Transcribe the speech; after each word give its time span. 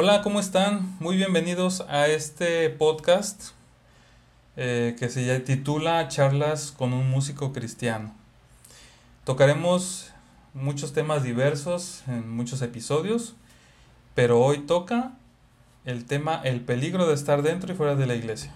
Hola, 0.00 0.22
¿cómo 0.22 0.38
están? 0.38 0.94
Muy 1.00 1.16
bienvenidos 1.16 1.84
a 1.88 2.06
este 2.06 2.70
podcast 2.70 3.50
eh, 4.56 4.94
que 4.96 5.08
se 5.08 5.40
titula 5.40 6.06
Charlas 6.06 6.70
con 6.70 6.92
un 6.92 7.10
músico 7.10 7.52
cristiano. 7.52 8.14
Tocaremos 9.24 10.12
muchos 10.54 10.92
temas 10.92 11.24
diversos 11.24 12.04
en 12.06 12.30
muchos 12.30 12.62
episodios, 12.62 13.34
pero 14.14 14.40
hoy 14.40 14.58
toca 14.58 15.14
el 15.84 16.04
tema 16.04 16.42
el 16.44 16.60
peligro 16.60 17.08
de 17.08 17.14
estar 17.14 17.42
dentro 17.42 17.72
y 17.72 17.76
fuera 17.76 17.96
de 17.96 18.06
la 18.06 18.14
iglesia. 18.14 18.52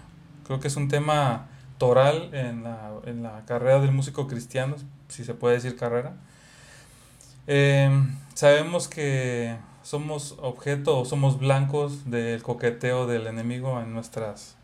Creo 0.47 0.61
que 0.61 0.69
es 0.69 0.77
un 0.77 0.87
tema 0.87 1.47
toral 1.77 2.33
en 2.33 2.63
la, 2.63 3.41
carrera 3.45 3.81
del 3.81 3.91
músico 3.91 4.27
cristiano, 4.27 4.77
si 5.09 5.25
se 5.25 5.33
puede 5.33 5.55
decir 5.55 5.75
carrera. 5.75 6.13
Eh, 7.47 7.91
sabemos 8.33 8.87
que 8.87 9.57
somos 9.83 10.37
objeto 10.41 10.99
o 10.99 11.05
somos 11.05 11.39
blancos 11.39 12.09
del 12.09 12.41
coqueteo 12.41 13.05
del 13.05 13.27
enemigo 13.27 13.79
en 13.81 13.93
nuestras, 13.93 14.55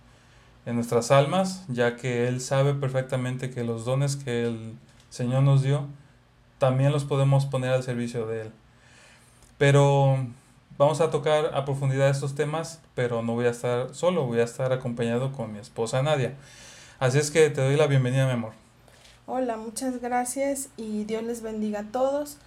en 0.65 0.75
nuestras 0.75 1.11
almas, 1.11 1.65
ya 1.67 1.97
que 1.97 2.27
Él 2.27 2.41
sabe 2.41 2.73
perfectamente 2.73 3.51
que 3.51 3.63
los 3.63 3.85
dones 3.85 4.15
que 4.15 4.45
el 4.45 4.75
Señor 5.09 5.43
nos 5.43 5.61
dio, 5.61 5.85
también 6.57 6.91
los 6.91 7.03
podemos 7.03 7.45
poner 7.45 7.71
al 7.71 7.83
servicio 7.83 8.25
de 8.25 8.43
Él. 8.43 8.51
Pero 9.57 10.25
vamos 10.77 11.01
a 11.01 11.11
tocar 11.11 11.53
a 11.53 11.65
profundidad 11.65 12.09
estos 12.09 12.33
temas, 12.33 12.79
pero 12.95 13.21
no 13.21 13.33
voy 13.33 13.45
a 13.45 13.51
estar 13.51 13.93
solo, 13.93 14.25
voy 14.25 14.39
a 14.39 14.45
estar 14.45 14.71
acompañado 14.71 15.33
con 15.33 15.51
mi 15.51 15.59
esposa 15.59 16.01
Nadia. 16.01 16.35
Así 16.97 17.17
es 17.17 17.29
que 17.29 17.49
te 17.49 17.61
doy 17.61 17.75
la 17.75 17.87
bienvenida, 17.87 18.25
mi 18.25 18.33
amor. 18.33 18.53
Hola, 19.25 19.57
muchas 19.57 20.01
gracias 20.01 20.69
y 20.77 21.03
Dios 21.03 21.23
les 21.23 21.41
bendiga 21.41 21.81
a 21.81 21.83
todos 21.83 22.37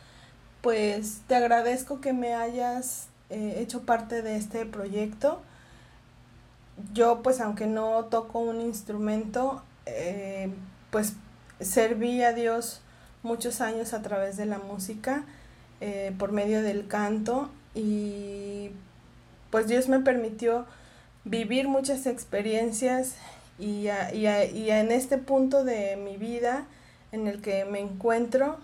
pues 0.63 1.21
te 1.27 1.35
agradezco 1.35 2.01
que 2.01 2.13
me 2.13 2.35
hayas 2.35 3.09
eh, 3.29 3.57
hecho 3.59 3.83
parte 3.83 4.23
de 4.23 4.37
este 4.37 4.65
proyecto. 4.65 5.43
Yo 6.95 7.23
pues 7.23 7.41
aunque 7.41 7.67
no 7.67 8.05
toco 8.07 8.39
un 8.39 8.61
instrumento, 8.61 9.63
eh, 9.87 10.51
pues 10.91 11.15
serví 11.61 12.23
a 12.23 12.33
Dios 12.33 12.81
muchos 13.23 13.61
años 13.61 13.93
a 13.93 14.03
través 14.03 14.37
de 14.37 14.47
la 14.47 14.59
música, 14.59 15.25
eh, 15.81 16.15
por 16.19 16.33
medio 16.33 16.63
del 16.63 16.87
canto 16.87 17.51
y 17.75 18.71
pues 19.51 19.67
Dios 19.67 19.89
me 19.89 19.99
permitió 19.99 20.65
vivir 21.25 21.69
muchas 21.69 22.07
experiencias 22.07 23.17
y, 23.59 23.89
y 24.13 24.71
en 24.71 24.93
este 24.93 25.19
punto 25.19 25.65
de 25.65 25.97
mi 25.97 26.17
vida 26.17 26.67
en 27.11 27.27
el 27.27 27.41
que 27.43 27.65
me 27.65 27.81
encuentro, 27.81 28.59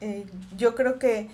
eh, 0.00 0.26
yo 0.56 0.74
creo 0.74 0.98
que 0.98 1.28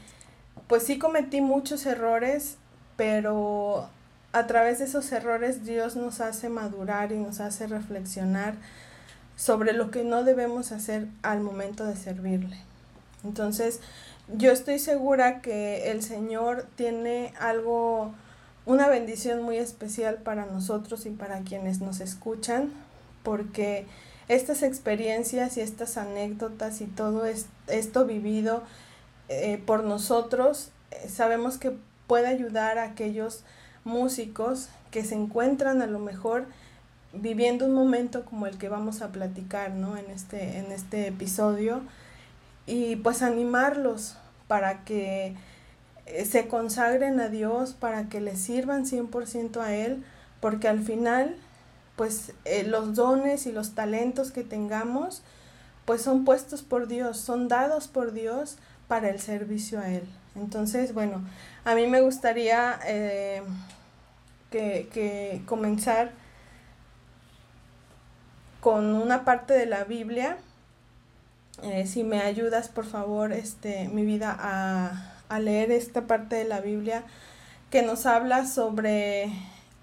pues 0.67 0.85
sí 0.85 0.99
cometí 0.99 1.41
muchos 1.41 1.87
errores, 1.87 2.57
pero 2.97 3.89
a 4.33 4.47
través 4.47 4.79
de 4.79 4.87
esos 4.87 5.11
errores 5.13 5.65
Dios 5.65 5.97
nos 5.97 6.21
hace 6.21 6.49
madurar 6.49 7.13
y 7.13 7.17
nos 7.17 7.41
hace 7.41 7.67
reflexionar 7.67 8.55
sobre 9.37 9.73
lo 9.73 9.91
que 9.91 10.05
no 10.05 10.25
debemos 10.25 10.73
hacer 10.73 11.09
al 11.23 11.41
momento 11.41 11.85
de 11.85 11.97
servirle. 11.97 12.57
Entonces, 13.25 13.81
yo 14.29 14.51
estoy 14.53 14.79
segura 14.79 15.41
que 15.41 15.91
el 15.91 16.03
Señor 16.03 16.67
tiene 16.77 17.35
algo, 17.39 18.15
una 18.67 18.89
bendición 18.89 19.43
muy 19.43 19.59
especial 19.59 20.17
para 20.17 20.47
nosotros 20.47 21.07
y 21.07 21.11
para 21.11 21.41
quienes 21.41 21.81
nos 21.81 22.01
escuchan, 22.01 22.73
porque 23.23 23.87
estas 24.29 24.63
experiencias 24.63 25.57
y 25.57 25.61
estas 25.61 25.97
anécdotas 25.97 26.81
y 26.81 26.87
todo 26.87 27.25
esto 27.27 28.07
vivido 28.07 28.63
eh, 29.29 29.63
por 29.65 29.85
nosotros, 29.85 30.71
eh, 30.91 31.09
sabemos 31.09 31.59
que 31.59 31.73
puede 32.07 32.27
ayudar 32.27 32.79
a 32.79 32.85
aquellos 32.85 33.45
músicos 33.85 34.69
que 34.91 35.05
se 35.05 35.15
encuentran 35.15 35.83
a 35.83 35.87
lo 35.87 35.99
mejor 35.99 36.47
viviendo 37.13 37.67
un 37.67 37.75
momento 37.75 38.25
como 38.25 38.47
el 38.47 38.59
que 38.59 38.69
vamos 38.69 39.03
a 39.03 39.13
platicar 39.13 39.73
¿no? 39.73 39.97
en, 39.97 40.11
este, 40.11 40.59
en 40.59 40.73
este 40.73 41.09
episodio 41.09 41.83
y 42.67 42.97
pues 42.97 43.23
animarlos 43.23 44.17
para 44.49 44.85
que 44.85 45.35
eh, 46.07 46.25
se 46.25 46.49
consagren 46.49 47.21
a 47.21 47.29
Dios, 47.29 47.75
para 47.75 48.09
que 48.09 48.21
le 48.21 48.37
sirvan 48.37 48.85
100% 48.85 49.61
a 49.61 49.75
Él, 49.75 50.05
porque 50.41 50.69
al 50.69 50.81
final 50.81 51.37
pues 51.97 52.33
eh, 52.45 52.65
los 52.65 52.95
dones 52.95 53.47
y 53.47 53.53
los 53.53 53.75
talentos 53.75 54.33
que 54.33 54.43
tengamos, 54.43 55.23
pues 55.85 56.03
son 56.03 56.25
puestos 56.25 56.63
por 56.63 56.89
Dios, 56.89 57.19
son 57.19 57.49
dados 57.49 57.89
por 57.89 58.13
Dios 58.13 58.57
para 58.89 59.09
el 59.09 59.21
servicio 59.21 59.81
a 59.81 59.89
Él. 59.89 60.05
Entonces, 60.35 60.95
bueno, 60.95 61.23
a 61.65 61.75
mí 61.75 61.87
me 61.87 62.01
gustaría 62.01 62.79
eh, 62.87 63.43
que, 64.51 65.43
comenzar 65.47 66.13
con 68.61 68.95
una 68.95 69.25
parte 69.25 69.55
de 69.55 69.67
la 69.67 69.85
Biblia. 69.85 70.39
Eh, 71.63 71.87
si 71.87 72.05
me 72.05 72.21
ayudas, 72.21 72.69
por 72.69 72.87
favor, 72.87 73.33
este, 73.33 73.89
mi 73.89 74.05
vida, 74.05 74.37
a, 74.39 75.15
a 75.29 75.39
leer 75.39 75.71
esta 75.71 76.07
parte 76.07 76.37
de 76.37 76.45
la 76.45 76.61
Biblia 76.61 77.05
que 77.71 77.83
nos 77.83 78.07
habla 78.07 78.47
sobre 78.47 79.33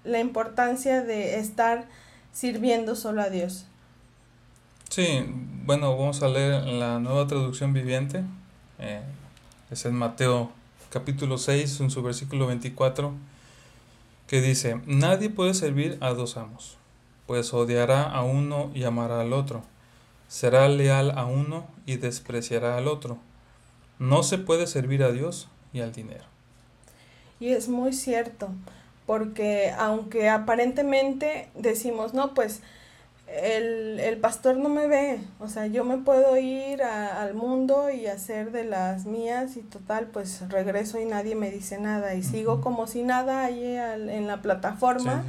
la 0.04 0.20
importancia 0.20 1.02
de 1.02 1.38
estar 1.38 1.86
sirviendo 2.32 2.96
solo 2.96 3.22
a 3.22 3.30
Dios. 3.30 3.66
Sí, 4.88 5.24
bueno, 5.64 5.96
vamos 5.96 6.22
a 6.22 6.28
leer 6.28 6.64
la 6.64 6.98
nueva 6.98 7.26
traducción 7.26 7.72
viviente. 7.72 8.24
Eh, 8.78 9.02
es 9.70 9.84
en 9.84 9.94
Mateo 9.94 10.50
capítulo 10.90 11.38
6, 11.38 11.80
en 11.80 11.90
su 11.90 12.02
versículo 12.02 12.46
24, 12.48 13.12
que 14.26 14.40
dice, 14.40 14.80
Nadie 14.86 15.30
puede 15.30 15.54
servir 15.54 15.96
a 16.00 16.10
dos 16.10 16.36
amos, 16.36 16.76
pues 17.26 17.54
odiará 17.54 18.02
a 18.02 18.22
uno 18.22 18.70
y 18.74 18.84
amará 18.84 19.20
al 19.20 19.32
otro. 19.32 19.62
Será 20.26 20.68
leal 20.68 21.12
a 21.16 21.24
uno 21.24 21.66
y 21.86 21.96
despreciará 21.96 22.76
al 22.76 22.88
otro. 22.88 23.18
No 23.98 24.22
se 24.22 24.38
puede 24.38 24.66
servir 24.66 25.02
a 25.02 25.12
Dios 25.12 25.48
y 25.72 25.80
al 25.80 25.92
dinero. 25.92 26.24
Y 27.38 27.48
es 27.48 27.68
muy 27.68 27.92
cierto 27.92 28.48
porque 29.10 29.74
aunque 29.76 30.28
aparentemente 30.28 31.48
decimos, 31.56 32.14
no, 32.14 32.32
pues 32.32 32.60
el, 33.26 34.16
pastor 34.20 34.56
no 34.56 34.68
me 34.68 34.86
ve, 34.86 35.20
o 35.40 35.48
sea, 35.48 35.66
yo 35.66 35.82
me 35.82 35.98
puedo 35.98 36.36
ir 36.36 36.84
al 36.84 37.34
mundo 37.34 37.90
y 37.90 38.06
hacer 38.06 38.52
de 38.52 38.62
las 38.62 39.06
mías 39.06 39.56
y 39.56 39.62
total, 39.62 40.06
pues 40.12 40.48
regreso 40.48 41.00
y 41.00 41.06
nadie 41.06 41.34
me 41.34 41.50
dice 41.50 41.80
nada 41.80 42.14
y 42.14 42.22
sigo 42.22 42.60
como 42.60 42.86
si 42.86 43.02
nada 43.02 43.44
ahí 43.44 43.74
en 43.74 44.28
la 44.28 44.42
plataforma, 44.42 45.24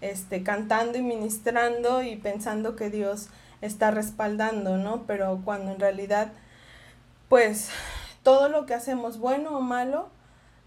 este, 0.00 0.42
cantando 0.42 0.96
y 0.96 1.02
ministrando 1.02 2.02
y 2.02 2.16
pensando 2.16 2.76
que 2.76 2.88
Dios 2.88 3.28
está 3.60 3.90
respaldando, 3.90 4.78
¿no? 4.78 5.02
Pero 5.06 5.42
cuando 5.44 5.72
en 5.72 5.80
realidad, 5.80 6.32
pues 7.28 7.68
todo 8.22 8.48
lo 8.48 8.64
que 8.64 8.72
hacemos, 8.72 9.18
bueno 9.18 9.58
o 9.58 9.60
malo, 9.60 10.08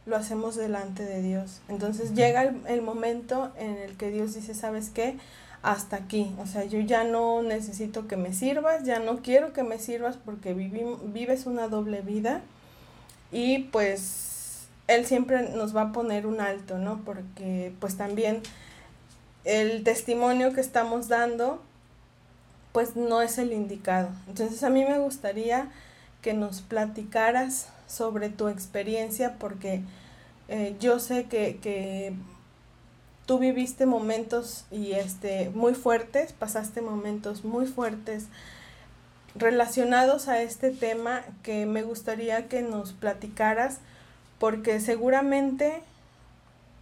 lo 0.05 0.15
hacemos 0.15 0.55
delante 0.55 1.03
de 1.03 1.21
Dios. 1.21 1.61
Entonces 1.67 2.13
llega 2.13 2.53
el, 2.67 2.81
momento 2.81 3.51
en 3.57 3.77
el 3.77 3.95
que 3.97 4.09
Dios 4.09 4.33
dice, 4.33 4.53
¿sabes 4.53 4.89
qué? 4.89 5.17
Hasta 5.61 5.97
aquí. 5.97 6.33
O 6.39 6.47
sea, 6.47 6.65
yo 6.65 6.79
ya 6.79 7.03
no 7.03 7.43
necesito 7.43 8.07
que 8.07 8.17
me 8.17 8.33
sirvas, 8.33 8.83
ya 8.83 8.99
no 8.99 9.21
quiero 9.21 9.53
que 9.53 9.63
me 9.63 9.77
sirvas 9.77 10.17
porque 10.17 10.53
vives 10.53 11.45
una 11.45 11.67
doble 11.67 12.01
vida. 12.01 12.41
Y 13.31 13.59
pues 13.65 14.67
Él 14.87 15.05
siempre 15.05 15.49
nos 15.49 15.75
va 15.75 15.81
a 15.83 15.91
poner 15.91 16.25
un 16.25 16.41
alto, 16.41 16.77
¿no? 16.77 17.01
Porque 17.05 17.71
pues 17.79 17.95
también 17.95 18.41
el 19.45 19.83
testimonio 19.83 20.53
que 20.53 20.61
estamos 20.61 21.07
dando, 21.07 21.61
pues 22.71 22.95
no 22.95 23.21
es 23.21 23.37
el 23.37 23.53
indicado. 23.53 24.09
Entonces 24.27 24.63
a 24.63 24.69
mí 24.69 24.83
me 24.83 24.97
gustaría 24.97 25.69
que 26.21 26.33
nos 26.33 26.61
platicaras 26.61 27.67
sobre 27.91 28.29
tu 28.29 28.47
experiencia 28.47 29.35
porque 29.37 29.81
eh, 30.47 30.75
yo 30.79 30.99
sé 30.99 31.25
que, 31.25 31.57
que, 31.61 32.13
tú 33.25 33.37
viviste 33.39 33.85
momentos 33.85 34.65
y 34.71 34.93
este 34.93 35.51
muy 35.51 35.73
fuertes, 35.73 36.33
pasaste 36.33 36.81
momentos 36.81 37.45
muy 37.45 37.65
fuertes 37.65 38.25
relacionados 39.35 40.27
a 40.27 40.41
este 40.41 40.71
tema 40.71 41.21
que 41.43 41.65
me 41.65 41.83
gustaría 41.83 42.49
que 42.49 42.61
nos 42.61 42.91
platicaras 42.91 43.79
porque 44.39 44.79
seguramente 44.81 45.81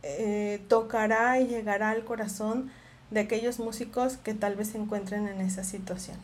eh, 0.02 0.62
tocará 0.70 1.40
y 1.40 1.48
llegará 1.48 1.92
al 1.92 2.04
corazón 2.06 2.72
de 3.12 3.20
aquellos 3.20 3.60
músicos 3.60 4.18
que 4.18 4.34
tal 4.34 4.56
vez 4.56 4.70
se 4.70 4.78
encuentren 4.78 5.28
en 5.28 5.42
esa 5.42 5.64
situación. 5.64 6.18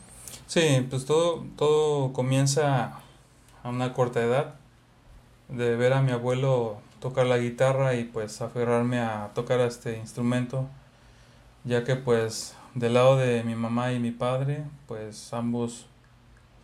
Sí, 0.48 0.86
pues 0.90 1.06
todo, 1.06 1.46
todo 1.58 2.14
comienza 2.14 3.00
a 3.64 3.70
una 3.70 3.94
corta 3.94 4.22
edad 4.22 4.56
de 5.50 5.76
ver 5.76 5.94
a 5.94 6.02
mi 6.02 6.12
abuelo 6.12 6.78
tocar 7.00 7.26
la 7.26 7.38
guitarra 7.38 7.96
y 7.96 8.04
pues 8.06 8.42
aferrarme 8.42 9.00
a 9.00 9.32
tocar 9.34 9.60
este 9.62 9.98
instrumento, 9.98 10.68
ya 11.64 11.84
que 11.84 11.96
pues 11.96 12.56
del 12.74 12.96
lado 12.96 13.18
de 13.18 13.44
mi 13.44 13.56
mamá 13.56 13.92
y 13.94 14.00
mi 14.00 14.12
padre, 14.12 14.64
pues 14.88 15.34
ambos 15.34 15.88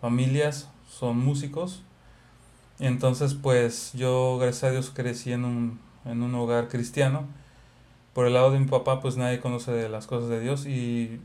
familias 0.02 0.70
son 0.90 1.18
músicos. 1.18 1.84
Entonces 2.80 3.34
pues 3.36 3.92
yo 3.94 4.38
gracias 4.40 4.64
a 4.64 4.72
Dios 4.72 4.92
crecí 4.94 5.32
en 5.32 5.46
un, 5.46 5.80
en 6.06 6.24
un 6.24 6.34
hogar 6.36 6.68
cristiano 6.68 7.28
por 8.14 8.28
el 8.28 8.34
lado 8.34 8.52
de 8.52 8.60
mi 8.60 8.66
papá 8.66 9.02
pues 9.02 9.18
nadie 9.18 9.40
conoce 9.40 9.88
las 9.90 10.08
cosas 10.08 10.30
de 10.30 10.40
Dios 10.40 10.66
y 10.66 11.20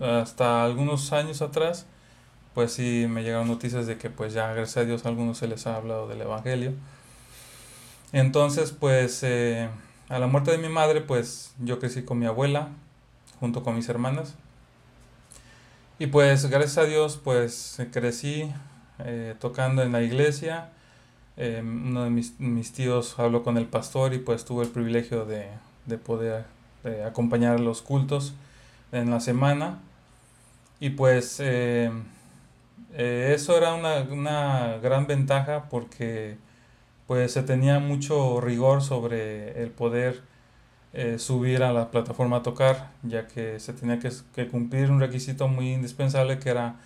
hasta 0.00 0.64
algunos 0.64 1.12
años 1.12 1.42
atrás 1.42 1.86
pues 2.54 2.72
sí 2.72 3.06
me 3.08 3.22
llegaron 3.22 3.48
noticias 3.48 3.86
de 3.86 3.96
que 3.96 4.10
pues 4.10 4.32
ya 4.34 4.52
gracias 4.52 4.78
a 4.78 4.84
Dios 4.84 5.06
a 5.06 5.08
algunos 5.08 5.38
se 5.38 5.48
les 5.48 5.66
ha 5.66 5.76
hablado 5.76 6.08
del 6.08 6.20
Evangelio. 6.20 6.72
Entonces 8.12 8.72
pues 8.72 9.22
eh, 9.22 9.68
a 10.08 10.18
la 10.18 10.26
muerte 10.26 10.50
de 10.50 10.58
mi 10.58 10.68
madre 10.68 11.00
pues 11.00 11.54
yo 11.58 11.78
crecí 11.78 12.02
con 12.02 12.18
mi 12.18 12.26
abuela 12.26 12.68
junto 13.40 13.62
con 13.62 13.74
mis 13.74 13.88
hermanas. 13.88 14.34
Y 15.98 16.06
pues 16.08 16.46
gracias 16.46 16.78
a 16.78 16.84
Dios 16.84 17.20
pues 17.22 17.80
crecí 17.92 18.52
eh, 18.98 19.34
tocando 19.38 19.82
en 19.82 19.92
la 19.92 20.02
iglesia. 20.02 20.70
Eh, 21.36 21.62
uno 21.62 22.04
de 22.04 22.10
mis, 22.10 22.38
mis, 22.38 22.72
tíos 22.72 23.18
habló 23.18 23.42
con 23.42 23.56
el 23.56 23.66
pastor 23.66 24.12
y 24.12 24.18
pues 24.18 24.44
tuve 24.44 24.64
el 24.64 24.70
privilegio 24.70 25.24
de, 25.24 25.48
de 25.86 25.96
poder 25.98 26.44
acompañar 27.06 27.60
los 27.60 27.80
cultos 27.80 28.34
en 28.90 29.10
la 29.10 29.20
semana. 29.20 29.80
Y 30.80 30.90
pues 30.90 31.40
eh, 32.94 33.32
eso 33.32 33.56
era 33.56 33.74
una, 33.74 34.02
una, 34.02 34.78
gran 34.82 35.06
ventaja 35.06 35.68
porque 35.70 36.36
pues 37.12 37.32
se 37.32 37.42
tenía 37.42 37.78
mucho 37.78 38.40
rigor 38.40 38.80
sobre 38.80 39.62
el 39.62 39.68
poder 39.68 40.22
eh, 40.94 41.18
subir 41.18 41.62
a 41.62 41.70
la 41.70 41.90
plataforma 41.90 42.38
a 42.38 42.42
tocar, 42.42 42.88
ya 43.02 43.28
que 43.28 43.60
se 43.60 43.74
tenía 43.74 43.98
que, 43.98 44.10
que, 44.34 44.48
cumplir 44.48 44.90
un 44.90 44.98
requisito 44.98 45.46
muy 45.46 45.74
indispensable 45.74 46.38
que 46.38 46.48
era 46.48 46.76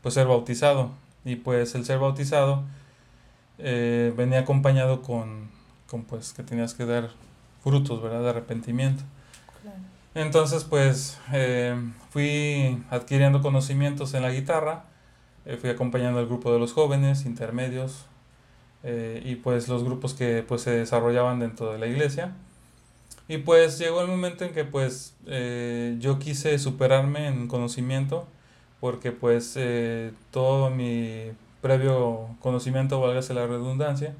pues 0.00 0.14
ser 0.14 0.26
bautizado. 0.26 0.92
Y 1.26 1.36
pues 1.36 1.74
el 1.74 1.84
ser 1.84 1.98
bautizado 1.98 2.62
eh, 3.58 4.14
venía 4.16 4.38
acompañado 4.38 5.02
con, 5.02 5.50
con, 5.86 6.04
pues 6.04 6.32
que 6.32 6.42
tenías 6.42 6.72
que 6.72 6.86
dar 6.86 7.10
frutos, 7.62 8.02
¿verdad? 8.02 8.22
De 8.22 8.30
arrepentimiento. 8.30 9.04
Entonces 10.14 10.64
pues 10.64 11.18
fui 12.08 12.82
adquiriendo 12.88 13.42
conocimientos 13.42 14.14
en 14.14 14.22
la 14.22 14.30
guitarra 14.30 14.84
eh, 15.44 15.58
fui 15.58 15.68
acompañando 15.68 16.20
al 16.20 16.26
grupo 16.26 16.50
de 16.54 16.58
los 16.58 16.72
jóvenes, 16.72 17.26
intermedios 17.26 18.06
eh, 18.84 19.22
y 19.24 19.36
pues 19.36 19.68
los 19.68 19.82
grupos 19.84 20.14
que 20.14 20.44
pues 20.46 20.62
se 20.62 20.70
desarrollaban 20.70 21.40
dentro 21.40 21.72
de 21.72 21.78
la 21.78 21.86
iglesia. 21.86 22.32
Y 23.26 23.38
pues 23.38 23.78
llegó 23.78 24.02
el 24.02 24.08
momento 24.08 24.44
en 24.44 24.52
que 24.52 24.64
pues 24.64 25.16
eh, 25.26 25.96
yo 25.98 26.18
quise 26.18 26.58
superarme 26.58 27.26
en 27.28 27.48
conocimiento 27.48 28.26
porque 28.80 29.12
pues 29.12 29.58
todo 30.30 30.68
mi 30.70 31.32
previo 31.64 32.28
conocimiento, 32.40 33.00
válgase 33.00 33.32
la 33.32 33.46
redundancia, 33.46 34.14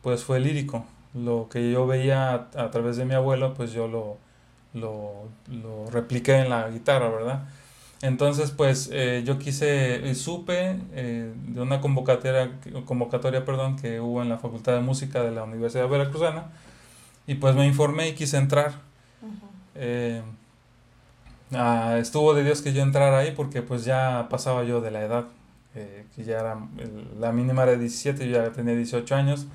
pues 0.00 0.24
fue 0.24 0.40
lírico. 0.40 0.86
Lo 1.12 1.48
que 1.50 1.70
yo 1.70 1.86
veía 1.86 2.32
a, 2.32 2.70
través 2.70 2.96
de 2.96 3.04
mi 3.04 3.12
abuelo, 3.12 3.52
pues 3.52 3.72
yo 3.72 3.86
lo, 3.86 4.16
lo, 4.72 5.28
lo 5.50 5.90
repliqué 5.90 6.36
en 6.36 6.48
la 6.48 6.70
guitarra, 6.70 7.10
¿verdad? 7.10 7.42
Entonces, 8.02 8.50
pues 8.50 8.90
eh, 8.92 9.22
yo 9.24 9.38
quise, 9.38 10.14
supe 10.14 10.78
eh, 10.92 11.32
de 11.48 11.60
una 11.60 11.80
convocatoria, 11.80 12.50
convocatoria 12.84 13.44
perdón, 13.44 13.76
que 13.76 14.00
hubo 14.00 14.22
en 14.22 14.28
la 14.28 14.38
Facultad 14.38 14.74
de 14.74 14.80
Música 14.80 15.22
de 15.22 15.30
la 15.30 15.44
Universidad 15.44 15.88
Veracruzana 15.88 16.48
y 17.26 17.36
pues 17.36 17.54
me 17.54 17.66
informé 17.66 18.08
y 18.08 18.14
quise 18.14 18.36
entrar. 18.36 18.74
Eh, 19.74 20.20
ah, 21.52 21.96
estuvo 21.98 22.34
de 22.34 22.44
Dios 22.44 22.60
que 22.60 22.74
yo 22.74 22.82
entrara 22.82 23.18
ahí 23.18 23.32
porque 23.32 23.62
pues 23.62 23.84
ya 23.86 24.26
pasaba 24.30 24.64
yo 24.64 24.80
de 24.80 24.90
la 24.90 25.02
edad, 25.02 25.24
que 25.74 26.24
ya 26.24 26.38
era, 26.40 26.58
la 27.18 27.32
mínima 27.32 27.64
era 27.64 27.76
17, 27.76 28.28
yo 28.28 28.42
ya 28.42 28.50
tenía 28.52 28.74
18 28.74 29.14
años. 29.14 29.46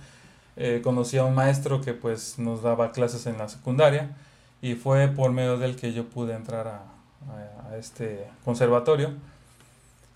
conocí 0.84 1.18
a 1.18 1.26
un 1.26 1.36
maestro 1.36 1.82
que 1.82 1.94
pues 1.94 2.38
nos 2.38 2.62
daba 2.62 2.92
clases 2.92 3.26
en 3.26 3.38
la 3.38 3.50
secundaria 3.50 4.16
y 4.62 4.76
fue 4.76 5.08
por 5.08 5.32
medio 5.32 5.58
del 5.58 5.76
que 5.76 5.94
yo 5.94 6.06
pude 6.06 6.36
entrar 6.36 6.68
a, 6.68 6.84
a, 7.30 7.61
este 7.78 8.28
conservatorio. 8.46 9.12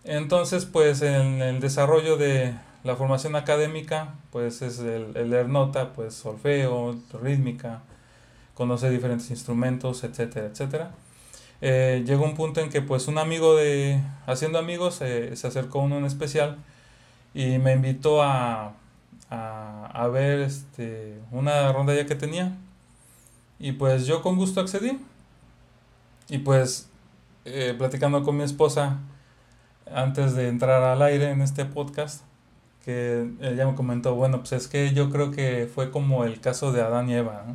Entonces, 0.03 0.65
pues 0.65 1.01
en 1.01 1.41
el 1.41 1.59
desarrollo 1.59 2.17
de 2.17 2.53
la 2.83 2.95
formación 2.95 3.35
académica, 3.35 4.13
pues 4.31 4.61
es 4.61 4.79
el, 4.79 5.15
el 5.15 5.31
leer 5.31 5.49
nota, 5.49 5.93
pues 5.93 6.13
solfeo, 6.13 6.95
rítmica, 7.21 7.81
conocer 8.53 8.91
diferentes 8.91 9.31
instrumentos, 9.31 10.03
etcétera, 10.03 10.47
etcétera. 10.47 10.91
Eh, 11.61 12.03
llegó 12.05 12.25
un 12.25 12.35
punto 12.35 12.61
en 12.61 12.69
que 12.69 12.81
pues 12.81 13.07
un 13.07 13.17
amigo 13.17 13.55
de, 13.55 14.01
haciendo 14.27 14.59
amigos, 14.59 15.01
eh, 15.01 15.35
se 15.35 15.47
acercó 15.47 15.79
uno 15.79 15.97
en 15.97 16.05
especial 16.05 16.57
y 17.33 17.57
me 17.57 17.73
invitó 17.73 18.21
a, 18.21 18.73
a, 19.29 19.85
a, 19.93 20.07
ver 20.07 20.41
este, 20.41 21.19
una 21.31 21.71
ronda 21.71 21.95
ya 21.95 22.05
que 22.05 22.15
tenía. 22.15 22.55
Y 23.59 23.73
pues 23.73 24.05
yo 24.05 24.21
con 24.21 24.35
gusto 24.35 24.61
accedí. 24.61 24.99
Y 26.29 26.39
pues 26.39 26.89
eh, 27.45 27.75
platicando 27.77 28.23
con 28.23 28.37
mi 28.37 28.43
esposa 28.43 28.99
antes 29.93 30.35
de 30.35 30.47
entrar 30.47 30.81
al 30.83 31.01
aire 31.03 31.29
en 31.29 31.41
este 31.41 31.65
podcast, 31.65 32.23
que 32.83 33.29
ella 33.41 33.67
me 33.67 33.75
comentó, 33.75 34.15
bueno, 34.15 34.39
pues 34.39 34.53
es 34.53 34.67
que 34.67 34.93
yo 34.93 35.11
creo 35.11 35.31
que 35.31 35.69
fue 35.73 35.91
como 35.91 36.23
el 36.25 36.39
caso 36.41 36.71
de 36.71 36.81
Adán 36.81 37.09
y 37.09 37.15
Eva, 37.15 37.45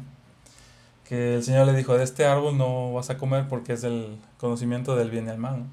que 1.09 1.35
el 1.35 1.43
Señor 1.43 1.67
le 1.67 1.75
dijo, 1.75 1.97
de 1.99 2.05
este 2.05 2.25
árbol 2.25 2.57
no 2.57 2.93
vas 2.93 3.11
a 3.11 3.19
comer 3.19 3.49
porque 3.49 3.73
es 3.73 3.85
el 3.85 4.17
conocimiento 4.39 4.95
del 4.95 5.11
bien 5.11 5.27
y 5.27 5.31
el 5.31 5.39
mal. 5.39 5.65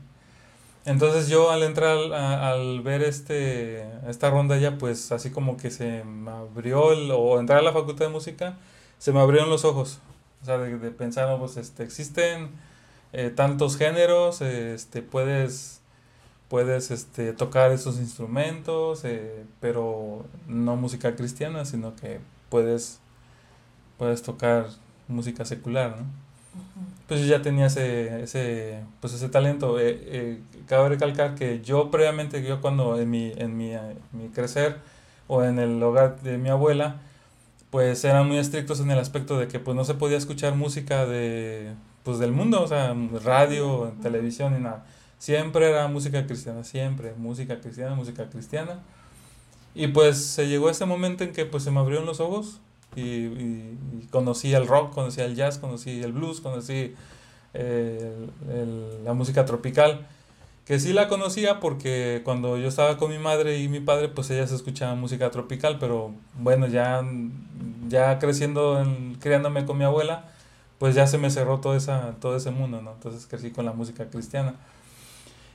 Entonces 0.86 1.28
yo 1.28 1.52
al 1.52 1.64
entrar, 1.64 1.98
al, 2.14 2.81
ver 2.81 3.04
este, 3.04 3.84
esta 4.10 4.30
ronda 4.30 4.58
ya, 4.58 4.78
pues 4.78 5.12
así 5.12 5.31
como 5.31 5.58
que 5.58 5.69
se 5.69 6.04
me 6.04 6.31
abrió, 6.31 6.86
o 6.86 7.40
entrar 7.40 7.60
a 7.60 7.62
la 7.62 7.74
facultad 7.74 8.06
de 8.06 8.12
música, 8.12 8.58
se 8.98 9.12
me 9.12 9.19
abrieron 9.19 9.50
los 9.50 9.66
ojos. 9.66 10.00
O 10.42 10.46
sea, 10.46 10.58
de, 10.58 10.78
de 10.78 10.92
pensar, 10.92 11.38
pues 11.40 11.58
este, 11.58 11.84
existen 11.84 12.50
eh, 13.18 13.31
tantos 13.31 13.78
géneros, 13.78 14.42
este, 14.42 15.02
puedes, 15.02 15.81
puedes 16.50 16.92
este, 16.92 17.34
tocar 17.34 17.72
esos 17.72 17.98
instrumentos, 17.98 19.04
eh, 19.06 19.44
pero 19.60 20.24
no 20.48 20.75
música 20.75 21.16
cristiana, 21.16 21.66
sino 21.66 21.96
que 21.96 22.19
puedes, 22.50 23.00
puedes 23.98 24.22
tocar 24.22 24.68
música 25.08 25.46
secular, 25.46 25.98
¿no? 25.98 26.06
Pues 27.08 27.22
yo 27.22 27.25
ya 27.25 27.42
tenía 27.42 27.66
ese, 27.66 28.22
ese, 28.22 28.84
pues 29.00 29.14
ese 29.14 29.30
talento. 29.30 29.80
Eh, 29.80 30.40
cabe 30.68 30.90
recalcar 30.90 31.34
que 31.34 31.62
yo 31.62 31.90
previamente, 31.90 32.44
yo 32.44 32.62
cuando 32.62 33.00
en 33.02 33.09
mi, 33.09 33.33
en 33.36 33.57
mi, 33.57 33.71
mi 34.12 34.30
crecer 34.30 34.78
o 35.28 35.44
en 35.44 35.57
el 35.57 35.81
hogar 35.81 36.21
de 36.21 36.38
mi 36.38 36.50
abuela, 36.50 36.97
pues 37.71 38.04
eran 38.06 38.28
muy 38.28 38.38
estrictos 38.38 38.80
en 38.80 38.92
el 38.92 39.00
aspecto 39.00 39.40
de 39.40 39.47
que 39.47 39.57
pues 39.59 39.76
no 39.76 39.86
se 39.86 39.95
podía 39.95 40.18
escuchar 40.18 40.54
música 40.54 41.07
de 41.07 41.74
pues 42.07 42.19
del 42.19 42.31
mundo, 42.31 42.64
o 42.64 42.68
sea, 42.69 42.95
radio, 43.21 43.92
televisión 44.02 44.56
y 44.57 44.64
nada. 44.64 44.85
Siempre 45.19 45.68
era 45.68 45.90
música 45.90 46.26
cristiana, 46.26 46.64
siempre, 46.64 47.14
música 47.18 47.59
cristiana, 47.59 47.95
música 47.95 48.30
cristiana. 48.30 48.80
Y 49.76 49.87
pues 49.87 50.16
se 50.16 50.47
llegó 50.47 50.69
ese 50.69 50.85
momento 50.85 51.26
en 51.26 51.33
que 51.33 51.44
pues 51.45 51.64
se 51.64 51.71
me 51.71 51.81
abrieron 51.81 52.06
los 52.06 52.21
ojos 52.21 52.61
y, 52.95 53.76
conocí 54.09 54.54
el 54.54 54.68
rock, 54.68 54.94
conocí 54.94 55.19
el 55.19 55.35
jazz, 55.35 55.57
conocí 55.57 56.02
el 56.02 56.14
blues, 56.14 56.40
conocí 56.40 56.95
la 57.54 59.11
música 59.14 59.44
tropical, 59.44 60.07
que 60.64 60.80
sí 60.80 60.94
la 60.94 61.09
conocía 61.09 61.59
porque 61.59 62.21
cuando 62.23 62.57
yo 62.57 62.69
estaba 62.69 62.95
con 62.97 63.11
mi 63.11 63.19
madre 63.19 63.59
y 63.59 63.68
mi 63.68 63.81
padre, 63.81 64.07
pues 64.07 64.30
ellas 64.30 64.54
escuchaban 64.54 64.97
música 64.97 65.30
tropical, 65.30 65.76
pero 65.78 66.14
bueno, 66.40 66.68
ya, 66.68 67.04
ya 67.90 68.18
creciendo, 68.18 68.81
criándome 69.19 69.66
con 69.66 69.78
mi 69.78 69.83
abuela, 69.83 70.36
pues 70.80 70.96
ya 70.96 71.07
se 71.07 71.18
me 71.18 71.30
cerró 71.30 71.60
todo, 71.60 71.76
esa, 71.76 72.12
todo 72.19 72.36
ese 72.36 72.52
mundo, 72.52 72.81
¿no? 72.81 72.94
Entonces 72.94 73.26
crecí 73.28 73.52
con 73.52 73.66
la 73.66 73.74
música 73.74 74.10
cristiana. 74.10 74.56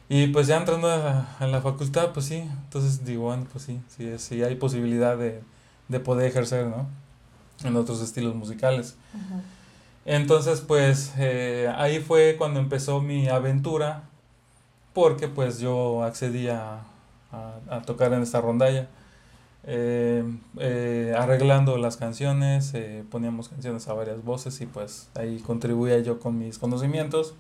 Y 0.09 0.27
pues 0.29 0.47
ya 0.47 0.59
entrando 0.59 0.89
a, 0.91 1.47
la 1.47 1.61
facultad, 1.61 2.13
pues 2.13 2.27
sí, 2.27 2.37
entonces 2.65 3.05
digo, 3.05 3.25
bueno, 3.25 3.47
pues 3.51 3.65
sí, 3.65 3.81
sí, 3.89 4.13
sí 4.19 4.43
hay 4.43 4.57
posibilidad 4.57 5.17
de, 5.17 5.41
de 5.89 6.01
poder 6.01 6.29
ejercer, 6.29 6.67
¿no? 6.67 6.87
En 7.65 7.77
otros 7.77 8.03
estilos 8.03 8.35
musicales. 8.35 8.97
Entonces, 10.05 10.61
pues 10.61 11.13
eh, 11.17 11.73
ahí 11.77 12.01
fue 12.01 12.35
cuando 12.37 12.59
empezó 12.59 13.01
mi 13.01 13.29
aventura, 13.29 14.03
porque 14.93 15.29
pues 15.29 15.61
yo 15.61 16.03
accedí 16.03 16.49
a, 16.49 16.81
a, 17.31 17.55
a 17.71 17.83
tocar 17.83 18.13
en 18.13 18.23
esta 18.23 18.41
rondalla. 18.41 18.89
Eh, 19.65 20.25
eh, 20.59 21.15
arreglando 21.17 21.77
las 21.79 21.97
canciones, 21.97 22.75
eh, 22.75 23.05
poníamos 23.11 23.49
canciones 23.49 23.87
a 23.87 23.93
varias 23.93 24.25
voces 24.25 24.61
y 24.61 24.67
pues 24.67 25.09
ahí 25.15 25.39
contribuía 25.39 26.01
yo 26.01 26.19
con 26.19 26.39
mis 26.39 26.59
conocimientos, 26.59 27.35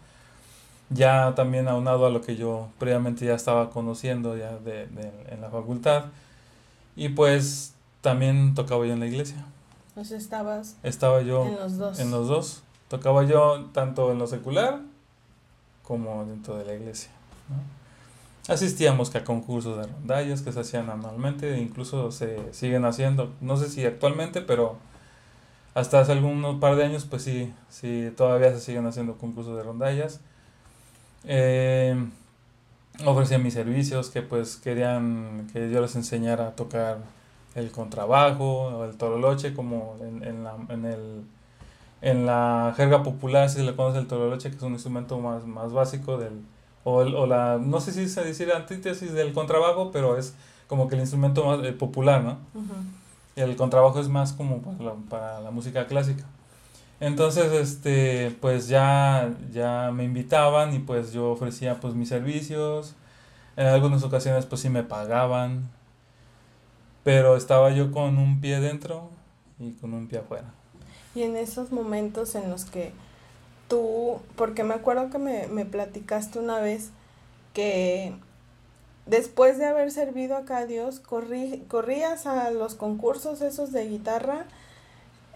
ya 0.90 1.34
también 1.34 1.66
aunado 1.66 2.06
a 2.06 2.10
lo 2.10 2.20
que 2.20 2.36
yo 2.36 2.68
previamente 2.78 3.26
ya 3.26 3.34
estaba 3.34 3.70
conociendo 3.70 4.36
ya 4.36 4.56
de, 4.58 4.88
en 5.28 5.40
la 5.40 5.50
facultad 5.50 6.06
y 6.94 7.08
pues 7.08 7.74
también 8.02 8.54
tocaba 8.54 8.86
yo 8.86 8.92
en 8.92 9.00
la 9.00 9.06
iglesia. 9.06 9.44
Pues 9.94 10.10
estabas 10.12 10.76
Estaba 10.82 11.22
yo 11.22 11.44
en 11.44 11.56
los 11.56 11.76
dos. 11.76 11.98
En 11.98 12.10
los 12.10 12.28
dos. 12.28 12.62
Tocaba 12.88 13.24
yo 13.24 13.66
tanto 13.72 14.12
en 14.12 14.18
lo 14.18 14.26
secular 14.26 14.80
como 15.82 16.24
dentro 16.24 16.56
de 16.56 16.64
la 16.64 16.74
iglesia. 16.74 17.10
Asistíamos 18.48 19.14
a 19.14 19.22
concursos 19.22 19.78
de 19.78 19.86
rondallas 19.86 20.42
que 20.42 20.50
se 20.50 20.60
hacían 20.60 20.90
anualmente, 20.90 21.60
incluso 21.60 22.10
se 22.10 22.52
siguen 22.52 22.84
haciendo, 22.84 23.32
no 23.40 23.56
sé 23.56 23.68
si 23.68 23.84
actualmente, 23.86 24.40
pero 24.40 24.76
hasta 25.74 26.00
hace 26.00 26.12
algunos 26.12 26.58
par 26.58 26.74
de 26.74 26.84
años, 26.84 27.04
pues 27.04 27.22
sí, 27.22 27.52
sí, 27.70 28.12
todavía 28.16 28.52
se 28.52 28.60
siguen 28.60 28.86
haciendo 28.86 29.16
concursos 29.16 29.56
de 29.56 29.62
rondallas. 29.62 30.20
Eh, 31.24 31.96
ofrecía 33.06 33.38
mis 33.38 33.54
servicios, 33.54 34.10
que 34.10 34.22
pues 34.22 34.56
querían 34.56 35.48
que 35.52 35.70
yo 35.70 35.80
les 35.80 35.94
enseñara 35.94 36.48
a 36.48 36.56
tocar 36.56 36.98
el 37.54 37.70
contrabajo 37.70 38.64
o 38.64 38.84
el 38.84 38.96
toroloche, 38.96 39.54
como 39.54 39.96
en, 40.00 40.24
en, 40.24 40.42
la, 40.42 40.56
en, 40.68 40.84
el, 40.84 41.22
en 42.00 42.26
la 42.26 42.74
jerga 42.76 43.04
popular, 43.04 43.48
si 43.48 43.58
se 43.58 43.62
le 43.62 43.76
conoce 43.76 44.00
el 44.00 44.08
toroloche, 44.08 44.50
que 44.50 44.56
es 44.56 44.62
un 44.62 44.72
instrumento 44.72 45.18
más, 45.20 45.46
más 45.46 45.72
básico 45.72 46.18
del, 46.18 46.42
o, 46.84 46.96
o 46.96 47.26
la, 47.26 47.58
no 47.58 47.80
sé 47.80 47.92
si 47.92 48.08
se 48.08 48.24
dice 48.24 48.46
la 48.46 48.56
antítesis 48.56 49.12
del 49.12 49.32
contrabajo, 49.32 49.90
pero 49.92 50.16
es 50.16 50.34
como 50.72 50.88
que 50.88 50.94
el 50.94 51.02
instrumento 51.02 51.44
más 51.44 51.62
eh, 51.66 51.72
popular, 51.72 52.24
¿no? 52.24 52.38
El 53.36 53.56
contrabajo 53.56 54.00
es 54.00 54.08
más 54.08 54.32
como 54.32 54.62
para 54.62 54.82
la, 54.82 54.94
para 55.08 55.40
la, 55.40 55.50
música 55.50 55.86
clásica. 55.86 56.24
Entonces, 56.98 57.52
este, 57.52 58.34
pues 58.40 58.68
ya, 58.68 59.34
ya 59.52 59.90
me 59.92 60.04
invitaban 60.04 60.72
y 60.72 60.78
pues 60.78 61.12
yo 61.12 61.30
ofrecía 61.30 61.78
pues 61.78 61.92
mis 61.94 62.08
servicios. 62.08 62.94
En 63.56 63.66
algunas 63.66 64.02
ocasiones 64.02 64.46
pues 64.46 64.62
sí 64.62 64.70
me 64.70 64.82
pagaban. 64.82 65.68
Pero 67.04 67.36
estaba 67.36 67.70
yo 67.72 67.92
con 67.92 68.16
un 68.16 68.40
pie 68.40 68.58
dentro 68.58 69.10
y 69.58 69.72
con 69.72 69.92
un 69.92 70.06
pie 70.06 70.20
afuera. 70.20 70.54
Y 71.14 71.20
en 71.20 71.36
esos 71.36 71.70
momentos 71.70 72.34
en 72.34 72.48
los 72.48 72.64
que 72.64 72.92
tú, 73.72 74.20
porque 74.36 74.64
me 74.64 74.74
acuerdo 74.74 75.08
que 75.08 75.16
me, 75.16 75.46
me 75.46 75.64
platicaste 75.64 76.38
una 76.38 76.58
vez 76.60 76.90
que 77.54 78.12
después 79.06 79.56
de 79.56 79.64
haber 79.64 79.90
servido 79.90 80.36
acá 80.36 80.58
a 80.58 80.66
Dios, 80.66 81.00
corrí, 81.00 81.64
corrías 81.68 82.26
a 82.26 82.50
los 82.50 82.74
concursos 82.74 83.40
esos 83.40 83.72
de 83.72 83.88
guitarra, 83.88 84.44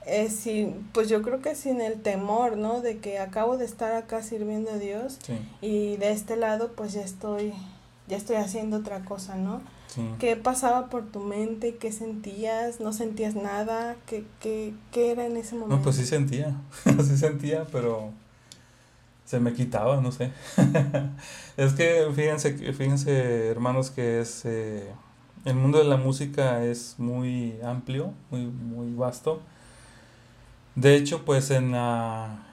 eh, 0.05 0.28
sin, 0.28 0.87
pues 0.93 1.09
yo 1.09 1.23
creo 1.23 1.40
que 1.40 1.55
sin 1.55 1.81
el 1.81 2.02
temor, 2.02 2.59
¿no? 2.59 2.83
De 2.83 2.99
que 2.99 3.19
acabo 3.19 3.57
de 3.57 3.64
estar 3.64 3.95
acá 3.95 4.23
sirviendo 4.23 4.73
a 4.73 4.76
Dios 4.76 5.19
y 5.62 5.97
de 5.97 6.11
este 6.11 6.37
lado 6.37 6.73
pues 6.76 6.93
ya 6.93 7.00
estoy, 7.00 7.55
ya 8.09 8.19
estoy 8.19 8.37
haciendo 8.37 8.76
otra 8.76 9.02
cosa, 9.07 9.37
¿no? 9.37 9.62
¿Qué 10.19 10.37
pasaba 10.37 10.90
por 10.90 11.07
tu 11.07 11.21
mente? 11.21 11.76
¿Qué 11.76 11.90
sentías? 11.90 12.81
¿No 12.81 12.93
sentías 12.93 13.35
nada? 13.35 13.97
¿Qué, 14.05 14.26
qué, 14.40 14.75
qué 14.93 15.11
era 15.11 15.25
en 15.25 15.38
ese 15.38 15.55
momento? 15.55 15.76
No, 15.76 15.83
pues 15.83 15.97
sí 15.97 16.05
sentía, 16.05 16.55
sí 16.85 17.16
sentía, 17.16 17.64
pero 17.73 18.12
se 19.26 19.40
me 19.40 19.52
quitaba, 19.52 20.00
no 20.00 20.12
sé. 20.12 20.30
es 21.59 21.75
que 21.75 22.06
fíjense, 22.14 22.54
fíjense 22.73 23.49
hermanos 23.49 23.90
que 23.90 24.21
es 24.21 24.45
eh, 24.45 24.90
el 25.45 25.54
mundo 25.54 25.78
de 25.78 25.85
la 25.85 25.97
música 25.97 26.64
es 26.64 26.95
muy 26.99 27.59
amplio, 27.62 28.14
muy, 28.30 28.47
muy 28.47 28.95
vasto. 28.95 29.42
De 30.76 30.97
hecho, 30.97 31.25
pues 31.25 31.50
en 31.50 31.73
la, 31.73 32.47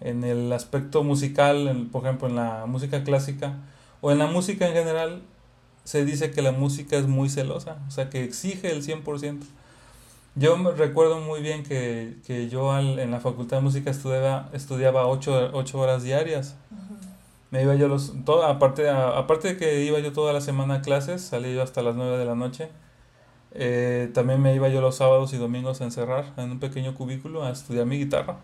en 0.00 0.24
el 0.24 0.52
aspecto 0.52 1.02
musical, 1.02 1.88
por 1.90 2.04
ejemplo, 2.04 2.28
en 2.28 2.36
la 2.36 2.64
música 2.66 3.04
clásica 3.04 3.56
o 4.00 4.12
en 4.12 4.18
la 4.18 4.26
música 4.26 4.66
en 4.68 4.74
general, 4.74 5.22
se 5.84 6.04
dice 6.04 6.30
que 6.30 6.42
la 6.42 6.52
música 6.52 6.96
es 6.96 7.06
muy 7.06 7.28
celosa, 7.28 7.78
o 7.88 7.90
sea, 7.90 8.08
que 8.08 8.22
exige 8.22 8.70
el 8.70 8.84
100%. 8.84 9.40
Yo 10.40 10.56
me 10.56 10.70
recuerdo 10.70 11.20
muy 11.20 11.42
bien 11.42 11.64
que, 11.64 12.16
que 12.26 12.48
yo 12.48 12.72
al, 12.72 12.98
en 12.98 13.10
la 13.10 13.20
Facultad 13.20 13.58
de 13.58 13.62
Música 13.62 13.90
estudiaba, 13.90 14.48
estudiaba 14.54 15.06
ocho, 15.06 15.50
ocho 15.52 15.78
horas 15.78 16.02
diarias. 16.02 16.56
Me 17.50 17.62
iba 17.62 17.74
yo 17.74 17.88
los... 17.88 18.14
Todo, 18.24 18.46
aparte, 18.46 18.88
aparte 18.88 19.48
de 19.48 19.56
que 19.58 19.84
iba 19.84 19.98
yo 19.98 20.14
toda 20.14 20.32
la 20.32 20.40
semana 20.40 20.76
a 20.76 20.80
clases, 20.80 21.20
salía 21.20 21.56
yo 21.56 21.62
hasta 21.62 21.82
las 21.82 21.94
9 21.94 22.16
de 22.16 22.24
la 22.24 22.36
noche. 22.36 22.70
Eh, 23.52 24.10
también 24.14 24.40
me 24.40 24.54
iba 24.54 24.70
yo 24.70 24.80
los 24.80 24.96
sábados 24.96 25.34
y 25.34 25.36
domingos 25.36 25.82
a 25.82 25.84
encerrar 25.84 26.32
en 26.38 26.52
un 26.52 26.58
pequeño 26.58 26.94
cubículo 26.94 27.44
a 27.44 27.50
estudiar 27.50 27.84
mi 27.84 27.98
guitarra. 27.98 28.38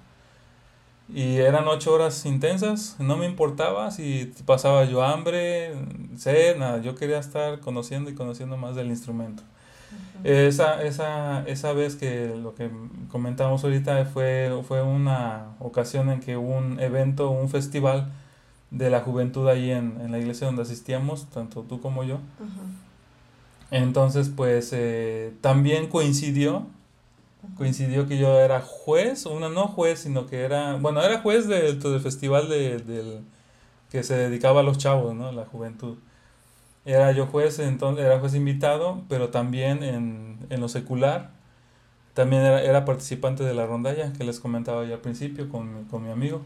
Y 1.08 1.36
eran 1.36 1.66
ocho 1.66 1.94
horas 1.94 2.26
intensas, 2.26 2.96
no 2.98 3.16
me 3.16 3.24
importaba 3.24 3.90
si 3.90 4.34
pasaba 4.44 4.84
yo 4.84 5.02
hambre, 5.02 5.72
sed, 6.18 6.58
nada, 6.58 6.82
yo 6.82 6.94
quería 6.94 7.20
estar 7.20 7.60
conociendo 7.60 8.10
y 8.10 8.14
conociendo 8.14 8.58
más 8.58 8.76
del 8.76 8.88
instrumento. 8.88 9.42
Esa, 10.24 10.82
esa, 10.82 11.44
esa 11.46 11.72
vez 11.72 11.94
que 11.94 12.34
lo 12.34 12.54
que 12.54 12.70
comentamos 13.10 13.62
ahorita 13.62 14.06
fue, 14.06 14.50
fue 14.66 14.82
una 14.82 15.54
ocasión 15.60 16.10
en 16.10 16.20
que 16.20 16.36
hubo 16.36 16.56
un 16.56 16.80
evento, 16.80 17.30
un 17.30 17.48
festival 17.48 18.10
de 18.70 18.90
la 18.90 19.00
juventud 19.00 19.48
ahí 19.48 19.70
en, 19.70 20.00
en 20.00 20.10
la 20.10 20.18
iglesia 20.18 20.46
donde 20.46 20.62
asistíamos, 20.62 21.26
tanto 21.30 21.62
tú 21.62 21.80
como 21.80 22.02
yo. 22.02 22.18
Entonces, 23.70 24.28
pues 24.28 24.70
eh, 24.72 25.32
también 25.40 25.88
coincidió, 25.88 26.66
coincidió 27.56 28.06
que 28.06 28.18
yo 28.18 28.38
era 28.40 28.60
juez, 28.60 29.26
una 29.26 29.48
no 29.48 29.68
juez, 29.68 30.00
sino 30.00 30.26
que 30.26 30.42
era, 30.42 30.76
bueno, 30.76 31.02
era 31.02 31.20
juez 31.20 31.46
del, 31.48 31.80
del 31.80 32.00
festival 32.00 32.48
de, 32.48 32.78
del, 32.78 33.20
que 33.90 34.02
se 34.02 34.16
dedicaba 34.16 34.60
a 34.60 34.62
los 34.62 34.78
chavos, 34.78 35.14
¿no? 35.14 35.32
La 35.32 35.44
juventud. 35.46 35.96
Era 36.86 37.10
yo 37.10 37.26
juez, 37.26 37.58
entonces 37.58 38.04
era 38.04 38.20
juez 38.20 38.34
invitado, 38.34 39.02
pero 39.08 39.30
también 39.30 39.82
en, 39.82 40.38
en 40.48 40.60
lo 40.60 40.68
secular. 40.68 41.32
También 42.14 42.42
era, 42.42 42.62
era, 42.62 42.84
participante 42.84 43.42
de 43.42 43.52
la 43.52 43.66
rondalla 43.66 44.12
que 44.12 44.24
les 44.24 44.40
comentaba 44.40 44.84
yo 44.84 44.94
al 44.94 45.00
principio 45.00 45.48
con, 45.48 45.84
con 45.90 46.04
mi 46.04 46.10
amigo. 46.10 46.42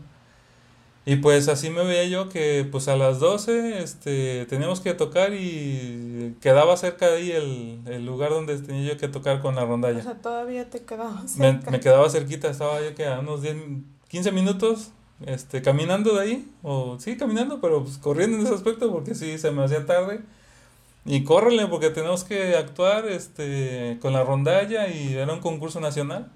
Y 1.05 1.17
pues 1.17 1.49
así 1.49 1.71
me 1.71 1.85
veía 1.85 2.05
yo 2.05 2.29
que 2.29 2.67
pues 2.71 2.89
a 2.89 2.97
las 2.97 3.21
12 3.21 3.83
este, 3.83 4.47
teníamos 4.47 4.81
que 4.81 4.95
tocar 4.95 5.33
y 5.35 6.37
quedaba 6.41 6.77
cerca 6.77 7.09
de 7.09 7.17
ahí 7.17 7.33
el, 7.33 7.81
el 7.87 8.07
lugar 8.07 8.31
donde 8.31 8.59
tenía 8.59 8.93
yo 8.93 8.99
que 8.99 9.09
tocar 9.09 9.41
con 9.43 9.57
la 9.57 9.65
rondalla. 9.65 9.99
O 9.99 10.03
sea, 10.03 10.15
todavía 10.15 10.69
te 10.71 10.83
quedaba 10.83 11.23
cerca. 11.27 11.71
Me, 11.71 11.73
me 11.73 11.81
quedaba 11.81 12.09
cerquita, 12.09 12.49
estaba 12.49 12.81
yo 12.81 12.95
que 12.95 13.07
a 13.07 13.21
unos 13.21 13.43
10, 13.43 13.57
15 14.09 14.33
minutos 14.33 14.93
este, 15.27 15.63
caminando 15.63 16.15
de 16.15 16.21
ahí, 16.23 16.53
o 16.63 16.99
sí, 16.99 17.17
caminando, 17.17 17.61
pero 17.61 17.83
pues 17.85 17.99
corriendo 17.99 18.39
en 18.39 18.45
ese 18.45 18.55
aspecto 18.55 18.91
porque 18.91 19.15
sí, 19.15 19.39
se 19.39 19.51
me 19.51 19.65
hacía 19.65 19.87
tarde. 19.87 20.21
Y 21.05 21.25
córrele 21.25 21.67
porque 21.67 21.91
tenemos 21.91 22.25
que 22.25 22.57
actuar 22.57 23.09
este, 23.09 23.99
con 24.03 24.13
la 24.13 24.23
rondalla 24.25 24.89
y 24.89 25.15
era 25.15 25.33
un 25.33 25.41
concurso 25.41 25.81
nacional. 25.81 26.31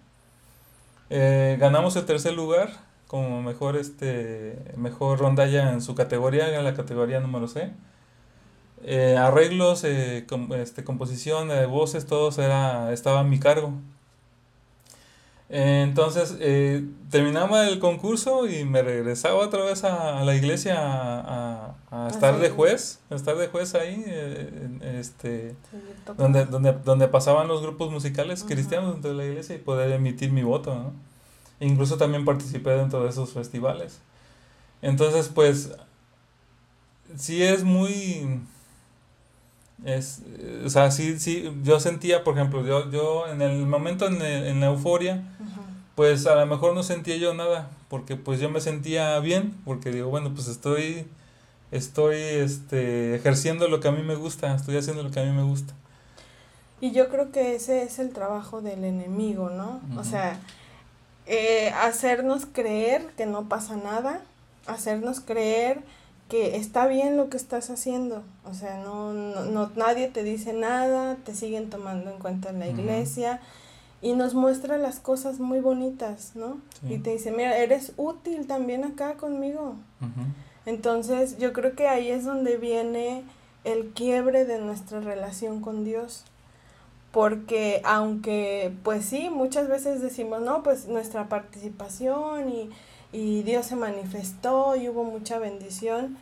Eh, 1.10 1.56
ganamos 1.60 1.96
el 1.96 2.06
tercer 2.06 2.32
lugar 2.34 2.70
como 3.06 3.42
mejor, 3.42 3.76
este, 3.76 4.58
mejor 4.76 5.18
rondalla 5.18 5.72
en 5.72 5.80
su 5.82 5.94
categoría, 5.94 6.56
en 6.56 6.64
la 6.64 6.74
categoría 6.74 7.20
número 7.20 7.48
C. 7.48 7.72
Eh, 8.84 9.16
arreglos, 9.16 9.84
eh, 9.84 10.26
este, 10.56 10.84
composición, 10.84 11.48
voces, 11.70 12.06
todos 12.06 12.38
era, 12.38 12.92
estaba 12.92 13.20
a 13.20 13.24
mi 13.24 13.38
cargo 13.38 13.72
entonces, 15.56 16.36
eh, 16.40 16.84
terminaba 17.10 17.68
el 17.68 17.78
concurso 17.78 18.48
y 18.48 18.64
me 18.64 18.82
regresaba 18.82 19.36
otra 19.36 19.62
vez 19.62 19.84
a, 19.84 20.24
la 20.24 20.34
iglesia 20.34 20.74
a, 20.80 21.76
a, 21.92 22.08
estar 22.08 22.40
de 22.40 22.50
juez, 22.50 22.98
a 23.08 23.14
estar 23.14 23.36
de 23.36 23.46
juez 23.46 23.76
ahí, 23.76 24.02
eh, 24.04 24.98
este, 24.98 25.54
donde, 26.18 26.46
donde, 26.46 26.72
donde 26.72 27.06
pasaban 27.06 27.46
los 27.46 27.62
grupos 27.62 27.92
musicales 27.92 28.42
cristianos 28.42 28.94
dentro 28.94 29.12
de 29.12 29.16
la 29.16 29.26
iglesia 29.26 29.54
y 29.54 29.58
poder 29.58 29.92
emitir 29.92 30.32
mi 30.32 30.42
voto, 30.42 30.74
¿no? 30.74 30.92
Incluso 31.60 31.98
también 31.98 32.24
participé 32.24 32.70
dentro 32.70 33.04
de 33.04 33.10
esos 33.10 33.32
festivales. 33.32 34.00
Entonces, 34.82 35.30
pues, 35.32 35.70
sí 37.16 37.44
es 37.44 37.62
muy 37.62 38.40
es, 39.84 40.22
o 40.64 40.70
sea, 40.70 40.90
sí, 40.90 41.18
sí, 41.18 41.52
yo 41.62 41.78
sentía, 41.78 42.24
por 42.24 42.34
ejemplo, 42.34 42.64
yo, 42.66 42.90
yo 42.90 43.28
en 43.28 43.42
el 43.42 43.66
momento 43.66 44.06
en, 44.06 44.22
en 44.22 44.60
la 44.60 44.66
euforia, 44.66 45.33
pues 45.94 46.26
a 46.26 46.34
lo 46.34 46.46
mejor 46.46 46.74
no 46.74 46.82
sentía 46.82 47.16
yo 47.16 47.34
nada, 47.34 47.70
porque 47.88 48.16
pues 48.16 48.40
yo 48.40 48.50
me 48.50 48.60
sentía 48.60 49.18
bien, 49.20 49.54
porque 49.64 49.90
digo, 49.90 50.10
bueno, 50.10 50.32
pues 50.34 50.48
estoy, 50.48 51.06
estoy 51.70 52.16
este, 52.16 53.14
ejerciendo 53.14 53.68
lo 53.68 53.80
que 53.80 53.88
a 53.88 53.92
mí 53.92 54.02
me 54.02 54.16
gusta, 54.16 54.54
estoy 54.54 54.76
haciendo 54.76 55.02
lo 55.02 55.10
que 55.10 55.20
a 55.20 55.24
mí 55.24 55.30
me 55.30 55.44
gusta. 55.44 55.72
Y 56.80 56.90
yo 56.90 57.08
creo 57.08 57.30
que 57.30 57.54
ese 57.54 57.84
es 57.84 57.98
el 57.98 58.12
trabajo 58.12 58.60
del 58.60 58.84
enemigo, 58.84 59.50
¿no? 59.50 59.80
O 59.96 60.04
sea, 60.04 60.38
eh, 61.26 61.70
hacernos 61.80 62.44
creer 62.44 63.06
que 63.16 63.26
no 63.26 63.48
pasa 63.48 63.76
nada, 63.76 64.20
hacernos 64.66 65.20
creer 65.20 65.80
que 66.28 66.56
está 66.56 66.86
bien 66.86 67.16
lo 67.16 67.28
que 67.28 67.36
estás 67.36 67.70
haciendo, 67.70 68.22
o 68.44 68.54
sea, 68.54 68.78
no, 68.78 69.12
no, 69.12 69.70
nadie 69.76 70.08
te 70.08 70.24
dice 70.24 70.52
nada, 70.52 71.16
te 71.24 71.34
siguen 71.34 71.70
tomando 71.70 72.10
en 72.10 72.18
cuenta 72.18 72.50
en 72.50 72.58
la 72.58 72.66
iglesia 72.66 73.40
y 74.04 74.12
nos 74.12 74.34
muestra 74.34 74.78
las 74.78 75.00
cosas 75.00 75.40
muy 75.40 75.58
bonitas, 75.58 76.36
¿no? 76.36 76.58
Y 76.88 76.98
te 76.98 77.10
dice, 77.10 77.32
mira, 77.32 77.56
eres 77.56 77.92
útil 77.96 78.46
también 78.46 78.84
acá 78.84 79.14
conmigo. 79.14 79.74
Entonces, 80.64 81.38
yo 81.38 81.52
creo 81.52 81.74
que 81.74 81.88
ahí 81.88 82.10
es 82.10 82.24
donde 82.24 82.56
viene 82.56 83.24
el 83.64 83.88
quiebre 83.90 84.44
de 84.44 84.60
nuestra 84.60 85.00
relación 85.00 85.60
con 85.60 85.82
Dios. 85.84 86.24
Porque 87.10 87.80
aunque, 87.84 88.72
pues 88.84 89.04
sí, 89.04 89.30
muchas 89.30 89.68
veces 89.68 90.00
decimos, 90.00 90.40
no, 90.40 90.62
pues 90.62 90.86
nuestra 90.86 91.28
participación 91.28 92.48
y 92.48 92.70
y 93.14 93.44
Dios 93.44 93.66
se 93.66 93.76
manifestó 93.76 94.74
y 94.74 94.88
hubo 94.88 95.04
mucha 95.04 95.38
bendición. 95.38 96.18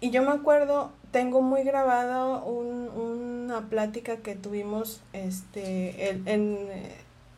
Y 0.00 0.10
yo 0.10 0.22
me 0.22 0.30
acuerdo, 0.30 0.92
tengo 1.10 1.42
muy 1.42 1.64
grabado 1.64 2.44
un, 2.44 2.88
una 3.52 3.68
plática 3.68 4.16
que 4.18 4.34
tuvimos 4.34 5.00
este, 5.12 6.10
en, 6.26 6.58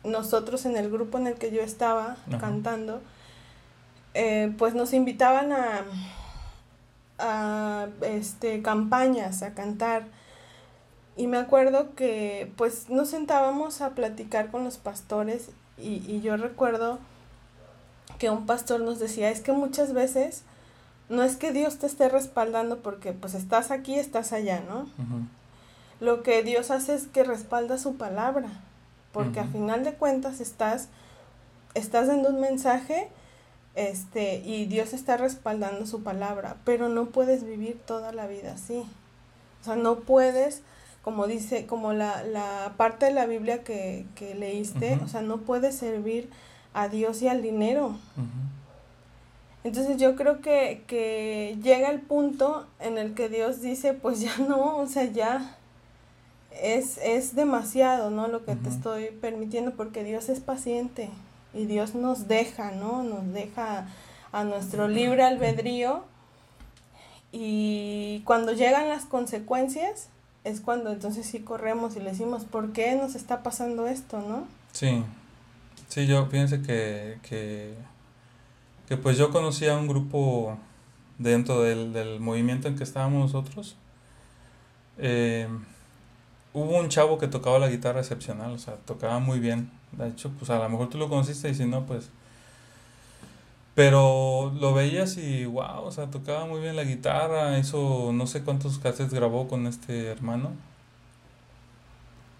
nosotros 0.03 0.65
en 0.65 0.77
el 0.77 0.89
grupo 0.89 1.17
en 1.17 1.27
el 1.27 1.35
que 1.35 1.51
yo 1.51 1.61
estaba 1.61 2.17
cantando, 2.39 3.01
eh, 4.13 4.53
pues 4.57 4.75
nos 4.75 4.93
invitaban 4.93 5.51
a, 5.51 5.81
a 7.19 7.87
este, 8.01 8.61
campañas, 8.61 9.43
a 9.43 9.53
cantar. 9.53 10.05
Y 11.17 11.27
me 11.27 11.37
acuerdo 11.37 11.95
que 11.95 12.51
pues 12.57 12.89
nos 12.89 13.09
sentábamos 13.09 13.81
a 13.81 13.91
platicar 13.91 14.51
con 14.51 14.63
los 14.63 14.77
pastores 14.77 15.49
y, 15.77 16.03
y 16.07 16.21
yo 16.21 16.37
recuerdo 16.37 16.99
que 18.19 18.29
un 18.29 18.45
pastor 18.45 18.81
nos 18.81 18.99
decía, 18.99 19.29
es 19.29 19.41
que 19.41 19.51
muchas 19.51 19.93
veces 19.93 20.43
no 21.09 21.23
es 21.23 21.35
que 21.35 21.51
Dios 21.51 21.77
te 21.77 21.85
esté 21.85 22.09
respaldando 22.09 22.79
porque 22.79 23.13
pues 23.13 23.33
estás 23.33 23.71
aquí, 23.71 23.95
estás 23.95 24.33
allá, 24.33 24.61
¿no? 24.67 24.87
Lo 25.99 26.23
que 26.23 26.43
Dios 26.43 26.71
hace 26.71 26.93
es 26.93 27.07
que 27.07 27.23
respalda 27.23 27.77
su 27.77 27.95
palabra, 27.95 28.49
porque 29.11 29.39
a 29.39 29.45
final 29.45 29.83
de 29.83 29.93
cuentas 29.93 30.41
estás, 30.41 30.89
estás 31.73 32.07
dando 32.07 32.29
un 32.29 32.41
mensaje 32.41 33.09
este, 33.75 34.37
y 34.37 34.65
Dios 34.65 34.93
está 34.93 35.17
respaldando 35.17 35.85
su 35.85 36.03
palabra, 36.03 36.57
pero 36.65 36.89
no 36.89 37.07
puedes 37.07 37.43
vivir 37.43 37.79
toda 37.85 38.11
la 38.11 38.27
vida 38.27 38.53
así. 38.53 38.83
O 39.61 39.63
sea, 39.63 39.75
no 39.75 39.99
puedes, 40.01 40.61
como 41.01 41.27
dice, 41.27 41.65
como 41.65 41.93
la, 41.93 42.23
la 42.23 42.73
parte 42.77 43.05
de 43.05 43.11
la 43.11 43.25
Biblia 43.25 43.63
que, 43.63 44.05
que 44.15 44.35
leíste, 44.35 44.99
o 45.03 45.07
sea, 45.07 45.21
no 45.21 45.37
puedes 45.37 45.75
servir 45.75 46.29
a 46.73 46.89
Dios 46.89 47.21
y 47.21 47.29
al 47.29 47.41
dinero. 47.41 47.95
Entonces 49.63 49.97
yo 49.97 50.15
creo 50.15 50.41
que, 50.41 50.83
que 50.87 51.57
llega 51.63 51.89
el 51.89 51.99
punto 51.99 52.67
en 52.79 52.97
el 52.97 53.13
que 53.15 53.29
Dios 53.29 53.61
dice, 53.61 53.93
pues 53.93 54.19
ya 54.19 54.37
no, 54.37 54.77
o 54.77 54.87
sea, 54.87 55.05
ya 55.05 55.57
es, 56.61 56.97
es 56.99 57.35
demasiado, 57.35 58.09
¿no? 58.09 58.27
Lo 58.27 58.45
que 58.45 58.55
te 58.55 58.69
estoy 58.69 59.07
permitiendo, 59.21 59.71
porque 59.71 60.03
Dios 60.03 60.29
es 60.29 60.39
paciente 60.39 61.09
y 61.53 61.65
Dios 61.65 61.95
nos 61.95 62.27
deja, 62.27 62.71
¿no? 62.71 63.03
Nos 63.03 63.33
deja 63.33 63.87
a 64.31 64.43
nuestro 64.43 64.87
libre 64.87 65.23
albedrío 65.23 66.03
y 67.31 68.21
cuando 68.25 68.53
llegan 68.53 68.89
las 68.89 69.05
consecuencias 69.05 70.09
es 70.43 70.61
cuando 70.61 70.91
entonces 70.91 71.25
sí 71.25 71.39
corremos 71.39 71.95
y 71.95 71.99
le 71.99 72.11
decimos, 72.11 72.45
¿por 72.45 72.71
qué 72.71 72.95
nos 72.95 73.15
está 73.15 73.43
pasando 73.43 73.87
esto, 73.87 74.19
no? 74.19 74.47
Sí, 74.71 75.03
sí, 75.87 76.05
yo 76.05 76.29
pienso 76.29 76.61
que, 76.61 77.17
que, 77.27 77.73
que 78.87 78.97
pues 78.97 79.17
yo 79.17 79.31
conocí 79.31 79.67
a 79.67 79.77
un 79.77 79.87
grupo 79.87 80.57
dentro 81.17 81.61
del, 81.61 81.93
del 81.93 82.19
movimiento 82.19 82.67
en 82.67 82.77
que 82.77 82.83
estábamos 82.83 83.33
nosotros. 83.33 83.75
Eh, 84.97 85.47
hubo 86.55 86.77
un 86.79 86.87
chavo 86.87 87.17
que 87.17 87.27
tocaba 87.27 87.59
la 87.59 87.67
guitarra 87.67 87.99
excepcional, 87.99 88.53
o 88.53 88.57
sea, 88.57 88.75
tocaba 88.77 89.19
muy 89.19 89.39
bien. 89.39 89.69
De 89.91 90.07
hecho, 90.07 90.31
pues 90.39 90.49
a 90.49 90.57
lo 90.57 90.69
mejor 90.69 90.89
tú 90.89 90.97
lo 90.97 91.09
conociste 91.09 91.49
y 91.49 91.53
si 91.53 91.65
no, 91.65 91.85
pues... 91.85 92.09
Pero 93.75 94.53
lo 94.57 94.73
veías 94.73 95.17
y 95.17 95.45
wow, 95.45 95.83
o 95.83 95.91
sea, 95.91 96.09
tocaba 96.09 96.45
muy 96.45 96.61
bien 96.61 96.77
la 96.77 96.85
guitarra, 96.85 97.59
hizo 97.59 98.11
no 98.13 98.25
sé 98.25 98.41
cuántos 98.41 98.79
cassettes 98.79 99.13
grabó 99.13 99.49
con 99.49 99.67
este 99.67 100.07
hermano. 100.07 100.51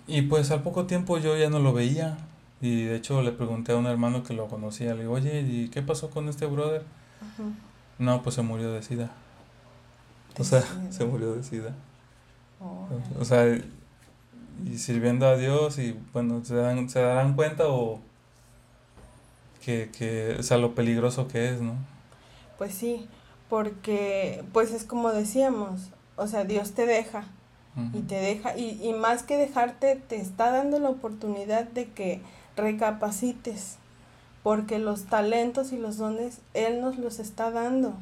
Y 0.08 0.22
pues 0.24 0.50
al 0.52 0.64
poco 0.64 0.86
tiempo 0.86 1.18
yo 1.18 1.36
ya 1.36 1.50
no 1.50 1.60
lo 1.60 1.74
veía. 1.74 2.18
Y 2.62 2.86
de 2.86 2.96
hecho 2.96 3.22
le 3.22 3.34
pregunté 3.34 3.74
a 3.74 3.76
un 3.76 3.86
hermano 3.86 4.24
que 4.24 4.34
lo 4.34 4.48
conocía, 4.48 4.94
le 4.94 5.02
digo, 5.02 5.14
oye, 5.14 5.42
¿y 5.42 5.68
qué 5.68 5.82
pasó 5.82 6.10
con 6.10 6.30
este 6.30 6.46
brother? 6.46 6.84
No, 8.00 8.24
pues 8.24 8.36
se 8.36 8.42
murió 8.42 8.72
de 8.72 8.82
sida. 8.82 9.12
O 10.40 10.44
sea, 10.46 10.64
se 10.90 11.04
murió 11.04 11.34
de 11.34 11.44
sida. 11.44 11.74
O 13.20 13.26
sea, 13.26 13.46
y 14.64 14.78
sirviendo 14.78 15.28
a 15.28 15.38
Dios 15.38 15.80
y 15.80 15.98
bueno, 16.14 16.44
se, 16.46 16.56
dan, 16.56 16.90
se 16.90 17.02
darán 17.02 17.36
cuenta 17.36 17.68
o 17.68 18.00
que, 19.64 19.90
que, 19.98 20.36
o 20.40 20.44
sea, 20.44 20.58
lo 20.58 20.76
peligroso 20.76 21.28
que 21.28 21.50
es, 21.50 21.62
¿no? 21.62 21.76
Pues 22.58 22.74
sí, 22.74 23.08
porque 23.50 24.44
pues 24.54 24.72
es 24.72 24.84
como 24.84 25.12
decíamos, 25.12 25.90
o 26.16 26.28
sea, 26.28 26.44
Dios 26.44 26.72
te 26.72 26.86
deja 26.86 27.26
y 27.94 28.00
te 28.04 28.16
deja, 28.16 28.58
y, 28.58 28.80
y 28.82 28.94
más 28.94 29.24
que 29.24 29.36
dejarte, 29.36 29.98
te 29.98 30.16
está 30.16 30.50
dando 30.50 30.80
la 30.80 30.88
oportunidad 30.88 31.66
de 31.66 31.90
que 31.90 32.22
recapacites, 32.56 33.80
porque 34.44 34.80
los 34.80 35.04
talentos 35.06 35.74
y 35.74 35.78
los 35.78 35.98
dones 35.98 36.40
Él 36.54 36.80
nos 36.80 36.98
los 36.98 37.20
está 37.20 37.52
dando 37.52 37.94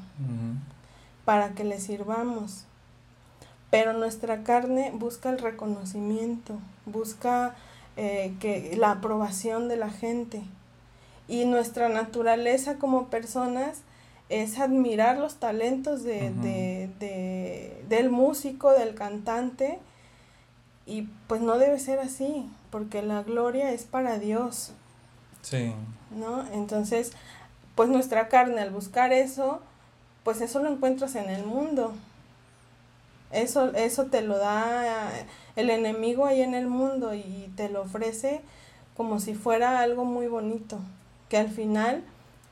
para 1.26 1.56
que 1.56 1.64
le 1.64 1.80
sirvamos 1.80 2.66
pero 3.74 3.94
nuestra 3.94 4.44
carne 4.44 4.92
busca 4.94 5.32
el 5.32 5.40
reconocimiento, 5.40 6.60
busca 6.86 7.56
eh, 7.98 8.36
que, 8.40 8.78
la 8.78 8.92
aprobación 8.92 9.68
de 9.68 9.78
la 9.78 9.90
gente. 9.90 10.44
Y 11.28 11.46
nuestra 11.46 11.90
naturaleza 11.90 12.76
como 12.76 13.08
personas 13.08 13.82
es 14.30 14.60
admirar 14.60 15.18
los 15.18 15.38
talentos 15.38 16.04
de, 16.04 16.92
del 17.90 18.12
músico, 18.12 18.74
del 18.74 18.94
cantante, 18.94 19.80
y 20.86 21.08
pues 21.26 21.42
no 21.42 21.58
debe 21.58 21.80
ser 21.80 21.98
así, 21.98 22.48
porque 22.70 23.02
la 23.02 23.24
gloria 23.24 23.72
es 23.72 23.86
para 23.86 24.20
Dios. 24.20 24.72
Sí. 25.42 25.74
¿No? 26.12 26.46
Entonces, 26.52 27.14
pues 27.74 27.90
nuestra 27.90 28.28
carne 28.28 28.62
al 28.62 28.70
buscar 28.70 29.12
eso, 29.12 29.62
pues 30.24 30.42
eso 30.42 30.62
lo 30.62 30.70
encuentras 30.70 31.16
en 31.16 31.32
el 31.32 31.44
mundo. 31.44 31.96
Eso, 33.34 33.74
eso 33.74 34.06
te 34.06 34.22
lo 34.22 34.38
da 34.38 35.10
el 35.56 35.70
enemigo 35.70 36.26
ahí 36.26 36.42
en 36.42 36.54
el 36.54 36.68
mundo 36.68 37.14
y 37.14 37.52
te 37.56 37.70
lo 37.70 37.82
ofrece 37.82 38.42
como 38.96 39.20
si 39.20 39.34
fuera 39.34 39.80
algo 39.82 40.06
muy 40.06 40.28
bonito, 40.28 40.80
que 41.30 41.38
al 41.38 41.50
final 41.50 42.04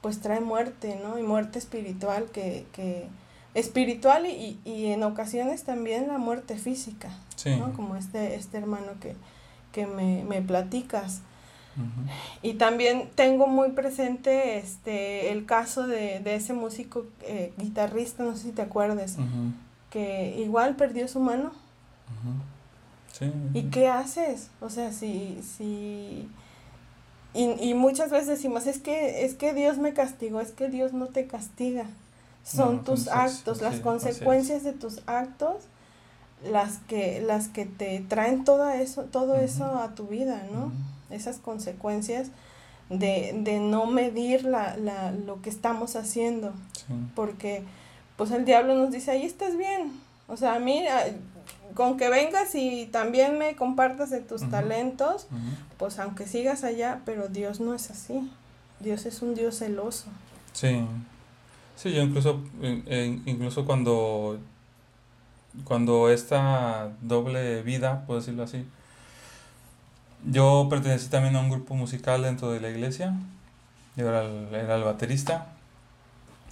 pues 0.02 0.20
trae 0.20 0.40
muerte, 0.40 1.00
¿no? 1.04 1.20
Y 1.20 1.24
muerte 1.24 1.60
espiritual, 1.60 2.26
que, 2.32 2.66
que 2.74 3.06
espiritual 3.54 4.26
y, 4.26 4.60
y 4.66 4.88
en 4.88 5.04
ocasiones 5.04 5.64
también 5.64 6.08
la 6.08 6.18
muerte 6.18 6.58
física, 6.58 7.10
¿no? 7.60 7.74
Como 7.74 7.96
este, 7.96 8.34
este 8.36 8.58
hermano 8.58 8.94
que, 9.00 9.16
que 9.72 9.86
me, 9.86 10.24
me 10.24 10.42
platicas. 10.42 11.22
Y 12.42 12.56
también 12.56 13.10
tengo 13.16 13.48
muy 13.48 13.70
presente 13.72 14.58
este 14.58 15.32
el 15.32 15.46
caso 15.46 15.88
de, 15.88 16.20
de 16.20 16.36
ese 16.36 16.54
músico 16.54 17.06
eh, 17.22 17.54
guitarrista, 17.58 18.24
no 18.24 18.36
sé 18.36 18.44
si 18.44 18.52
te 18.52 18.62
acuerdas, 18.62 19.16
que 19.92 20.36
igual 20.40 20.76
perdió 20.76 21.08
su 21.08 21.20
mano. 21.20 21.52
¿Y 23.54 23.64
qué 23.64 23.88
haces? 23.88 24.50
O 24.62 24.70
sea, 24.72 24.92
si, 24.92 25.40
si, 25.44 26.28
y, 27.36 27.44
y, 27.60 27.74
muchas 27.76 28.10
veces 28.10 28.28
decimos, 28.28 28.66
es 28.66 28.80
que, 28.80 29.26
es 29.26 29.36
que 29.36 29.54
Dios 29.54 29.78
me 29.78 29.94
castigó, 29.94 30.42
es 30.42 30.52
que 30.52 30.70
Dios 30.70 30.94
no 30.94 31.06
te 31.08 31.28
castiga. 31.28 31.86
Son 32.44 32.84
tus 32.84 33.08
actos, 33.08 33.62
las 33.62 33.80
consecuencias 33.82 34.64
de 34.64 34.74
tus 34.74 35.02
actos, 35.06 35.58
las 36.44 36.80
que, 36.88 37.22
las 37.22 37.50
que 37.50 37.68
te 37.68 38.00
traen 38.08 38.44
todo 38.44 38.68
eso, 38.72 39.04
todo 39.04 39.36
eso 39.36 39.66
a 39.66 39.94
tu 39.94 40.08
vida, 40.08 40.48
¿no? 40.52 40.72
Esas 41.12 41.38
consecuencias 41.38 42.30
de, 42.90 43.40
de 43.44 43.60
no 43.60 43.86
medir 43.86 44.44
la, 44.44 44.76
la, 44.78 45.12
lo 45.12 45.42
que 45.44 45.52
estamos 45.52 45.96
haciendo. 45.96 46.54
Porque 47.16 47.64
pues 48.22 48.30
el 48.30 48.46
diablo 48.46 48.76
nos 48.76 48.92
dice, 48.92 49.10
ahí 49.10 49.26
estás 49.26 49.58
bien. 49.58 49.94
O 50.28 50.38
sea, 50.38 50.60
mira, 50.60 51.06
con 51.74 51.98
que 51.98 52.08
vengas 52.08 52.54
y 52.54 52.86
también 52.86 53.40
me 53.40 53.56
compartas 53.56 54.12
de 54.12 54.20
tus 54.20 54.48
talentos, 54.48 55.26
pues 55.80 55.98
aunque 55.98 56.28
sigas 56.28 56.64
allá, 56.64 57.02
pero 57.04 57.30
Dios 57.30 57.60
no 57.60 57.74
es 57.74 57.90
así. 57.90 58.32
Dios 58.80 59.08
es 59.08 59.24
un 59.24 59.34
Dios 59.34 59.58
celoso. 59.58 60.06
Sí. 60.54 60.86
Sí, 61.76 61.92
yo 61.94 62.04
incluso, 62.04 62.44
incluso 63.26 63.66
cuando, 63.66 64.38
cuando 65.64 66.12
esta 66.12 66.92
doble 67.02 67.64
vida, 67.64 68.04
puedo 68.06 68.20
decirlo 68.20 68.44
así, 68.44 68.68
yo 70.30 70.68
pertenecí 70.70 71.10
también 71.10 71.36
a 71.38 71.40
un 71.40 71.50
grupo 71.50 71.74
musical 71.74 72.22
dentro 72.22 72.52
de 72.52 72.60
la 72.60 72.70
iglesia. 72.70 73.16
Yo 73.96 74.08
era 74.08 74.26
era 74.56 74.76
el 74.76 74.84
baterista 74.84 75.51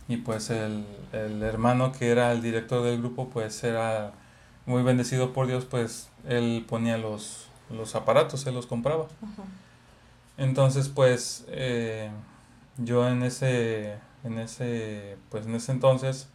y 0.10 0.18
pues 0.18 0.50
el, 0.50 0.86
el, 1.14 1.44
hermano 1.44 1.92
que 1.92 2.10
era 2.10 2.32
el 2.32 2.42
director 2.42 2.84
del 2.84 2.98
grupo 2.98 3.30
pues 3.30 3.64
era 3.64 4.12
muy 4.66 4.82
bendecido 4.82 5.34
por 5.34 5.46
Dios 5.46 5.66
pues 5.66 6.10
él 6.28 6.66
ponía 6.68 6.98
los, 6.98 7.48
los 7.70 7.94
aparatos, 7.94 8.46
él 8.48 8.56
los 8.56 8.66
compraba. 8.66 9.06
Entonces 10.36 10.90
pues 10.90 11.46
eh, 11.50 12.10
yo 12.78 13.08
en 13.08 13.22
ese, 13.22 14.00
en 14.24 14.40
ese, 14.40 15.18
pues 15.30 15.46
en 15.46 15.54
ese 15.54 15.74
entonces 15.74 16.28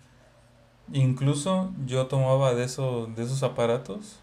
incluso 0.92 1.72
yo 1.84 2.06
tomaba 2.06 2.54
de, 2.54 2.62
eso, 2.62 3.10
de 3.16 3.24
esos 3.24 3.42
aparatos 3.42 4.20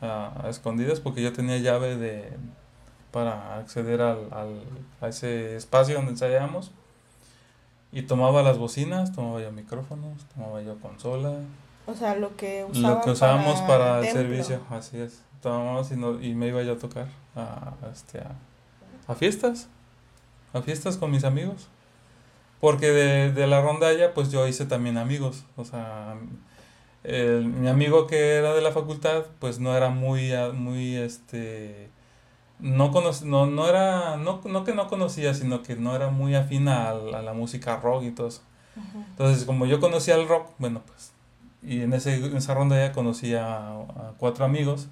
a, 0.00 0.46
escondidas 0.48 0.98
porque 0.98 1.22
yo 1.22 1.32
tenía 1.32 1.58
llave 1.58 1.96
de 1.96 2.32
para 3.12 3.56
acceder 3.56 4.00
al, 4.00 4.32
al, 4.32 4.64
a 5.00 5.08
ese 5.08 5.54
espacio 5.54 5.94
donde 5.94 6.10
ensayábamos 6.10 6.72
y 7.92 8.02
tomaba 8.02 8.42
las 8.42 8.58
bocinas, 8.58 9.12
tomaba 9.12 9.40
yo 9.40 9.52
micrófonos, 9.52 10.24
tomaba 10.34 10.62
yo 10.62 10.78
consola. 10.78 11.38
O 11.86 11.94
sea, 11.94 12.14
lo 12.14 12.36
que 12.36 12.66
Lo 12.74 13.00
que 13.00 13.10
usábamos 13.10 13.60
para, 13.62 14.00
el 14.00 14.12
servicio, 14.12 14.60
así 14.70 14.98
es. 14.98 15.22
Tomábamos 15.42 15.90
y, 15.90 15.96
no, 15.96 16.20
y 16.22 16.34
me 16.34 16.48
iba 16.48 16.62
yo 16.62 16.74
a 16.74 16.78
tocar 16.78 17.08
a, 17.34 17.74
este, 17.92 18.18
a, 18.20 18.32
a 19.06 19.14
fiestas, 19.14 19.68
a 20.52 20.62
fiestas 20.62 20.96
con 20.96 21.10
mis 21.10 21.24
amigos. 21.24 21.68
Porque 22.60 22.90
de, 22.90 23.32
de 23.32 23.46
la 23.46 23.62
rondalla, 23.62 24.12
pues 24.12 24.30
yo 24.30 24.46
hice 24.46 24.66
también 24.66 24.98
amigos. 24.98 25.44
O 25.56 25.64
sea, 25.64 26.14
el, 27.04 27.46
mi 27.46 27.68
amigo 27.68 28.06
que 28.06 28.34
era 28.34 28.54
de 28.54 28.60
la 28.60 28.72
facultad, 28.72 29.24
pues 29.38 29.58
no 29.58 29.74
era 29.74 29.88
muy, 29.88 30.32
muy, 30.54 30.96
este, 30.96 31.90
no, 32.62 32.90
no, 33.24 33.46
no 33.46 33.68
era, 33.68 34.16
no, 34.16 34.40
no 34.44 34.64
que 34.64 34.74
no 34.74 34.88
conocía, 34.88 35.34
sino 35.34 35.62
que 35.62 35.76
no 35.76 35.94
era 35.94 36.10
muy 36.10 36.34
afina 36.34 36.90
a, 36.90 36.94
la 36.94 37.32
música 37.32 37.76
rock 37.76 38.04
y 38.04 38.10
todo 38.10 38.28
eso. 38.28 38.42
Entonces, 39.10 39.44
como 39.44 39.66
yo 39.66 39.80
conocía 39.80 40.14
el 40.14 40.28
rock, 40.28 40.48
bueno, 40.58 40.82
pues, 40.86 41.12
y 41.62 41.82
en, 41.82 41.92
ese, 41.92 42.14
en 42.14 42.36
esa 42.36 42.54
ronda 42.54 42.76
ya 42.76 42.92
conocí 42.92 43.34
a, 43.34 43.74
cuatro 44.18 44.44
amigos 44.44 44.88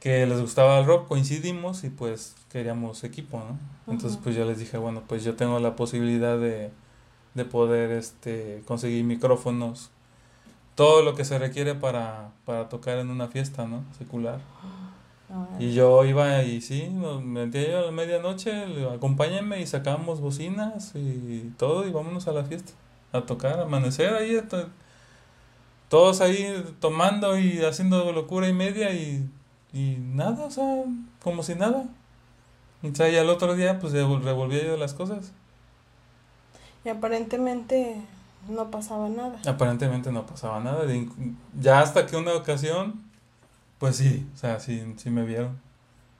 que 0.00 0.26
les 0.26 0.40
gustaba 0.40 0.78
el 0.78 0.86
rock, 0.86 1.08
coincidimos 1.08 1.82
y 1.82 1.90
pues 1.90 2.36
queríamos 2.50 3.02
equipo, 3.02 3.38
¿no? 3.38 3.92
Entonces, 3.92 4.18
pues 4.22 4.36
yo 4.36 4.44
les 4.44 4.58
dije, 4.58 4.78
bueno, 4.78 5.02
pues 5.08 5.24
yo 5.24 5.34
tengo 5.34 5.58
la 5.58 5.74
posibilidad 5.74 6.38
de, 6.38 6.70
de 7.34 7.44
poder 7.44 7.90
este, 7.90 8.62
conseguir 8.66 9.04
micrófonos, 9.04 9.90
todo 10.76 11.02
lo 11.02 11.16
que 11.16 11.24
se 11.24 11.38
requiere 11.38 11.74
para, 11.74 12.30
para 12.44 12.68
tocar 12.68 12.98
en 12.98 13.10
una 13.10 13.26
fiesta, 13.26 13.66
¿no? 13.66 13.82
Secular. 13.98 14.40
Y 15.58 15.74
yo 15.74 16.04
iba 16.04 16.42
y 16.42 16.60
sí, 16.60 16.88
nos 16.88 17.22
metía 17.22 17.70
yo 17.70 17.78
a 17.80 17.82
la 17.82 17.90
medianoche, 17.90 18.50
acompáñenme 18.94 19.60
y 19.60 19.66
sacábamos 19.66 20.20
bocinas 20.20 20.92
y 20.94 21.52
todo 21.58 21.86
y 21.86 21.92
vámonos 21.92 22.28
a 22.28 22.32
la 22.32 22.44
fiesta, 22.44 22.72
a 23.12 23.20
tocar, 23.20 23.60
amanecer 23.60 24.14
ahí, 24.14 24.40
todos 25.90 26.22
ahí 26.22 26.64
tomando 26.80 27.38
y 27.38 27.62
haciendo 27.62 28.10
locura 28.12 28.48
y 28.48 28.54
media 28.54 28.90
y, 28.92 29.28
y 29.74 29.96
nada, 29.98 30.46
o 30.46 30.50
sea, 30.50 30.84
como 31.22 31.42
si 31.42 31.54
nada. 31.54 31.84
Y 32.82 33.16
al 33.16 33.28
otro 33.28 33.54
día 33.54 33.78
pues 33.80 33.92
revolvía 33.92 34.64
yo 34.64 34.76
las 34.76 34.94
cosas. 34.94 35.32
Y 36.84 36.88
aparentemente 36.88 38.00
no 38.48 38.70
pasaba 38.70 39.08
nada. 39.08 39.38
Aparentemente 39.46 40.12
no 40.12 40.24
pasaba 40.24 40.60
nada. 40.60 40.84
Ya 41.60 41.80
hasta 41.80 42.06
que 42.06 42.16
una 42.16 42.34
ocasión 42.34 43.07
pues 43.78 43.96
sí, 43.96 44.26
o 44.34 44.36
sea, 44.36 44.60
sí, 44.60 44.94
sí 44.96 45.10
me 45.10 45.24
vieron. 45.24 45.60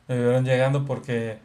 Me 0.08 0.18
vieron 0.18 0.44
llegando 0.44 0.84
porque 0.86 1.38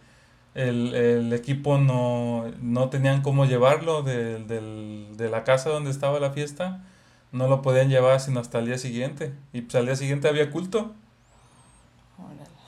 el, 0.56 0.95
el 0.95 1.34
equipo 1.34 1.78
no, 1.80 2.45
no 2.62 2.89
tenían 2.89 3.21
cómo 3.21 3.45
llevarlo 3.45 4.04
de, 4.04 4.39
de 4.39 5.30
la 5.30 5.43
casa 5.43 5.69
donde 5.69 5.91
estaba 5.91 6.19
la 6.19 6.32
fiesta. 6.32 6.84
No 7.32 7.47
lo 7.47 7.62
podían 7.62 7.89
llevar 7.89 8.19
sino 8.21 8.39
hasta 8.39 8.60
el 8.60 8.67
día 8.67 8.78
siguiente. 8.78 9.34
Y 9.54 9.62
pues 9.63 9.76
al 9.76 9.86
día 9.88 9.95
siguiente 9.95 10.28
había 10.30 10.52
culto. 10.52 10.93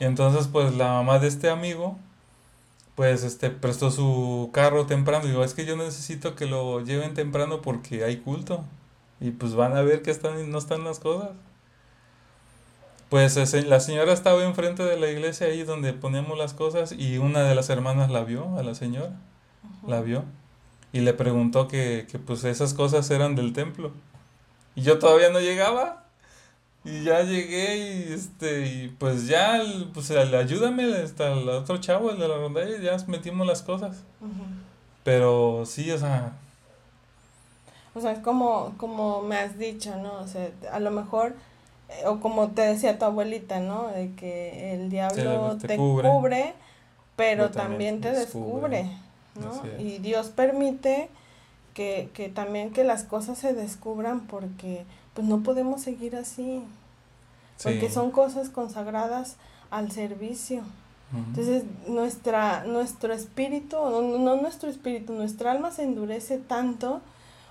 Y 0.00 0.04
entonces 0.04 0.48
pues 0.48 0.74
la 0.74 0.88
mamá 0.88 1.18
de 1.18 1.28
este 1.28 1.50
amigo 1.50 1.98
pues 2.94 3.24
este 3.24 3.50
prestó 3.50 3.90
su 3.90 4.50
carro 4.52 4.86
temprano. 4.86 5.26
Digo, 5.26 5.44
es 5.44 5.54
que 5.54 5.66
yo 5.66 5.76
necesito 5.76 6.34
que 6.34 6.46
lo 6.46 6.80
lleven 6.82 7.14
temprano 7.14 7.62
porque 7.62 8.04
hay 8.04 8.18
culto. 8.18 8.64
Y 9.20 9.32
pues 9.32 9.54
van 9.54 9.76
a 9.76 9.82
ver 9.82 10.02
que 10.02 10.10
están, 10.10 10.50
no 10.50 10.58
están 10.58 10.84
las 10.84 10.98
cosas. 11.00 11.30
Pues 13.08 13.36
la 13.66 13.80
señora 13.80 14.12
estaba 14.12 14.42
enfrente 14.44 14.82
de 14.82 14.98
la 14.98 15.08
iglesia 15.08 15.46
ahí 15.46 15.62
donde 15.62 15.92
poníamos 15.92 16.36
las 16.36 16.54
cosas 16.54 16.92
y 16.92 17.18
una 17.18 17.44
de 17.44 17.54
las 17.54 17.70
hermanas 17.70 18.10
la 18.10 18.24
vio, 18.24 18.58
a 18.58 18.62
la 18.62 18.74
señora, 18.74 19.12
la 19.86 20.00
vio 20.00 20.24
y 20.92 21.00
le 21.00 21.12
preguntó 21.12 21.68
que, 21.68 22.06
que 22.10 22.18
pues 22.18 22.42
esas 22.44 22.72
cosas 22.72 23.10
eran 23.10 23.34
del 23.34 23.52
templo. 23.52 23.92
Y 24.74 24.82
yo 24.82 24.98
todavía 24.98 25.28
no 25.30 25.40
llegaba. 25.40 26.04
Y 26.84 27.02
ya 27.02 27.22
llegué 27.22 27.76
y 27.76 28.12
este 28.12 28.66
y 28.66 28.88
pues 28.88 29.26
ya 29.26 29.60
pues 29.92 30.08
ayúdame 30.12 30.84
hasta 30.94 31.32
el 31.32 31.48
otro 31.48 31.78
chavo, 31.78 32.10
el 32.12 32.18
de 32.18 32.28
la 32.28 32.36
rondalla, 32.36 32.78
y 32.78 32.82
ya 32.82 32.96
metimos 33.08 33.44
las 33.44 33.62
cosas. 33.62 34.04
Pero 35.02 35.64
sí, 35.66 35.90
o 35.90 35.98
sea, 35.98 36.32
o 37.92 38.00
sea, 38.00 38.12
es 38.12 38.20
como 38.20 38.74
como 38.78 39.20
me 39.22 39.36
has 39.36 39.58
dicho, 39.58 39.96
¿no? 39.96 40.20
O 40.20 40.28
sea, 40.28 40.48
a 40.72 40.78
lo 40.78 40.92
mejor 40.92 41.34
o 42.04 42.20
como 42.20 42.48
te 42.48 42.62
decía 42.62 42.98
tu 42.98 43.04
abuelita, 43.04 43.60
¿no? 43.60 43.88
De 43.88 44.12
que 44.14 44.74
el 44.74 44.90
diablo 44.90 45.56
te, 45.56 45.76
cubre, 45.76 46.54
pero 47.14 47.50
también, 47.50 48.00
te 48.00 48.12
descubre, 48.12 48.90
¿no? 49.40 49.62
Y 49.78 49.98
Dios 49.98 50.28
permite 50.28 51.08
que, 51.74 52.10
que 52.14 52.28
también 52.28 52.72
que 52.72 52.84
las 52.84 53.04
cosas 53.04 53.38
se 53.38 53.52
descubran 53.52 54.20
porque 54.20 54.84
pues 55.14 55.26
no 55.26 55.42
podemos 55.42 55.80
seguir 55.80 56.16
así, 56.16 56.62
porque 57.62 57.90
son 57.90 58.10
cosas 58.10 58.50
consagradas 58.50 59.36
al 59.70 59.90
servicio. 59.92 60.62
Entonces 61.14 61.62
nuestra, 61.86 62.64
nuestro 62.64 63.12
espíritu, 63.12 63.76
no, 63.76 64.02
no, 64.18 64.36
nuestro 64.36 64.68
espíritu, 64.68 65.12
nuestra 65.12 65.52
alma 65.52 65.70
se 65.70 65.84
endurece 65.84 66.38
tanto 66.38 67.00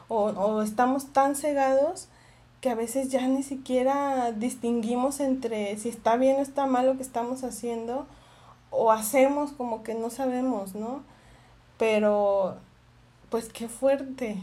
o, 0.10 0.26
o 0.26 0.62
estamos 0.62 1.14
tan 1.14 1.36
cegados 1.36 2.10
que 2.66 2.72
a 2.72 2.76
veces 2.76 3.10
ya 3.10 3.28
ni 3.28 3.44
siquiera 3.44 4.32
distinguimos 4.32 5.20
entre 5.20 5.78
si 5.78 5.90
está 5.90 6.18
bien 6.18 6.38
o 6.38 6.42
está 6.42 6.66
mal 6.66 6.88
lo 6.88 6.98
que 6.98 7.04
estamos 7.04 7.44
haciendo 7.44 8.08
o 8.72 8.92
hacemos 8.92 9.52
como 9.52 9.84
que 9.84 9.94
no 9.94 10.10
sabemos, 10.10 10.74
¿no? 10.74 11.04
Pero 11.78 12.58
pues 13.30 13.50
qué 13.50 13.68
fuerte, 13.68 14.38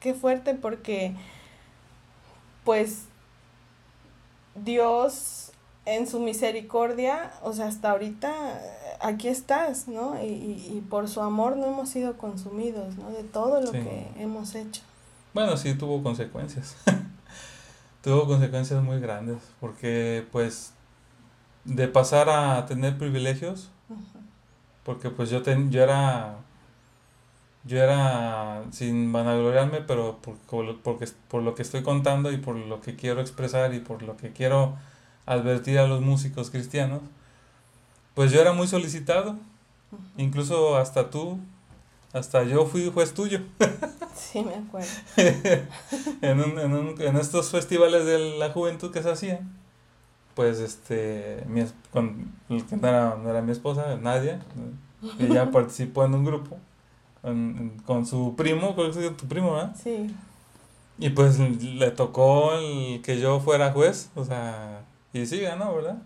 qué 0.00 0.14
fuerte 0.14 0.54
porque 0.54 1.14
pues 2.64 3.02
Dios 4.54 5.52
en 5.84 6.06
su 6.06 6.20
misericordia, 6.20 7.32
o 7.42 7.52
sea, 7.52 7.66
hasta 7.66 7.90
ahorita 7.90 8.32
aquí 9.00 9.28
estás, 9.28 9.88
¿no? 9.88 10.18
Y, 10.22 10.26
y, 10.26 10.82
por 10.88 11.06
su 11.06 11.20
amor 11.20 11.58
no 11.58 11.66
hemos 11.66 11.90
sido 11.90 12.16
consumidos, 12.16 12.96
¿no? 12.96 13.10
De 13.10 13.24
todo 13.24 13.60
lo 13.60 13.72
que 13.72 14.06
hemos 14.16 14.54
hecho. 14.54 14.80
Bueno, 15.34 15.54
sí 15.58 15.74
tuvo 15.74 16.02
consecuencias. 16.02 16.74
tuvo 18.02 18.26
consecuencias 18.26 18.82
muy 18.82 19.00
grandes, 19.00 19.38
porque 19.60 20.26
pues 20.32 20.72
de 21.64 21.88
pasar 21.88 22.28
a 22.30 22.66
tener 22.66 22.96
privilegios, 22.96 23.70
porque 24.84 25.10
pues 25.10 25.28
yo, 25.28 25.42
ten, 25.42 25.70
yo 25.70 25.82
era, 25.82 26.36
yo 27.64 27.78
era, 27.78 28.64
sin 28.70 29.12
vanagloriarme, 29.12 29.82
pero 29.82 30.18
por, 30.18 30.80
porque, 30.80 31.08
por 31.28 31.42
lo 31.42 31.54
que 31.54 31.62
estoy 31.62 31.82
contando 31.82 32.32
y 32.32 32.38
por 32.38 32.56
lo 32.56 32.80
que 32.80 32.96
quiero 32.96 33.20
expresar 33.20 33.74
y 33.74 33.80
por 33.80 34.02
lo 34.02 34.16
que 34.16 34.32
quiero 34.32 34.76
advertir 35.26 35.78
a 35.78 35.86
los 35.86 36.00
músicos 36.00 36.50
cristianos, 36.50 37.02
pues 38.14 38.32
yo 38.32 38.40
era 38.40 38.52
muy 38.52 38.66
solicitado, 38.66 39.36
incluso 40.16 40.78
hasta 40.78 41.10
tú, 41.10 41.38
hasta 42.12 42.44
yo 42.44 42.66
fui 42.66 42.90
juez 42.90 43.14
tuyo. 43.14 43.40
Sí, 44.18 44.44
me 44.44 44.56
acuerdo. 44.56 44.88
en, 46.22 46.40
un, 46.40 46.58
en, 46.58 46.72
un, 46.72 47.00
en, 47.00 47.16
estos 47.16 47.50
festivales 47.50 48.04
de 48.04 48.36
la 48.36 48.50
juventud 48.50 48.90
que 48.90 49.00
se 49.00 49.10
hacían, 49.10 49.56
pues 50.34 50.58
este, 50.58 51.44
mi, 51.46 51.64
con, 51.92 52.34
que 52.48 52.76
no 52.76 52.88
era, 52.88 53.16
no 53.16 53.30
era 53.30 53.42
mi 53.42 53.52
esposa, 53.52 53.96
Nadia, 53.96 54.40
ella 55.20 55.50
participó 55.52 56.04
en 56.04 56.14
un 56.14 56.24
grupo 56.24 56.58
con 57.86 58.06
su 58.06 58.34
primo, 58.36 58.74
creo 58.74 58.90
que 58.90 59.06
es 59.06 59.16
tu 59.16 59.28
primo, 59.28 59.54
¿verdad? 59.54 59.76
Sí. 59.80 60.12
Y 60.98 61.10
pues 61.10 61.38
le 61.38 61.90
tocó 61.92 62.54
el 62.54 63.00
que 63.02 63.20
yo 63.20 63.38
fuera 63.38 63.72
juez, 63.72 64.10
o 64.16 64.24
sea, 64.24 64.82
y 65.12 65.26
sí 65.26 65.40
ganó, 65.40 65.76
¿verdad? 65.76 66.02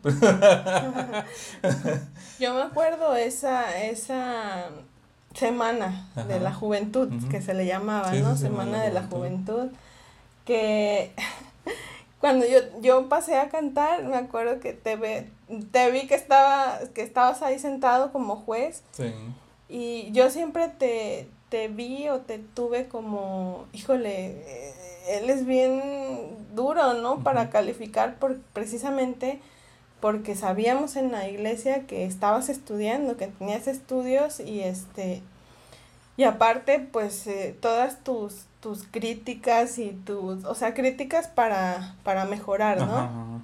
yo 2.38 2.54
me 2.54 2.62
acuerdo 2.62 3.16
esa, 3.16 3.82
esa 3.84 4.68
semana 5.34 6.08
de 6.28 6.40
la 6.40 6.52
juventud, 6.52 7.08
que 7.30 7.42
se 7.42 7.54
le 7.54 7.66
llamaba, 7.66 8.12
¿no? 8.12 8.36
Semana 8.36 8.82
de 8.82 8.92
la 8.92 9.04
juventud, 9.04 9.68
que 10.44 11.12
cuando 12.20 12.46
yo, 12.46 12.58
yo 12.80 13.08
pasé 13.08 13.38
a 13.38 13.48
cantar, 13.48 14.04
me 14.04 14.16
acuerdo 14.16 14.60
que 14.60 14.72
te, 14.72 14.96
ve, 14.96 15.28
te 15.70 15.90
vi 15.90 16.06
que, 16.06 16.14
estaba, 16.14 16.78
que 16.94 17.02
estabas 17.02 17.42
ahí 17.42 17.58
sentado 17.58 18.12
como 18.12 18.36
juez. 18.36 18.82
Y 19.68 20.12
yo 20.12 20.30
siempre 20.30 20.68
te, 20.68 21.28
te 21.48 21.68
vi 21.68 22.08
o 22.08 22.20
te 22.20 22.38
tuve 22.38 22.88
como, 22.88 23.64
híjole, 23.72 24.26
eh, 24.26 24.74
él 25.08 25.30
es 25.30 25.46
bien 25.46 25.82
duro, 26.54 26.94
¿no? 26.94 27.22
Para 27.22 27.50
calificar 27.50 28.16
por, 28.16 28.38
precisamente 28.52 29.40
porque 30.02 30.34
sabíamos 30.34 30.96
en 30.96 31.12
la 31.12 31.28
iglesia 31.28 31.86
que 31.86 32.04
estabas 32.04 32.48
estudiando, 32.48 33.16
que 33.16 33.28
tenías 33.28 33.68
estudios 33.68 34.40
y 34.40 34.60
este 34.60 35.22
y 36.16 36.24
aparte 36.24 36.80
pues 36.80 37.24
eh, 37.28 37.56
todas 37.60 38.02
tus 38.02 38.46
tus 38.58 38.82
críticas 38.82 39.78
y 39.78 39.90
tus, 39.90 40.44
o 40.44 40.56
sea, 40.56 40.74
críticas 40.74 41.28
para 41.28 41.94
para 42.02 42.24
mejorar, 42.24 42.78
¿no? 42.78 43.42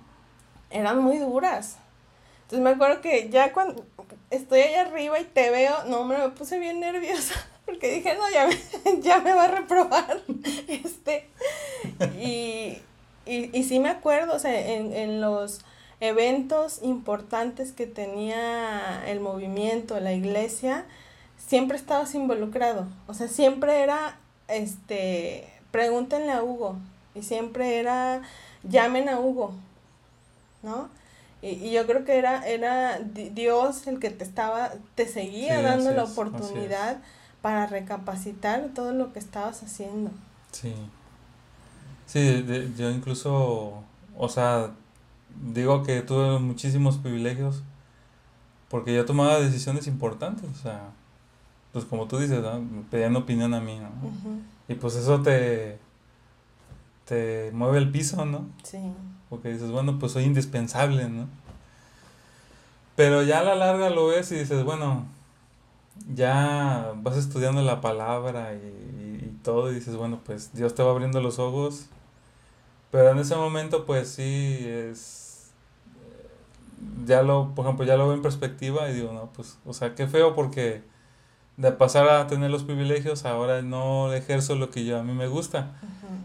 Eran 0.71 0.99
muy 0.99 1.18
duras. 1.18 1.77
Entonces 2.42 2.64
me 2.64 2.71
acuerdo 2.71 3.01
que 3.03 3.29
ya 3.31 3.53
cuando 3.53 3.85
estoy 4.31 4.62
allá 4.62 4.81
arriba 4.83 5.21
y 5.21 5.25
te 5.25 5.51
veo, 5.51 5.85
no, 5.87 6.01
hombre, 6.01 6.18
me 6.18 6.31
puse 6.31 6.59
bien 6.59 6.81
nerviosa 6.81 7.35
porque 7.66 7.92
dije, 7.92 8.16
no, 8.16 8.29
ya 8.31 8.49
me, 8.49 9.01
ya 9.01 9.21
me 9.21 9.33
va 9.33 9.44
a 9.44 9.49
reprobar. 9.49 10.23
este, 10.66 11.31
y, 12.21 12.79
y, 13.27 13.57
y 13.57 13.62
sí 13.62 13.79
me 13.79 13.90
acuerdo, 13.90 14.35
o 14.35 14.38
sea, 14.40 14.59
en, 14.59 14.92
en 14.92 15.21
los 15.21 15.61
eventos 16.01 16.81
importantes 16.83 17.73
que 17.73 17.87
tenía 17.87 19.05
el 19.07 19.21
movimiento, 19.21 19.99
la 20.01 20.13
iglesia, 20.13 20.85
siempre 21.37 21.77
estabas 21.77 22.15
involucrado. 22.15 22.87
O 23.07 23.15
sea, 23.15 23.29
siempre 23.29 23.83
era, 23.83 24.19
este, 24.49 25.53
pregúntenle 25.71 26.33
a 26.33 26.43
Hugo. 26.43 26.77
Y 27.15 27.23
siempre 27.23 27.79
era, 27.79 28.23
llamen 28.63 29.09
a 29.09 29.19
Hugo. 29.19 29.53
¿No? 30.63 30.89
Y, 31.43 31.71
yo 31.71 31.87
creo 31.87 32.05
que 32.05 32.19
era, 32.19 32.47
era 32.47 32.99
Dios 32.99 33.87
el 33.87 34.01
que 34.01 34.11
te 34.11 34.25
estaba, 34.25 34.73
te 34.95 35.07
seguía 35.07 35.63
dando 35.63 35.93
la 35.93 36.05
oportunidad 36.05 36.99
para 37.43 37.67
recapacitar 37.67 38.71
todo 38.75 38.93
lo 38.93 39.13
que 39.13 39.21
estabas 39.21 39.63
haciendo. 39.63 40.11
Sí. 40.53 40.75
Sí, 42.07 42.45
yo 42.77 42.91
incluso, 42.91 43.83
o 44.17 44.29
sea, 44.29 44.71
digo 45.53 45.83
que 45.83 46.03
tuve 46.03 46.38
muchísimos 46.38 46.97
privilegios 46.99 47.62
porque 48.69 48.95
yo 48.95 49.05
tomaba 49.05 49.41
decisiones 49.41 49.87
importantes, 49.87 50.45
o 50.51 50.62
sea, 50.62 50.91
pues 51.73 51.85
como 51.85 52.07
tú 52.07 52.19
dices, 52.19 52.43
¿no? 52.43 52.61
pedían 52.91 53.17
opinión 53.17 53.55
a 53.55 53.61
mí, 53.61 53.79
¿no? 53.79 53.88
Y 54.69 54.75
pues 54.75 54.95
eso 54.97 55.23
te, 55.23 55.79
te 57.07 57.51
mueve 57.53 57.79
el 57.79 57.91
piso, 57.91 58.27
¿no? 58.27 58.47
Sí. 58.62 58.79
Porque 59.31 59.53
dices, 59.53 59.71
bueno, 59.71 59.99
pues 59.99 60.12
soy 60.12 60.25
indispensable, 60.25 61.09
¿no? 61.09 61.27
Pero 62.95 63.23
ya 63.23 63.41
a 63.41 63.45
la 63.45 63.55
larga 63.55 63.91
lo 63.91 64.09
ves 64.09 64.33
y 64.33 64.37
dices, 64.37 64.64
bueno, 64.64 65.07
ya 66.14 66.93
vas 66.97 67.17
estudiando 67.17 67.62
la 67.62 67.81
palabra 67.81 68.55
y, 68.55 69.25
y 69.25 69.38
todo 69.43 69.71
y 69.71 69.77
dices, 69.77 69.97
bueno, 69.97 70.21
pues 70.25 70.53
Dios 70.53 70.75
te 70.75 70.83
va 70.83 70.91
abriendo 70.91 71.21
los 71.23 71.38
ojos. 71.38 71.87
Pero 72.90 73.11
en 73.11 73.18
ese 73.18 73.37
momento, 73.37 73.85
pues 73.85 74.09
sí, 74.09 74.66
es 74.66 75.29
ya 77.07 77.22
lo, 77.22 77.55
por 77.55 77.64
ejemplo, 77.64 77.85
ya 77.85 77.96
lo 77.96 78.07
veo 78.07 78.14
en 78.14 78.22
perspectiva 78.22 78.88
y 78.90 78.94
digo, 78.94 79.12
no, 79.12 79.31
pues, 79.35 79.59
o 79.64 79.72
sea, 79.72 79.94
qué 79.94 80.07
feo 80.07 80.35
porque 80.35 80.83
de 81.57 81.72
pasar 81.72 82.09
a 82.09 82.27
tener 82.29 82.51
los 82.51 82.62
privilegios, 82.62 83.24
ahora 83.24 83.62
no 83.62 84.12
ejerzo 84.12 84.55
lo 84.55 84.70
que 84.70 84.85
yo 84.85 84.98
a 84.98 85.03
mí 85.03 85.12
me 85.12 85.27
gusta. 85.27 85.72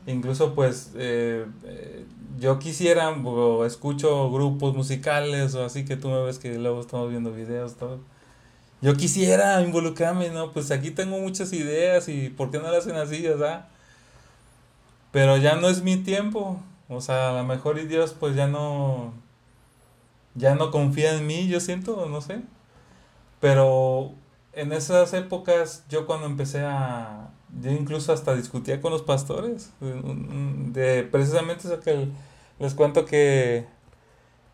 Incluso, 0.05 0.53
pues, 0.53 0.91
eh, 0.95 1.45
eh, 1.63 2.05
yo 2.39 2.59
quisiera, 2.59 3.09
o 3.09 3.65
escucho 3.65 4.31
grupos 4.31 4.75
musicales 4.75 5.55
o 5.55 5.65
así 5.65 5.85
que 5.85 5.95
tú 5.95 6.09
me 6.09 6.21
ves 6.23 6.39
que 6.39 6.57
luego 6.59 6.81
estamos 6.81 7.09
viendo 7.09 7.31
videos, 7.31 7.75
todo. 7.75 7.99
Yo 8.81 8.95
quisiera 8.95 9.61
involucrarme, 9.61 10.29
¿no? 10.29 10.51
Pues 10.51 10.69
aquí 10.71 10.91
tengo 10.91 11.17
muchas 11.17 11.53
ideas 11.53 12.09
y 12.09 12.29
¿por 12.29 12.51
qué 12.51 12.59
no 12.59 12.69
las 12.69 12.85
hacen 12.85 12.97
así, 12.97 13.21
verdad? 13.21 13.67
Pero 15.13 15.37
ya 15.37 15.55
no 15.55 15.69
es 15.69 15.83
mi 15.83 15.97
tiempo. 15.97 16.59
O 16.89 16.99
sea, 16.99 17.29
a 17.29 17.33
lo 17.33 17.43
mejor 17.45 17.77
y 17.77 17.85
Dios 17.85 18.15
pues 18.19 18.35
ya 18.35 18.47
no, 18.47 19.13
ya 20.35 20.55
no 20.55 20.71
confía 20.71 21.15
en 21.15 21.27
mí, 21.27 21.47
yo 21.47 21.59
siento, 21.59 22.07
no 22.07 22.19
sé. 22.19 22.41
Pero 23.39 24.13
en 24.53 24.73
esas 24.73 25.13
épocas, 25.13 25.85
yo 25.89 26.07
cuando 26.07 26.25
empecé 26.25 26.61
a, 26.65 27.29
yo 27.61 27.71
incluso 27.71 28.11
hasta 28.11 28.35
discutía 28.35 28.81
con 28.81 28.91
los 28.91 29.03
pastores, 29.03 29.71
de, 29.79 31.03
precisamente 31.11 31.67
eso 31.67 31.79
que 31.79 32.07
les 32.59 32.73
cuento 32.73 33.05
que, 33.05 33.67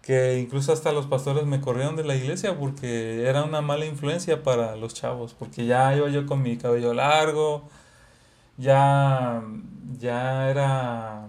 que 0.02 0.40
incluso 0.40 0.74
hasta 0.74 0.92
los 0.92 1.08
pastores 1.08 1.46
me 1.46 1.62
corrieron 1.62 1.96
de 1.96 2.04
la 2.04 2.16
iglesia 2.16 2.58
porque 2.58 3.28
era 3.28 3.44
una 3.44 3.62
mala 3.62 3.86
influencia 3.86 4.44
para 4.44 4.76
los 4.76 4.94
chavos, 4.94 5.34
porque 5.34 5.66
ya 5.66 5.96
iba 5.96 6.10
yo 6.10 6.26
con 6.26 6.42
mi 6.42 6.58
cabello 6.58 6.94
largo, 6.94 7.64
ya, 8.60 9.42
ya 10.00 10.50
era 10.50 11.28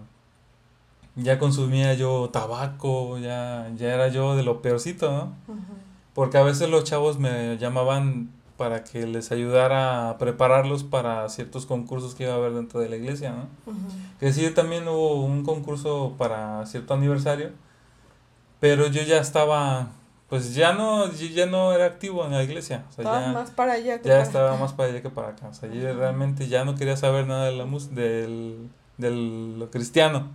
ya 1.16 1.38
consumía 1.38 1.94
yo 1.94 2.30
tabaco, 2.30 3.18
ya, 3.18 3.70
ya 3.76 3.94
era 3.94 4.08
yo 4.08 4.36
de 4.36 4.42
lo 4.42 4.62
peorcito, 4.62 5.10
¿no? 5.10 5.34
Porque 6.14 6.38
a 6.38 6.42
veces 6.42 6.68
los 6.68 6.84
chavos 6.84 7.18
me 7.18 7.56
llamaban 7.58 8.30
para 8.56 8.84
que 8.84 9.06
les 9.06 9.32
ayudara 9.32 10.10
a 10.10 10.18
prepararlos 10.18 10.84
para 10.84 11.28
ciertos 11.28 11.64
concursos 11.66 12.14
que 12.14 12.24
iba 12.24 12.34
a 12.34 12.36
haber 12.36 12.52
dentro 12.52 12.80
de 12.80 12.88
la 12.88 12.96
iglesia, 12.96 13.32
¿no? 13.32 13.46
Que 14.18 14.32
sí, 14.32 14.48
también 14.50 14.86
hubo 14.88 15.24
un 15.24 15.44
concurso 15.44 16.14
para 16.18 16.66
cierto 16.66 16.94
aniversario, 16.94 17.52
pero 18.58 18.86
yo 18.88 19.02
ya 19.02 19.18
estaba, 19.18 19.92
pues 20.30 20.54
ya 20.54 20.72
no, 20.72 21.10
ya 21.12 21.46
no 21.46 21.72
era 21.72 21.86
activo 21.86 22.24
en 22.24 22.30
la 22.30 22.44
iglesia. 22.44 22.84
O 22.88 22.92
sea, 22.92 23.04
ya, 23.04 23.32
más 23.32 23.50
para 23.50 23.72
allá 23.72 24.00
que 24.00 24.08
Ya 24.08 24.22
estaba 24.22 24.56
más 24.56 24.72
para 24.72 24.90
allá 24.90 25.02
que 25.02 25.10
para 25.10 25.30
acá. 25.30 25.48
O 25.48 25.54
sea, 25.54 25.68
yo 25.68 25.92
realmente 25.92 26.46
ya 26.46 26.64
no 26.64 26.76
quería 26.76 26.96
saber 26.96 27.26
nada 27.26 27.46
de 27.46 27.56
la 27.56 27.64
música, 27.64 27.96
del, 27.96 28.70
del 28.96 29.58
lo 29.58 29.70
cristiano. 29.72 30.28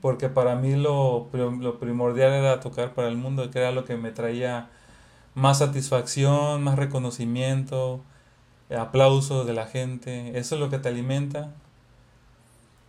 Porque 0.00 0.30
para 0.30 0.54
mí 0.54 0.76
lo, 0.76 1.28
lo 1.32 1.78
primordial 1.78 2.32
era 2.32 2.60
tocar 2.60 2.94
para 2.94 3.08
el 3.08 3.16
mundo, 3.16 3.50
que 3.50 3.58
era 3.58 3.70
lo 3.70 3.84
que 3.84 3.96
me 3.96 4.12
traía 4.12 4.68
más 5.34 5.58
satisfacción, 5.58 6.62
más 6.62 6.76
reconocimiento, 6.76 8.00
aplauso 8.74 9.44
de 9.44 9.52
la 9.52 9.66
gente. 9.66 10.38
Eso 10.38 10.54
es 10.54 10.60
lo 10.60 10.70
que 10.70 10.78
te 10.78 10.88
alimenta. 10.88 11.50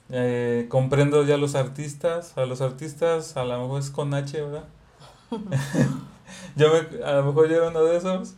Eh, 0.10 0.67
comprendo 0.69 1.23
ya 1.23 1.36
los 1.36 1.56
artistas. 1.56 2.38
A 2.38 2.45
los 2.45 2.62
artistas 2.62 3.36
a 3.36 3.43
lo 3.43 3.60
mejor 3.62 3.82
es 3.82 3.89
con 3.89 4.13
H, 4.13 4.41
¿verdad? 4.41 4.63
yo 6.56 6.68
a 7.06 7.13
lo 7.13 7.26
mejor 7.26 7.50
yo 7.50 7.58
era 7.58 7.70
uno 7.70 7.84
de 7.84 7.98
esos. 7.98 8.36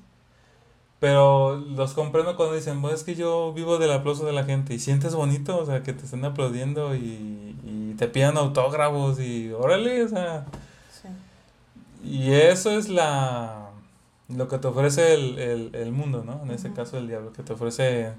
Pero 0.99 1.55
los 1.57 1.93
comprendo 1.93 2.35
cuando 2.35 2.53
dicen, 2.55 2.79
pues 2.81 2.93
es 2.93 3.03
que 3.03 3.15
yo 3.15 3.53
vivo 3.53 3.79
del 3.79 3.91
aplauso 3.91 4.23
de 4.23 4.33
la 4.33 4.43
gente 4.43 4.75
y 4.75 4.79
sientes 4.79 5.15
bonito, 5.15 5.57
o 5.57 5.65
sea, 5.65 5.81
que 5.81 5.93
te 5.93 6.05
estén 6.05 6.23
aplaudiendo 6.25 6.95
y, 6.95 7.55
y 7.65 7.95
te 7.97 8.07
pidan 8.07 8.37
autógrafos 8.37 9.19
y 9.19 9.51
órale, 9.51 10.03
o 10.03 10.07
sea. 10.07 10.45
Y 12.03 12.33
eso 12.33 12.71
es 12.71 12.89
la 12.89 13.71
lo 14.35 14.47
que 14.47 14.57
te 14.57 14.67
ofrece 14.67 15.13
el, 15.13 15.39
el, 15.39 15.75
el 15.75 15.91
mundo, 15.91 16.23
¿no? 16.25 16.41
En 16.43 16.51
ese 16.51 16.71
caso 16.71 16.97
el 16.97 17.07
diablo, 17.07 17.33
que 17.33 17.43
te 17.43 17.53
ofrece 17.53 18.11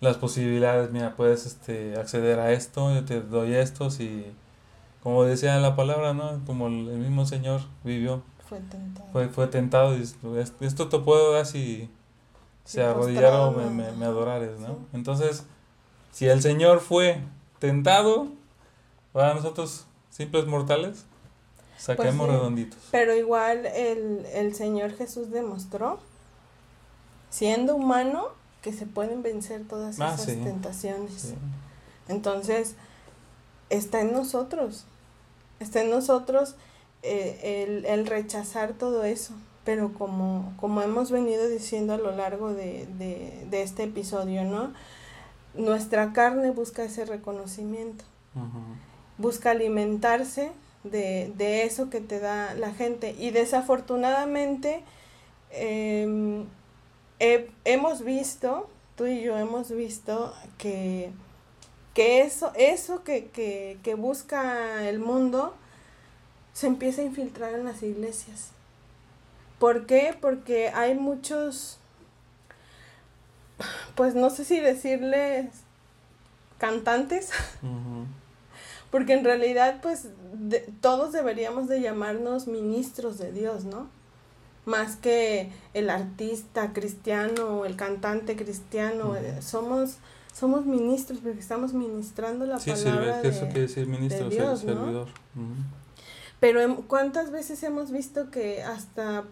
las 0.00 0.16
posibilidades, 0.16 0.90
mira, 0.90 1.16
puedes 1.16 1.46
este, 1.46 1.96
acceder 1.96 2.38
a 2.38 2.52
esto, 2.52 2.94
yo 2.94 3.04
te 3.04 3.20
doy 3.20 3.54
esto, 3.54 3.88
y 3.98 4.26
como 5.02 5.24
decía 5.24 5.58
la 5.58 5.76
palabra, 5.76 6.14
¿no? 6.14 6.40
Como 6.46 6.68
el 6.68 6.84
mismo 6.84 7.26
Señor 7.26 7.60
vivió. 7.84 8.22
Fue 8.48 8.58
tentado. 8.60 9.08
Fue, 9.12 9.28
fue 9.28 9.46
tentado 9.48 9.96
y 9.96 10.02
esto 10.60 10.88
te 10.88 10.98
puedo 10.98 11.32
dar 11.32 11.46
si 11.46 11.90
se 12.64 12.82
arrodillaron 12.82 13.40
o 13.40 13.50
me, 13.52 13.92
me, 13.92 14.04
adorares, 14.04 14.58
¿no? 14.58 14.78
Entonces, 14.92 15.44
si 16.12 16.26
el 16.26 16.42
Señor 16.42 16.80
fue 16.80 17.20
tentado, 17.58 18.28
para 19.12 19.34
nosotros 19.34 19.86
simples 20.10 20.46
mortales, 20.46 21.06
saquemos 21.78 22.26
pues 22.26 22.38
redonditos. 22.38 22.78
Pero 22.90 23.14
igual 23.14 23.66
el, 23.66 24.26
el 24.32 24.54
Señor 24.54 24.92
Jesús 24.96 25.30
demostró, 25.30 25.98
siendo 27.30 27.76
humano, 27.76 28.28
que 28.62 28.72
se 28.72 28.86
pueden 28.86 29.22
vencer 29.22 29.62
todas 29.68 30.00
ah, 30.00 30.14
esas 30.14 30.26
tentaciones. 30.26 31.34
Entonces, 32.08 32.74
está 33.70 34.00
en 34.00 34.12
nosotros, 34.12 34.86
está 35.60 35.82
en 35.82 35.90
nosotros 35.90 36.56
eh, 37.02 37.64
el, 37.66 37.84
el 37.84 38.06
rechazar 38.06 38.72
todo 38.72 39.04
eso 39.04 39.34
pero 39.66 39.92
como, 39.92 40.54
como 40.60 40.80
hemos 40.80 41.10
venido 41.10 41.48
diciendo 41.48 41.94
a 41.94 41.98
lo 41.98 42.12
largo 42.12 42.54
de, 42.54 42.86
este 43.50 43.82
episodio, 43.82 44.44
¿no? 44.44 44.72
Nuestra 45.54 46.12
carne 46.12 46.52
busca 46.52 46.84
ese 46.84 47.04
reconocimiento, 47.04 48.04
busca 49.18 49.50
alimentarse 49.50 50.52
de, 50.84 51.64
eso 51.64 51.90
que 51.90 52.00
te 52.00 52.20
da 52.20 52.54
la 52.54 52.72
gente. 52.74 53.16
Y 53.18 53.30
desafortunadamente 53.32 54.84
em, 55.50 56.44
hemos 57.18 58.04
visto, 58.04 58.70
tú 58.94 59.06
y 59.06 59.20
yo 59.20 59.36
hemos 59.36 59.72
visto 59.72 60.32
que, 60.58 61.10
que 61.92 62.20
eso, 62.20 62.52
eso 62.54 63.02
que, 63.02 63.30
que, 63.30 63.78
que 63.82 63.96
busca 63.96 64.88
el 64.88 65.00
mundo 65.00 65.56
se 66.56 66.66
empieza 66.68 67.02
a 67.02 67.04
infiltrar 67.04 67.52
en 67.52 67.66
las 67.66 67.82
iglesias 67.82 68.52
¿Por 69.58 69.86
qué? 69.86 70.16
Porque 70.20 70.68
hay 70.68 70.94
muchos, 70.94 71.78
pues 73.94 74.14
no 74.14 74.28
sé 74.30 74.44
si 74.44 74.60
decirles 74.60 75.46
cantantes, 76.58 77.30
porque 78.90 79.14
en 79.14 79.24
realidad 79.24 79.78
pues 79.80 80.08
todos 80.80 81.12
deberíamos 81.12 81.68
de 81.68 81.80
llamarnos 81.80 82.48
ministros 82.48 83.18
de 83.18 83.32
Dios, 83.32 83.64
¿no? 83.64 83.88
Más 84.66 84.96
que 84.96 85.50
el 85.74 85.88
artista 85.88 86.72
cristiano 86.72 87.60
o 87.60 87.64
el 87.64 87.76
cantante 87.76 88.36
cristiano, 88.36 89.16
eh, 89.16 89.40
somos 89.40 89.96
somos 90.34 90.66
ministros 90.66 91.20
porque 91.22 91.38
estamos 91.40 91.72
ministrando 91.72 92.44
la 92.44 92.58
palabra 92.58 93.22
de, 93.22 93.28
eso 93.30 93.46
quiere 93.46 93.62
decir 93.62 93.86
ministro, 93.86 94.28
Dios, 94.28 94.60
servidor. 94.60 95.08
Pero 96.40 96.84
¿cuántas 96.88 97.30
veces 97.30 97.62
hemos 97.62 97.90
visto 97.90 98.30
que 98.30 98.62
hasta 98.62 99.24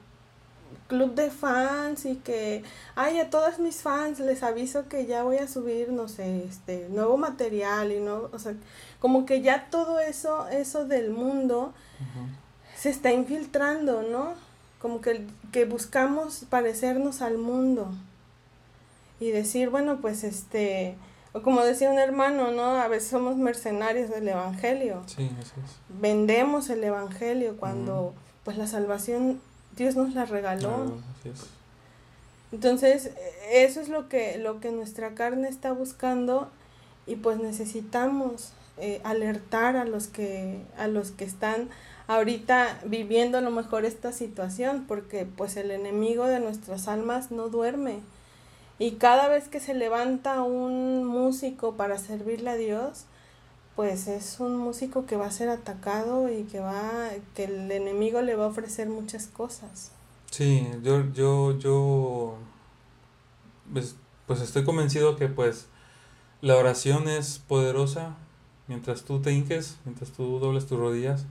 club 0.89 1.15
de 1.15 1.31
fans 1.31 2.05
y 2.05 2.17
que, 2.17 2.63
ay, 2.95 3.19
a 3.19 3.31
todas 3.31 3.59
mis 3.59 3.83
fans 3.83 4.21
les 4.21 4.43
aviso 4.43 4.89
que 4.89 5.07
ya 5.07 5.23
voy 5.23 5.39
a 5.39 5.49
subir, 5.49 5.91
no 5.91 6.09
sé, 6.09 6.45
este, 6.45 6.89
nuevo 6.89 7.17
material 7.17 7.93
y 7.93 8.01
no, 8.01 8.29
o 8.33 8.39
sea, 8.39 8.55
como 9.01 9.27
que 9.27 9.43
ya 9.43 9.69
todo 9.71 10.01
eso, 10.01 10.49
eso 10.49 10.85
del 10.87 11.11
mundo, 11.11 11.73
se 12.77 12.91
está 12.91 13.13
infiltrando, 13.13 14.03
¿no? 14.03 14.35
Como 14.81 15.01
que, 15.01 15.27
que 15.53 15.65
buscamos 15.65 16.45
parecernos 16.51 17.23
al 17.23 17.39
mundo 17.39 17.91
y 19.21 19.31
decir, 19.31 19.71
bueno, 19.71 19.99
pues 20.01 20.25
este, 20.25 20.97
o 21.35 21.43
como 21.43 21.63
decía 21.63 21.91
un 21.91 21.99
hermano, 21.99 22.53
¿no? 22.53 22.81
A 22.81 22.89
veces 22.89 23.11
somos 23.11 23.37
mercenarios 23.37 24.09
del 24.09 24.29
Evangelio. 24.29 25.03
Sí, 25.07 25.31
así 25.41 25.53
es. 25.63 25.73
Vendemos 26.01 26.71
el 26.71 26.83
Evangelio 26.83 27.57
cuando 27.59 28.15
pues 28.45 28.57
la 28.57 28.67
salvación 28.67 29.41
Dios 29.77 29.97
nos 29.97 30.15
la 30.15 30.25
regaló. 30.25 31.01
así 31.19 31.29
es. 31.31 31.47
Entonces, 32.53 33.11
eso 33.51 33.81
es 33.81 33.89
lo 33.89 34.09
que, 34.09 34.39
lo 34.39 34.61
que 34.61 34.71
nuestra 34.71 35.15
carne 35.15 35.49
está 35.49 35.73
buscando 35.73 36.49
y 37.05 37.17
pues 37.17 37.39
necesitamos 37.39 38.53
eh, 38.79 39.01
alertar 39.03 39.77
a 39.77 39.85
los 39.85 40.07
que, 40.07 40.63
a 40.79 40.87
los 40.87 41.11
que 41.11 41.25
están 41.25 41.69
ahorita 42.07 42.79
viviendo 42.85 43.39
a 43.39 43.41
lo 43.41 43.51
mejor 43.51 43.85
esta 43.85 44.13
situación, 44.13 44.85
porque 44.87 45.27
pues 45.27 45.57
el 45.57 45.73
enemigo 45.73 46.27
de 46.27 46.39
nuestras 46.39 46.87
almas 46.87 47.33
no 47.33 47.49
duerme. 47.49 48.01
Y 48.79 48.93
cada 48.93 49.29
vez 49.29 49.49
que 49.49 49.61
se 49.61 49.75
levanta 49.75 50.43
un 50.43 51.05
músico 51.05 51.75
para 51.75 51.97
servirle 51.99 52.51
a 52.51 52.57
Dios, 52.57 53.05
pues 53.77 54.09
es 54.09 54.41
un 54.41 54.57
músico 54.57 55.07
que 55.07 55.17
va 55.17 55.27
a 55.27 55.31
ser 55.31 55.49
atacado 55.49 56.29
y 56.33 56.45
que 56.45 56.61
va, 56.61 57.11
que 57.35 57.45
el 57.45 57.71
enemigo 57.71 58.21
le 58.23 58.35
va 58.35 58.45
a 58.45 58.49
ofrecer 58.49 58.89
muchas 58.89 59.27
cosas. 59.27 59.93
Sí, 60.31 60.67
yo, 60.83 61.13
yo, 61.13 61.57
yo, 61.59 62.35
pues, 63.73 63.97
pues 64.27 64.41
estoy 64.41 64.65
convencido 64.65 65.17
que 65.17 65.29
pues 65.29 65.67
la 66.41 66.57
oración 66.57 67.09
es 67.09 67.39
poderosa 67.39 68.17
mientras 68.67 69.05
tú 69.05 69.21
te 69.21 69.33
hinques, 69.33 69.77
mientras 69.85 70.11
tú 70.11 70.41
dobles 70.41 70.67
tus 70.67 70.79
rodillas 70.79 71.27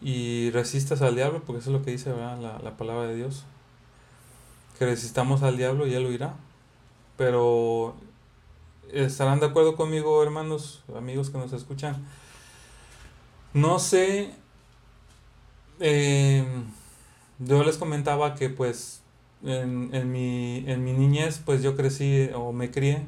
y 0.00 0.50
resistas 0.50 1.02
al 1.02 1.14
diablo, 1.14 1.42
porque 1.44 1.60
eso 1.60 1.70
es 1.70 1.78
lo 1.78 1.84
que 1.84 1.92
dice 1.92 2.10
La, 2.10 2.36
la 2.36 2.76
palabra 2.76 3.06
de 3.06 3.14
Dios 3.14 3.44
que 4.78 4.86
resistamos 4.86 5.42
al 5.42 5.56
diablo 5.56 5.86
y 5.86 5.94
él 5.94 6.06
huirá. 6.06 6.34
Pero 7.16 7.94
estarán 8.92 9.40
de 9.40 9.46
acuerdo 9.46 9.76
conmigo, 9.76 10.22
hermanos, 10.22 10.82
amigos 10.96 11.30
que 11.30 11.38
nos 11.38 11.52
escuchan. 11.52 11.96
No 13.54 13.78
sé, 13.78 14.30
eh, 15.80 16.44
yo 17.38 17.64
les 17.64 17.78
comentaba 17.78 18.34
que 18.34 18.50
pues 18.50 19.00
en, 19.42 19.94
en, 19.94 20.12
mi, 20.12 20.64
en 20.66 20.84
mi 20.84 20.92
niñez 20.92 21.40
pues 21.44 21.62
yo 21.62 21.76
crecí 21.76 22.30
o 22.34 22.52
me 22.52 22.70
crié 22.70 23.04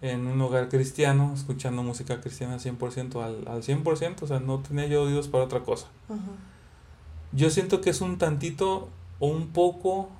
en 0.00 0.26
un 0.26 0.40
hogar 0.42 0.68
cristiano, 0.68 1.32
escuchando 1.34 1.82
música 1.82 2.20
cristiana 2.20 2.58
100%, 2.58 3.22
al, 3.22 3.48
al 3.48 3.62
100%, 3.62 4.22
o 4.22 4.26
sea, 4.26 4.38
no 4.38 4.58
tenía 4.60 4.86
yo 4.86 5.02
oídos 5.02 5.28
para 5.28 5.44
otra 5.44 5.60
cosa. 5.60 5.86
Yo 7.32 7.48
siento 7.48 7.80
que 7.80 7.90
es 7.90 8.02
un 8.02 8.18
tantito 8.18 8.90
o 9.18 9.28
un 9.28 9.48
poco 9.48 10.10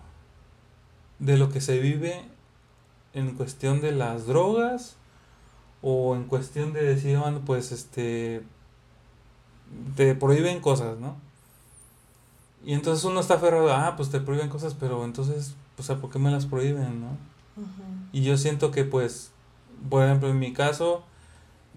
de 1.18 1.38
lo 1.38 1.50
que 1.50 1.61
se 1.61 1.79
vive 1.79 2.22
en 3.12 3.35
cuestión 3.35 3.81
de 3.81 3.92
las 3.92 4.27
drogas 4.27 4.96
o 5.83 6.16
en 6.16 6.24
cuestión 6.24 6.72
de 6.72 6.83
decir, 6.83 7.18
bueno, 7.18 7.42
pues 7.44 7.72
este, 7.72 8.42
te 9.96 10.14
prohíben 10.14 10.61
cosas, 10.61 10.98
¿no? 10.98 11.16
Y 12.64 12.72
entonces 12.72 13.05
uno 13.05 13.20
está 13.20 13.35
aferrado, 13.35 13.72
ah, 13.72 13.94
pues 13.96 14.11
te 14.11 14.20
prohíben 14.20 14.48
cosas, 14.48 14.74
pero 14.74 15.05
entonces, 15.05 15.55
o 15.79 15.83
sea, 15.83 15.96
¿por 15.96 16.11
qué 16.11 16.18
me 16.18 16.31
las 16.31 16.46
prohíben, 16.46 17.00
no? 17.00 17.09
Y 18.12 18.22
yo 18.22 18.37
siento 18.37 18.70
que, 18.70 18.85
pues, 18.85 19.31
por 19.90 20.05
ejemplo, 20.05 20.29
en 20.29 20.38
mi 20.38 20.53
caso, 20.53 21.05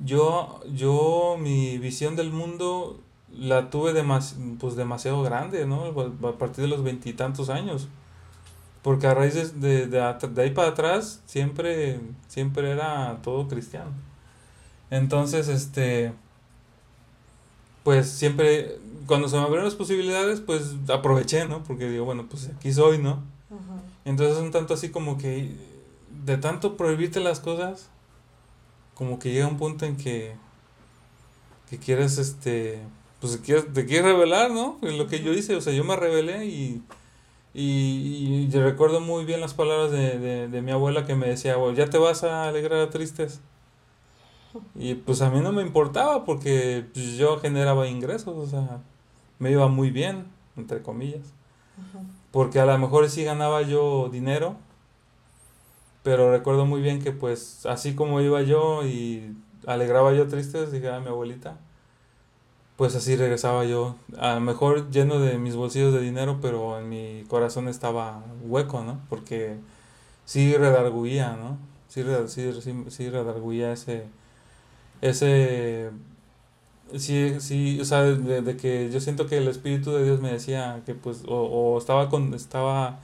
yo, 0.04 0.62
yo, 0.73 1.36
mi 1.39 1.78
visión 1.78 2.15
del 2.15 2.32
mundo 2.32 3.00
la 3.38 3.69
tuve 3.69 3.93
demas, 3.93 4.38
pues 4.60 4.76
demasiado 4.76 5.21
grande, 5.23 5.65
¿no? 5.65 5.86
A 5.86 6.38
partir 6.38 6.63
de 6.63 6.67
los 6.69 6.84
veintitantos 6.84 7.50
años. 7.50 7.89
Porque 8.82 9.08
a 9.08 9.13
raíz 9.13 9.60
de, 9.60 9.88
de, 9.88 10.02
ahí 10.42 10.52
para 10.52 10.70
atrás 10.70 11.22
siempre, 11.26 12.00
siempre 12.28 12.72
era 12.72 13.18
todo 13.24 13.48
cristiano. 13.48 13.92
Entonces, 14.90 15.48
este, 15.48 16.13
pues 17.84 18.10
siempre, 18.10 18.80
cuando 19.06 19.28
se 19.28 19.36
me 19.36 19.42
abrieron 19.42 19.66
las 19.66 19.76
posibilidades, 19.76 20.42
pues 20.42 20.76
aproveché, 20.90 21.48
¿no? 21.48 21.63
Porque 21.63 21.90
digo, 21.90 22.06
bueno, 22.06 22.28
pues 22.30 22.50
aquí 22.56 22.72
soy, 22.72 22.98
¿no? 22.98 23.24
Entonces 24.06 24.38
un 24.38 24.52
tanto 24.52 24.74
así 24.74 24.90
como 24.90 25.18
que 25.18 25.52
de 26.26 26.38
tanto 26.38 26.78
prohibirte 26.78 27.20
las 27.20 27.40
cosas, 27.40 27.90
como 28.94 29.20
que 29.20 29.32
llega 29.32 29.48
un 29.48 29.58
punto 29.58 29.86
en 29.86 29.98
que, 29.98 30.36
que 31.70 31.78
quieres, 31.78 32.18
este, 32.18 32.82
pues 33.20 33.40
te 33.42 33.86
quieres 33.86 34.04
revelar, 34.04 34.52
¿no? 34.52 34.78
lo 34.82 35.08
que 35.08 35.22
yo 35.22 35.34
hice, 35.34 35.56
o 35.56 35.62
sea, 35.62 35.74
yo 35.74 35.84
me 35.84 35.96
rebelé 35.96 36.46
y 36.46 36.82
y, 37.53 38.47
yo 38.49 38.63
recuerdo 38.63 39.01
muy 39.01 39.25
bien 39.25 39.41
las 39.41 39.53
palabras 39.53 39.91
de, 39.91 40.47
de, 40.47 40.62
mi 40.62 40.71
abuela 40.71 41.05
que 41.05 41.15
me 41.15 41.27
decía, 41.27 41.55
ya 41.75 41.89
te 41.89 41.97
vas 41.97 42.23
a 42.23 42.47
alegrar 42.47 42.81
a 42.81 42.89
tristes. 42.89 43.41
Y 44.75 44.95
pues 44.95 45.21
a 45.21 45.29
mí 45.29 45.39
no 45.41 45.51
me 45.51 45.62
importaba 45.62 46.25
porque 46.25 46.86
pues, 46.93 47.17
yo 47.17 47.39
generaba 47.39 47.88
ingresos, 47.88 48.36
o 48.36 48.47
sea, 48.47 48.81
me 49.39 49.51
iba 49.51 49.67
muy 49.67 49.91
bien, 49.91 50.25
entre 50.55 50.81
comillas. 50.81 51.33
Porque 52.31 52.60
a 52.60 52.65
lo 52.65 52.77
mejor 52.77 53.10
sí 53.10 53.23
ganaba 53.23 53.62
yo 53.62 54.10
dinero, 54.10 54.55
pero 56.03 56.31
recuerdo 56.31 56.65
muy 56.65 56.81
bien 56.81 57.01
que 57.01 57.12
pues 57.12 57.65
así 57.65 57.95
como 57.95 58.21
iba 58.21 58.41
yo 58.41 58.86
y 58.86 59.36
alegraba 59.65 60.13
yo 60.13 60.27
tristes, 60.27 60.71
dije 60.71 60.89
a 60.89 60.99
mi 60.99 61.07
abuelita, 61.07 61.57
pues 62.78 62.96
así 62.96 63.16
regresaba 63.16 63.66
yo, 63.66 63.96
a 64.20 64.36
lo 64.36 64.42
mejor 64.42 64.92
lleno 64.92 65.20
de 65.20 65.40
mis 65.40 65.56
bolsillos 65.56 65.94
de 65.94 66.00
dinero, 66.00 66.38
pero 66.42 66.80
en 66.80 66.88
mi 66.88 67.24
corazón 67.28 67.68
estaba 67.68 68.24
hueco, 68.44 68.84
¿no? 68.84 69.02
Porque 69.10 69.58
sí 70.26 70.56
redarguía, 70.56 71.36
¿no? 71.36 71.58
Sí, 71.88 72.04
sí, 72.28 72.52
sí, 72.90 73.10
redarguía 73.10 73.74
ese, 73.74 74.06
ese, 75.02 75.90
sí, 76.96 77.40
sí, 77.40 77.80
o 77.82 77.86
sea, 77.86 78.04
de, 78.04 78.58
que 78.58 78.92
yo 78.92 79.00
siento 79.00 79.26
que 79.26 79.38
el 79.38 79.48
Espíritu 79.48 79.92
de 79.94 80.04
Dios 80.04 80.22
me 80.22 80.32
decía 80.32 80.84
que 80.86 80.94
pues, 80.94 81.24
o, 81.28 81.36
o 81.36 81.78
estaba 81.80 82.10
con, 82.10 82.36
estaba, 82.36 83.00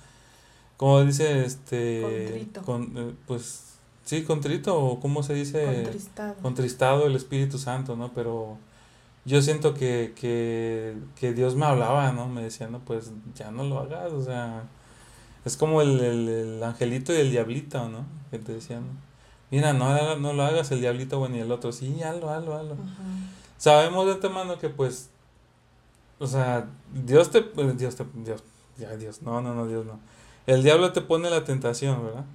como 0.78 1.04
dice, 1.04 1.46
este, 1.46 2.48
con, 2.64 2.96
eh, 2.96 3.14
pues, 3.26 3.78
sí, 4.06 4.24
contrito, 4.24 4.80
o 4.80 5.00
cómo 5.00 5.24
se 5.24 5.34
dice, 5.34 5.82
contristado. 5.84 6.36
contristado 6.44 7.08
el 7.08 7.16
Espíritu 7.16 7.58
Santo, 7.58 7.96
¿no? 7.96 8.12
Pero 8.14 8.58
yo 9.26 9.42
siento 9.42 9.74
que, 9.74 10.14
que, 10.20 10.98
que 11.16 11.34
Dios 11.34 11.56
me 11.56 11.66
hablaba, 11.66 12.12
¿no? 12.12 12.28
Me 12.28 12.44
decía, 12.44 12.68
no, 12.68 12.80
pues 12.80 13.12
ya 13.36 13.52
no 13.52 13.64
lo 13.64 13.80
hagas, 13.80 14.12
o 14.12 14.22
sea, 14.22 14.64
es 15.46 15.56
como 15.56 15.82
el, 15.82 16.00
el, 16.00 16.64
angelito 16.64 17.14
y 17.14 17.18
el 17.18 17.32
diablito, 17.32 17.88
¿no? 17.90 18.06
Que 18.32 18.40
te 18.40 18.54
decían, 18.54 18.84
mira, 19.50 19.74
no, 19.74 20.18
no 20.18 20.34
lo 20.34 20.44
hagas 20.44 20.72
el 20.72 20.82
diablito 20.82 21.20
bueno 21.20 21.38
y 21.38 21.40
el 21.40 21.52
otro, 21.52 21.72
sí, 21.72 22.02
hazlo, 22.04 22.30
hazlo, 22.30 22.56
hazlo. 22.56 22.76
Sabemos 23.58 24.06
de 24.08 24.14
antemano 24.14 24.60
que 24.60 24.70
pues, 24.70 25.10
o 26.20 26.28
sea, 26.28 26.68
Dios 26.94 27.32
te, 27.32 27.42
Dios 27.76 27.96
te, 27.96 28.06
Dios, 28.16 28.44
ya 28.78 28.96
Dios, 28.98 29.22
no, 29.22 29.42
no, 29.42 29.54
no, 29.54 29.68
Dios 29.68 29.86
no. 29.86 30.00
El 30.48 30.64
diablo 30.64 30.92
te 30.92 31.00
pone 31.00 31.30
la 31.30 31.46
tentación, 31.46 32.04
¿verdad? 32.04 32.26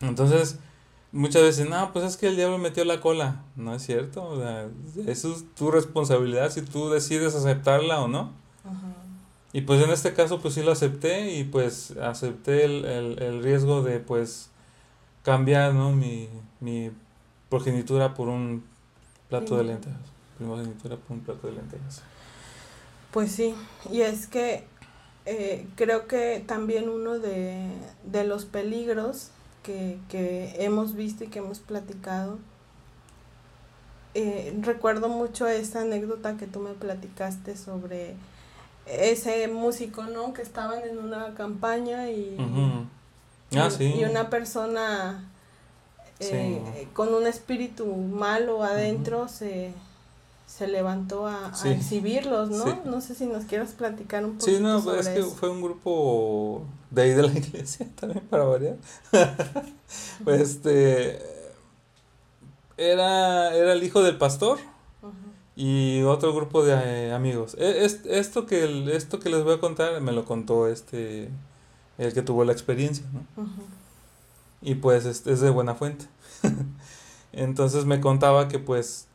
Entonces, 0.00 0.58
muchas 1.12 1.42
veces, 1.42 1.68
no, 1.68 1.92
pues 1.92 2.04
es 2.04 2.16
que 2.16 2.28
el 2.28 2.36
diablo 2.36 2.58
metió 2.58 2.84
la 2.84 3.00
cola. 3.00 3.42
No 3.56 3.74
es 3.74 3.82
cierto, 3.82 4.24
o 4.24 4.36
sea, 4.36 4.68
eso 5.06 5.32
es 5.32 5.44
tu 5.54 5.70
responsabilidad 5.70 6.50
si 6.50 6.62
tú 6.62 6.90
decides 6.90 7.34
aceptarla 7.34 8.00
o 8.00 8.08
no. 8.08 8.32
Y 9.52 9.62
pues 9.62 9.82
en 9.82 9.90
este 9.90 10.12
caso 10.12 10.40
pues 10.40 10.54
sí 10.54 10.62
lo 10.62 10.72
acepté 10.72 11.32
y 11.32 11.44
pues 11.44 11.92
acepté 12.02 12.66
el, 12.66 12.84
el, 12.84 13.22
el 13.22 13.42
riesgo 13.42 13.82
de 13.82 13.98
pues 13.98 14.50
cambiar, 15.22 15.72
¿no? 15.72 15.92
Mi, 15.92 16.28
mi 16.60 16.90
progenitura 17.48 18.14
por 18.14 18.28
un 18.28 18.62
plato 19.30 19.56
de 19.56 19.64
lentejas. 19.64 20.00
Primogenitura 20.36 20.96
por 20.96 21.16
un 21.16 21.22
plato 21.22 21.46
de 21.46 21.54
lentejas. 21.54 22.02
Pues 23.10 23.32
sí, 23.32 23.54
y 23.90 24.02
es 24.02 24.26
que 24.26 24.64
eh, 25.24 25.66
creo 25.76 26.06
que 26.06 26.44
también 26.46 26.90
uno 26.90 27.18
de, 27.18 27.70
de 28.04 28.24
los 28.24 28.44
peligros 28.44 29.30
que, 30.08 30.54
hemos 30.58 30.94
visto 30.94 31.24
y 31.24 31.28
que 31.28 31.38
hemos 31.40 31.58
platicado. 31.58 32.38
Eh, 34.14 34.56
recuerdo 34.62 35.08
mucho 35.08 35.46
esa 35.46 35.82
anécdota 35.82 36.36
que 36.36 36.46
tú 36.46 36.60
me 36.60 36.72
platicaste 36.72 37.56
sobre 37.56 38.14
ese 38.86 39.46
músico, 39.48 40.04
¿no? 40.04 40.32
Que 40.32 40.42
estaban 40.42 40.82
en 40.82 40.98
una 40.98 41.34
campaña 41.34 42.10
y, 42.10 42.36
ah, 43.54 43.68
y, 43.78 44.04
una 44.04 44.30
persona 44.30 45.30
eh, 46.20 46.88
con 46.94 47.14
un 47.14 47.26
espíritu 47.26 47.86
malo 47.86 48.62
adentro 48.62 49.28
se 49.28 49.72
se 50.48 50.66
levantó 50.66 51.26
a, 51.26 51.52
exhibirlos, 51.66 52.48
¿no? 52.48 52.80
No 52.86 53.00
sé 53.02 53.14
si 53.14 53.26
nos 53.26 53.44
quieras 53.44 53.72
platicar 53.72 54.24
un 54.24 54.38
poco. 54.38 54.46
Sí, 54.46 54.58
no, 54.58 54.82
pues 54.82 55.06
es 55.06 55.14
que 55.14 55.22
fue 55.22 55.50
un 55.50 55.60
grupo 55.60 56.62
de 56.90 57.02
ahí 57.02 57.10
de 57.10 57.22
la 57.22 57.32
iglesia 57.38 57.86
también 57.94 58.26
para 58.28 58.44
variar. 58.44 58.76
pues 60.24 60.40
este 60.40 61.18
era, 62.76 63.54
era 63.54 63.72
el 63.72 63.82
hijo 63.82 64.02
del 64.02 64.16
pastor 64.16 64.58
y 65.56 66.02
otro 66.02 66.32
grupo 66.32 66.64
de 66.64 66.72
eh, 66.72 67.12
amigos. 67.12 67.56
E, 67.58 67.84
esto, 67.84 68.46
que, 68.46 68.94
esto 68.94 69.18
que 69.18 69.28
les 69.28 69.42
voy 69.42 69.54
a 69.54 69.60
contar 69.60 70.00
me 70.00 70.12
lo 70.12 70.24
contó 70.24 70.68
este, 70.68 71.30
el 71.98 72.14
que 72.14 72.22
tuvo 72.22 72.44
la 72.44 72.52
experiencia, 72.52 73.04
¿no? 73.12 73.46
Y 74.60 74.76
pues 74.76 75.04
es, 75.04 75.26
es 75.26 75.40
de 75.40 75.50
buena 75.50 75.74
fuente. 75.74 76.06
Entonces 77.32 77.84
me 77.84 78.00
contaba 78.00 78.48
que 78.48 78.58
pues 78.58 79.08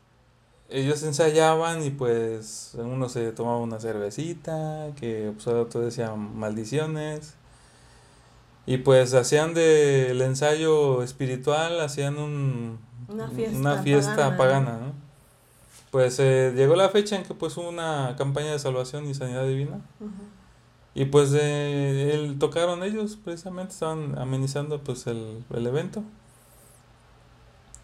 ellos 0.69 1.03
ensayaban 1.03 1.83
y 1.83 1.91
pues 1.91 2.73
uno 2.77 3.07
se 3.07 3.31
tomaba 3.31 3.59
una 3.59 3.79
cervecita, 3.79 4.89
que 4.97 5.31
pues 5.33 5.47
otro 5.47 5.81
decía 5.81 6.13
maldiciones. 6.15 7.35
Y 8.65 8.77
pues 8.77 9.13
hacían 9.13 9.53
del 9.53 10.21
ensayo 10.21 11.03
espiritual, 11.03 11.81
hacían 11.81 12.17
un, 12.17 12.79
una 13.09 13.27
fiesta, 13.81 14.37
pagana. 14.37 14.77
¿no? 14.77 14.93
Pues 15.91 16.17
eh, 16.19 16.53
llegó 16.55 16.75
la 16.75 16.89
fecha 16.89 17.15
en 17.15 17.23
que 17.23 17.33
pues 17.33 17.55
hubo 17.57 17.69
una 17.69 18.15
campaña 18.17 18.51
de 18.51 18.59
salvación 18.59 19.07
y 19.07 19.13
sanidad 19.13 19.45
divina. 19.45 19.81
Y 20.95 21.05
pues 21.05 21.33
eh, 21.33 22.11
el, 22.13 22.39
tocaron 22.39 22.83
ellos, 22.83 23.17
precisamente, 23.23 23.73
estaban 23.73 24.17
amenizando 24.17 24.79
pues 24.79 25.07
el, 25.07 25.43
el 25.53 25.67
evento. 25.67 26.03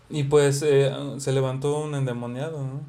Y 0.09 0.23
pues 0.23 0.63
eh, 0.63 0.91
se 1.17 1.32
levantó 1.34 1.80
un 1.80 1.93
endemoniado, 1.93 2.59
¿no? 2.63 2.82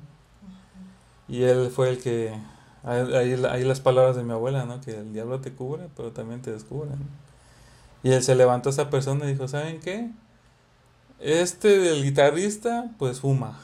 Y 1.28 1.42
él 1.42 1.70
fue 1.70 1.90
el 1.90 1.98
que, 1.98 2.34
ahí, 2.82 3.44
ahí, 3.44 3.64
las 3.64 3.80
palabras 3.80 4.16
de 4.16 4.24
mi 4.24 4.32
abuela, 4.32 4.64
¿no? 4.64 4.80
Que 4.80 4.98
el 4.98 5.12
diablo 5.12 5.40
te 5.40 5.52
cubre, 5.52 5.88
pero 5.96 6.12
también 6.12 6.42
te 6.42 6.50
descubre, 6.50 6.90
Y 8.02 8.12
él 8.12 8.22
se 8.22 8.34
levantó 8.34 8.68
a 8.68 8.72
esa 8.72 8.90
persona 8.90 9.26
y 9.26 9.32
dijo, 9.32 9.48
¿saben 9.48 9.80
qué? 9.80 10.10
Este 11.18 11.78
del 11.78 12.02
guitarrista, 12.02 12.90
pues 12.98 13.20
fuma. 13.20 13.58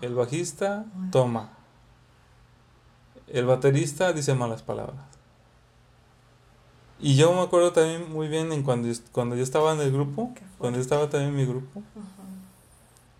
El 0.00 0.14
bajista, 0.14 0.84
toma. 1.12 1.50
El 3.28 3.46
baterista 3.46 4.12
dice 4.12 4.34
malas 4.34 4.62
palabras. 4.62 5.16
Y 6.98 7.16
yo 7.16 7.32
me 7.34 7.42
acuerdo 7.42 7.72
también 7.72 8.10
muy 8.10 8.28
bien 8.28 8.52
en 8.52 8.62
cuando, 8.62 8.88
cuando 9.12 9.36
yo 9.36 9.42
estaba 9.42 9.74
en 9.74 9.80
el 9.80 9.92
grupo, 9.92 10.32
cuando 10.58 10.78
yo 10.78 10.82
estaba 10.82 11.08
también 11.10 11.30
en 11.30 11.36
mi 11.36 11.44
grupo, 11.44 11.82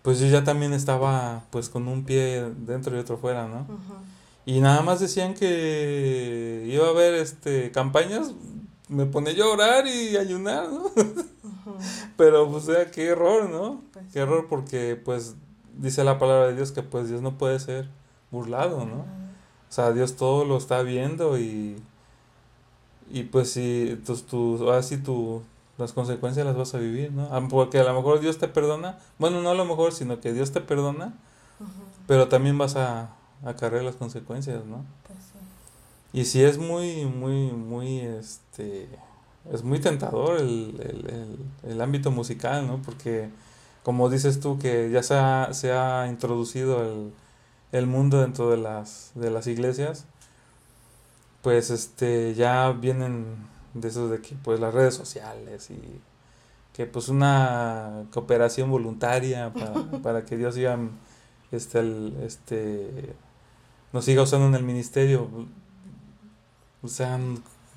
pues 0.01 0.19
yo 0.19 0.27
ya 0.27 0.43
también 0.43 0.73
estaba 0.73 1.43
pues 1.51 1.69
con 1.69 1.87
un 1.87 2.03
pie 2.03 2.51
dentro 2.57 2.95
y 2.95 2.99
otro 2.99 3.17
fuera, 3.17 3.47
¿no? 3.47 3.67
Y 4.45 4.61
nada 4.61 4.81
más 4.81 4.99
decían 4.99 5.33
que 5.35 6.65
iba 6.67 6.87
a 6.87 6.89
haber 6.89 7.15
este 7.15 7.71
campañas, 7.71 8.31
me 8.87 9.05
pone 9.05 9.31
a 9.31 9.33
llorar 9.33 9.87
y 9.87 10.17
ayunar, 10.17 10.69
¿no? 10.69 10.91
Pero 12.17 12.49
pues 12.49 12.67
o 12.67 12.73
sea, 12.73 12.89
qué 12.91 13.07
error, 13.07 13.49
¿no? 13.49 13.81
Pues 13.93 14.05
qué 14.13 14.19
error 14.19 14.47
porque 14.49 14.99
pues 15.03 15.35
dice 15.75 16.03
la 16.03 16.17
palabra 16.17 16.47
de 16.47 16.55
Dios 16.55 16.71
que 16.71 16.83
pues 16.83 17.09
Dios 17.09 17.21
no 17.21 17.37
puede 17.37 17.59
ser 17.59 17.89
burlado, 18.31 18.85
¿no? 18.85 19.05
O 19.69 19.71
sea, 19.71 19.91
Dios 19.91 20.15
todo 20.15 20.45
lo 20.45 20.57
está 20.57 20.81
viendo 20.81 21.37
y 21.37 21.81
y 23.09 23.23
pues 23.23 23.51
si 23.51 23.99
tus, 24.05 24.25
tus, 24.25 24.61
así 24.69 24.97
tu, 24.97 25.41
las 25.77 25.93
consecuencias 25.93 26.45
las 26.45 26.57
vas 26.57 26.73
a 26.75 26.77
vivir, 26.77 27.11
¿no? 27.11 27.29
Porque 27.49 27.79
a 27.79 27.83
lo 27.83 27.93
mejor 27.93 28.19
Dios 28.19 28.37
te 28.37 28.47
perdona, 28.47 28.97
bueno, 29.17 29.41
no 29.41 29.49
a 29.49 29.53
lo 29.53 29.65
mejor, 29.65 29.93
sino 29.93 30.19
que 30.19 30.33
Dios 30.33 30.51
te 30.51 30.61
perdona, 30.61 31.13
pero 32.05 32.27
también 32.27 32.57
vas 32.57 32.75
a, 32.75 33.11
a 33.45 33.53
cargar 33.55 33.83
las 33.83 33.95
consecuencias, 33.95 34.65
¿no? 34.65 34.85
Sí. 36.17 36.21
Y 36.21 36.25
si 36.25 36.43
es 36.43 36.57
muy, 36.57 37.05
muy, 37.05 37.51
muy, 37.51 37.99
este, 37.99 38.87
es 39.51 39.63
muy 39.63 39.79
tentador 39.79 40.39
el, 40.39 40.75
el, 40.79 41.71
el, 41.71 41.81
ámbito 41.81 42.11
musical, 42.11 42.67
¿no? 42.67 42.81
Porque, 42.81 43.29
como 43.83 44.09
dices 44.09 44.39
tú, 44.39 44.57
que 44.59 44.89
ya 44.91 45.03
se 45.03 45.15
ha, 45.15 45.53
se 45.53 45.71
ha 45.71 46.07
introducido 46.07 46.83
el, 46.83 47.13
el 47.71 47.87
mundo 47.87 48.21
dentro 48.21 48.49
de 48.49 48.57
las, 48.57 49.11
de 49.15 49.29
las 49.31 49.47
iglesias, 49.47 50.05
pues, 51.41 51.69
este, 51.69 52.33
ya 52.35 52.71
vienen 52.71 53.47
de 53.73 53.87
esos 53.87 54.09
de 54.09 54.21
que 54.21 54.35
pues 54.43 54.59
las 54.59 54.73
redes 54.73 54.95
sociales 54.95 55.69
y 55.69 56.01
que 56.73 56.85
pues 56.85 57.09
una 57.09 58.05
cooperación 58.11 58.69
voluntaria 58.69 59.51
para, 59.53 59.73
para 60.03 60.25
que 60.25 60.37
Dios 60.37 60.55
siga 60.55 60.77
este, 61.51 61.79
el, 61.79 62.17
este 62.23 63.15
nos 63.93 64.05
siga 64.05 64.21
usando 64.21 64.47
en 64.47 64.55
el 64.55 64.63
ministerio 64.63 65.29
o 66.81 66.87
sea 66.87 67.19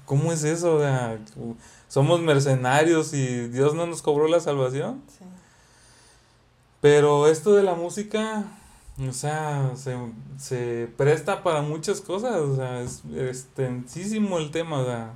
¿cómo 0.04 0.32
es 0.32 0.42
eso? 0.42 0.76
O 0.76 0.80
sea, 0.80 1.18
somos 1.88 2.20
mercenarios 2.20 3.14
y 3.14 3.48
Dios 3.48 3.74
no 3.74 3.86
nos 3.86 4.02
cobró 4.02 4.28
la 4.28 4.40
salvación 4.40 5.02
pero 6.80 7.28
esto 7.28 7.54
de 7.54 7.62
la 7.62 7.74
música 7.74 8.44
o 9.08 9.12
sea, 9.12 9.72
se, 9.76 9.96
se 10.36 10.88
presta 10.96 11.42
para 11.42 11.62
muchas 11.62 12.02
cosas, 12.02 12.36
o 12.36 12.56
sea, 12.56 12.82
es 12.82 13.02
extensísimo 13.16 14.38
el 14.38 14.50
tema, 14.50 14.80
o 14.80 14.84
sea, 14.84 15.14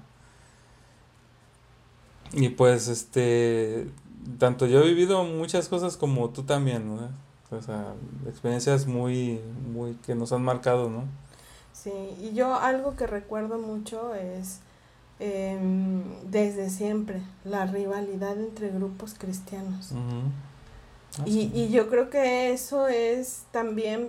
y 2.33 2.49
pues, 2.49 2.89
este, 2.89 3.91
tanto 4.39 4.67
yo 4.67 4.81
he 4.81 4.89
vivido 4.89 5.23
muchas 5.25 5.69
cosas 5.69 5.97
como 5.97 6.31
tú 6.31 6.45
también, 6.45 6.89
¿no? 6.89 7.11
O 7.51 7.61
sea, 7.61 7.95
experiencias 8.27 8.87
muy, 8.87 9.41
muy, 9.73 9.95
que 10.05 10.15
nos 10.15 10.33
han 10.33 10.43
marcado, 10.43 10.89
¿no? 10.89 11.05
Sí, 11.75 11.91
y 12.23 12.33
yo 12.35 12.55
algo 12.55 12.97
que 12.97 13.07
recuerdo 13.07 13.59
mucho 13.59 14.15
es 14.15 14.61
em, 15.19 16.03
desde 16.31 16.71
siempre 16.71 17.21
la 17.45 17.67
rivalidad 17.67 18.41
entre 18.41 18.71
grupos 18.71 19.15
cristianos. 19.19 19.93
y, 21.27 21.51
y 21.55 21.69
yo 21.71 21.91
creo 21.91 22.09
que 22.09 22.53
eso 22.53 22.89
es 22.89 23.43
también 23.51 24.09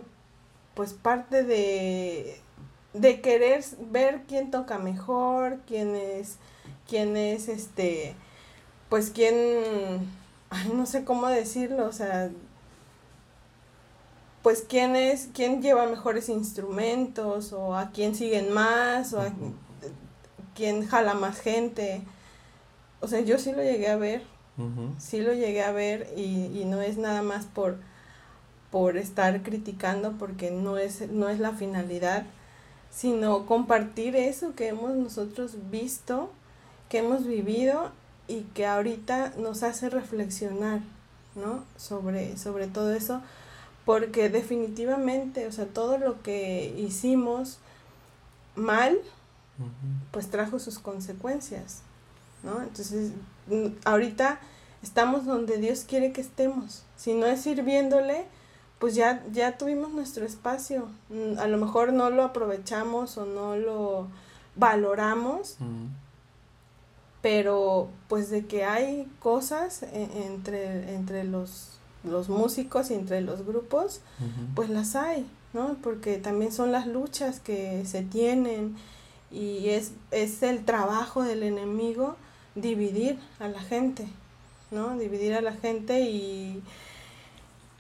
pues 0.76 0.94
parte 0.94 1.44
de, 1.44 2.40
de 2.94 3.20
querer 3.20 3.64
ver 3.92 4.24
quién 4.28 4.52
toca 4.52 4.78
mejor, 4.80 5.58
quién 5.68 5.96
es 5.96 6.38
quién 6.88 7.18
es 7.18 7.48
este, 7.50 8.16
pues 8.90 9.10
quién, 9.10 9.36
ay, 10.50 10.72
no 10.74 10.86
sé 10.86 11.04
cómo 11.04 11.28
decirlo, 11.28 11.88
o 11.88 11.92
sea, 11.92 12.30
pues 14.46 14.64
quién 14.70 14.96
es, 14.96 15.28
quién 15.34 15.60
lleva 15.60 15.88
mejores 15.88 16.30
instrumentos, 16.30 17.52
o 17.52 17.76
a 17.76 17.90
quién 17.90 18.14
siguen 18.14 18.54
más, 18.54 19.12
o 19.14 19.20
a 19.20 19.34
quién 20.54 20.86
jala 20.86 21.16
más 21.16 21.40
gente. 21.40 22.04
O 23.00 23.08
sea, 23.08 23.22
yo 23.22 23.40
sí 23.40 23.54
lo 23.54 23.64
llegué 23.64 23.88
a 23.88 23.96
ver, 23.96 24.22
sí 25.00 25.22
lo 25.22 25.34
llegué 25.34 25.64
a 25.64 25.72
ver 25.72 26.14
y, 26.16 26.62
y 26.62 26.66
no 26.66 26.84
es 26.84 26.98
nada 26.98 27.24
más 27.24 27.46
por, 27.46 27.80
por 28.70 28.98
estar 28.98 29.42
criticando 29.42 30.12
porque 30.20 30.52
no 30.52 30.78
es, 30.78 31.10
no 31.10 31.28
es 31.30 31.40
la 31.40 31.54
finalidad, 31.54 32.28
sino 32.92 33.48
compartir 33.48 34.16
eso 34.16 34.54
que 34.54 34.68
hemos 34.68 34.92
nosotros 34.92 35.58
visto 35.72 36.30
que 36.88 37.00
hemos 37.00 37.26
vivido 37.26 37.90
y 38.28 38.42
que 38.54 38.68
ahorita 38.68 39.34
nos 39.40 39.64
hace 39.64 39.90
reflexionar, 39.90 40.82
¿no? 41.34 41.64
Sobre, 41.78 42.38
sobre 42.38 42.68
todo 42.68 42.94
eso, 42.94 43.24
porque 43.86 44.30
definitivamente, 44.30 45.48
o 45.48 45.52
sea, 45.52 45.66
todo 45.66 45.98
lo 45.98 46.22
que 46.22 46.74
hicimos 46.78 47.60
mal, 48.56 48.98
pues 50.12 50.30
trajo 50.30 50.60
sus 50.60 50.80
consecuencias, 50.80 51.82
¿no? 52.44 52.62
Entonces, 52.62 53.12
ahorita 53.86 54.40
estamos 54.82 55.26
donde 55.26 55.58
Dios 55.58 55.86
quiere 55.88 56.12
que 56.12 56.22
estemos. 56.22 56.84
Si 56.98 57.14
no 57.14 57.26
es 57.26 57.42
sirviéndole, 57.42 58.26
pues 58.80 58.96
ya, 58.96 59.24
ya 59.32 59.58
tuvimos 59.58 59.92
nuestro 59.92 60.26
espacio. 60.26 60.88
Mm, 61.10 61.40
a 61.40 61.48
lo 61.48 61.58
mejor 61.58 61.94
no 61.94 62.10
lo 62.10 62.24
aprovechamos 62.24 63.18
o 63.18 63.26
no 63.26 63.56
lo 63.56 64.08
valoramos, 64.56 65.58
pero 67.22 67.90
pues 68.08 68.30
de 68.30 68.46
que 68.46 68.64
hay 68.64 69.12
cosas 69.20 69.84
e, 69.84 70.26
entre, 70.26 70.94
entre 70.94 71.24
los, 71.24 71.75
los 72.06 72.30
músicos 72.30 72.92
y 72.92 72.94
entre 72.94 73.22
los 73.22 73.46
grupos, 73.46 74.02
pues 74.56 74.70
las 74.70 74.96
hay, 74.96 75.26
¿no? 75.54 75.78
Porque 75.82 76.18
también 76.18 76.52
son 76.52 76.72
las 76.72 76.88
luchas 76.88 77.40
que 77.40 77.86
se 77.86 78.04
tienen 78.04 78.76
y 79.32 79.70
es, 79.70 79.92
es 80.12 80.44
el 80.44 80.66
trabajo 80.66 81.24
del 81.24 81.44
enemigo 81.44 82.16
dividir 82.56 83.20
a 83.40 83.48
la 83.48 83.60
gente, 83.62 84.08
¿no? 84.72 84.98
Dividir 84.98 85.34
a 85.34 85.42
la 85.42 85.54
gente 85.54 86.02
y, 86.02 86.62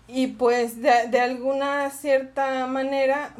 y 0.07 0.27
pues 0.27 0.81
de, 0.81 1.07
de 1.09 1.19
alguna 1.19 1.89
cierta 1.91 2.67
manera 2.67 3.33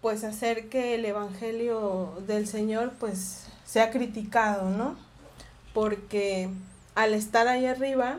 pues 0.00 0.24
hacer 0.24 0.68
que 0.68 0.94
el 0.94 1.04
evangelio 1.04 2.14
del 2.26 2.46
Señor 2.46 2.92
pues 2.98 3.44
sea 3.64 3.90
criticado, 3.90 4.70
¿no? 4.70 4.96
porque 5.72 6.50
al 6.94 7.14
estar 7.14 7.48
ahí 7.48 7.66
arriba, 7.66 8.18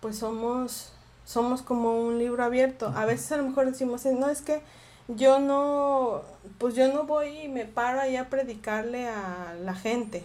pues 0.00 0.18
somos, 0.18 0.91
somos 1.24 1.62
como 1.62 2.00
un 2.00 2.18
libro 2.18 2.44
abierto. 2.44 2.92
A 2.96 3.04
veces 3.04 3.32
a 3.32 3.36
lo 3.36 3.44
mejor 3.44 3.66
decimos, 3.66 4.04
no 4.06 4.28
es 4.28 4.42
que 4.42 4.62
yo 5.08 5.38
no, 5.40 6.22
pues 6.58 6.74
yo 6.74 6.92
no 6.92 7.04
voy 7.04 7.28
y 7.42 7.48
me 7.48 7.64
paro 7.64 8.00
ahí 8.00 8.16
a 8.16 8.28
predicarle 8.28 9.08
a 9.08 9.54
la 9.60 9.74
gente. 9.74 10.24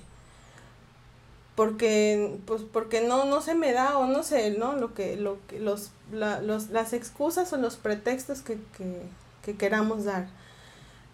Porque, 1.56 2.38
pues 2.46 2.62
porque 2.62 3.02
no, 3.02 3.26
no 3.26 3.42
se 3.42 3.56
me 3.56 3.74
da 3.74 3.98
o 3.98 4.06
no 4.06 4.22
sé, 4.22 4.52
¿no? 4.52 4.74
Lo 4.74 4.94
que, 4.94 5.18
lo 5.18 5.40
que, 5.48 5.60
los, 5.60 5.90
la, 6.12 6.40
los, 6.40 6.70
las 6.70 6.94
excusas 6.94 7.52
o 7.52 7.58
los 7.58 7.78
pretextos 7.78 8.42
que, 8.42 8.60
que, 8.78 9.02
que 9.44 9.58
queramos 9.58 10.06
dar. 10.06 10.28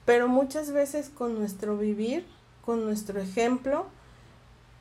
Pero 0.06 0.28
muchas 0.28 0.72
veces 0.72 1.10
con 1.10 1.40
nuestro 1.40 1.78
vivir, 1.78 2.26
con 2.66 2.84
nuestro 2.84 3.22
ejemplo, 3.22 3.86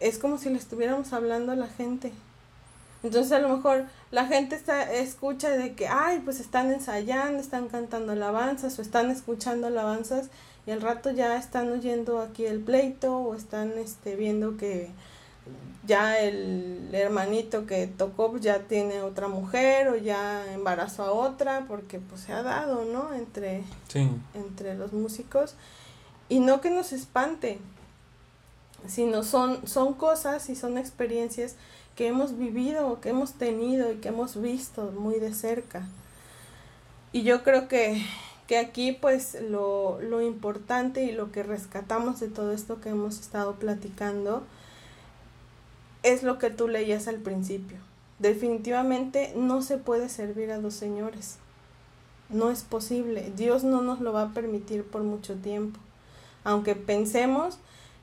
es 0.01 0.19
como 0.19 0.37
si 0.37 0.51
le 0.51 0.59
estuviéramos 0.59 1.13
hablando 1.13 1.53
a 1.53 1.57
la 1.57 1.69
gente. 1.69 2.13
Entonces 3.05 3.31
a 3.31 3.39
lo 3.39 3.49
mejor 3.49 3.85
la 4.13 4.27
gente 4.27 4.55
está, 4.55 4.93
escucha 4.93 5.49
de 5.49 5.75
que, 5.75 5.89
ay, 5.89 6.21
pues 6.23 6.39
están 6.39 6.71
ensayando, 6.71 7.41
están 7.41 7.69
cantando 7.69 8.13
alabanzas 8.13 8.79
o 8.79 8.83
están 8.83 9.11
escuchando 9.11 9.67
alabanzas 9.67 10.29
y 10.67 10.71
al 10.71 10.83
rato 10.83 11.11
ya 11.11 11.37
están 11.39 11.73
oyendo 11.73 12.21
aquí 12.21 12.45
el 12.45 12.61
pleito 12.61 13.17
o 13.17 13.35
están 13.35 13.73
este, 13.79 14.15
viendo 14.15 14.59
que 14.59 14.91
ya 15.87 16.21
el 16.21 16.91
hermanito 16.93 17.65
que 17.65 17.87
tocó 17.87 18.37
ya 18.37 18.61
tiene 18.61 19.01
otra 19.01 19.29
mujer 19.29 19.89
o 19.89 19.97
ya 19.97 20.45
embarazó 20.53 21.05
a 21.05 21.13
otra 21.13 21.65
porque 21.67 21.99
pues 21.99 22.21
se 22.21 22.35
ha 22.35 22.43
dado, 22.43 22.85
¿no? 22.85 23.15
Entre, 23.15 23.65
entre 24.35 24.75
los 24.75 24.93
músicos. 24.93 25.55
Y 26.29 26.41
no 26.41 26.61
que 26.61 26.71
nos 26.71 26.93
espante, 26.93 27.59
sino 28.87 29.23
son, 29.23 29.67
son 29.67 29.95
cosas 29.95 30.51
y 30.51 30.55
son 30.55 30.77
experiencias 30.77 31.57
que 31.97 32.07
hemos 32.09 32.38
vivido, 32.38 33.01
que 33.01 33.11
hemos 33.11 33.34
tenido 33.34 33.93
y 33.93 33.97
que 33.97 34.09
hemos 34.09 34.40
visto 34.40 34.93
muy 34.93 35.18
de 35.18 35.34
cerca. 35.34 35.86
Y 37.12 37.22
yo 37.22 37.43
creo 37.43 37.68
que, 37.68 38.03
que 38.47 38.59
aquí 38.59 38.93
pues 38.93 39.36
lo, 39.43 40.01
lo 40.01 40.22
importante 40.22 41.05
y 41.05 41.12
lo 41.12 41.30
que 41.30 41.43
rescatamos 41.43 42.20
de 42.20 42.28
todo 42.28 42.53
esto 42.53 42.80
que 42.80 42.88
hemos 42.88 43.20
estado 43.20 43.55
platicando 43.57 44.43
es 46.03 46.22
lo 46.22 46.38
que 46.38 46.51
tú 46.51 46.68
leías 46.68 47.09
al 47.09 47.16
principio. 47.16 47.78
Definitivamente 48.18 49.32
no 49.36 49.62
se 49.62 49.78
puede 49.78 50.09
servir 50.09 50.51
a 50.51 50.59
dos 50.59 50.74
señores. 50.74 51.36
No 52.28 52.51
es 52.51 52.62
posible. 52.62 53.32
Dios 53.36 53.62
no 53.64 53.82
nos 53.82 54.01
lo 54.01 54.12
va 54.12 54.22
a 54.22 54.32
permitir 54.32 54.84
por 54.84 55.03
mucho 55.03 55.34
tiempo. 55.34 55.78
Aunque 56.45 56.74
pensemos 56.74 57.59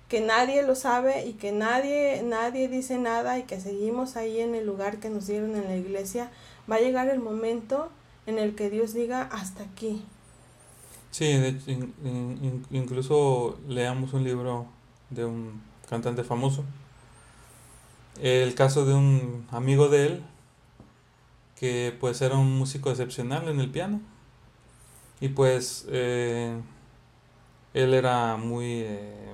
que 0.10 0.22
nadie 0.22 0.64
lo 0.64 0.76
sabe 0.76 1.28
y 1.28 1.34
que 1.34 1.52
nadie, 1.52 2.24
nadie 2.24 2.68
dice 2.68 2.98
nada 2.98 3.38
y 3.38 3.44
que 3.44 3.62
seguimos 3.62 4.16
ahí 4.16 4.40
en 4.40 4.56
el 4.56 4.66
lugar 4.66 5.00
que 5.00 5.10
nos 5.10 5.28
dieron 5.28 5.56
en 5.56 5.66
la 5.66 5.78
iglesia, 5.78 6.32
va 6.70 6.78
a 6.78 6.80
llegar 6.80 7.08
el 7.10 7.20
momento 7.20 7.90
en 8.26 8.40
el 8.40 8.56
que 8.56 8.70
Dios 8.72 8.94
diga 8.94 9.22
hasta 9.32 9.64
aquí. 9.64 10.04
Sí, 11.12 11.60
incluso 12.72 13.60
leamos 13.68 14.14
un 14.14 14.24
libro 14.24 14.66
de 15.12 15.26
un 15.26 15.62
cantante 15.88 16.24
famoso. 16.24 16.64
El 18.22 18.54
caso 18.56 18.86
de 18.86 18.94
un 18.94 19.48
amigo 19.52 19.90
de 19.90 20.06
él, 20.06 20.24
que 21.56 21.96
pues 22.00 22.22
era 22.22 22.36
un 22.36 22.58
músico 22.58 22.90
excepcional 22.90 23.48
en 23.48 23.60
el 23.60 23.70
piano. 23.70 24.02
Y 25.22 25.30
pues 25.30 25.86
eh, 25.90 26.56
él 27.74 27.94
era 27.94 28.38
muy, 28.38 28.82
eh, 28.82 29.34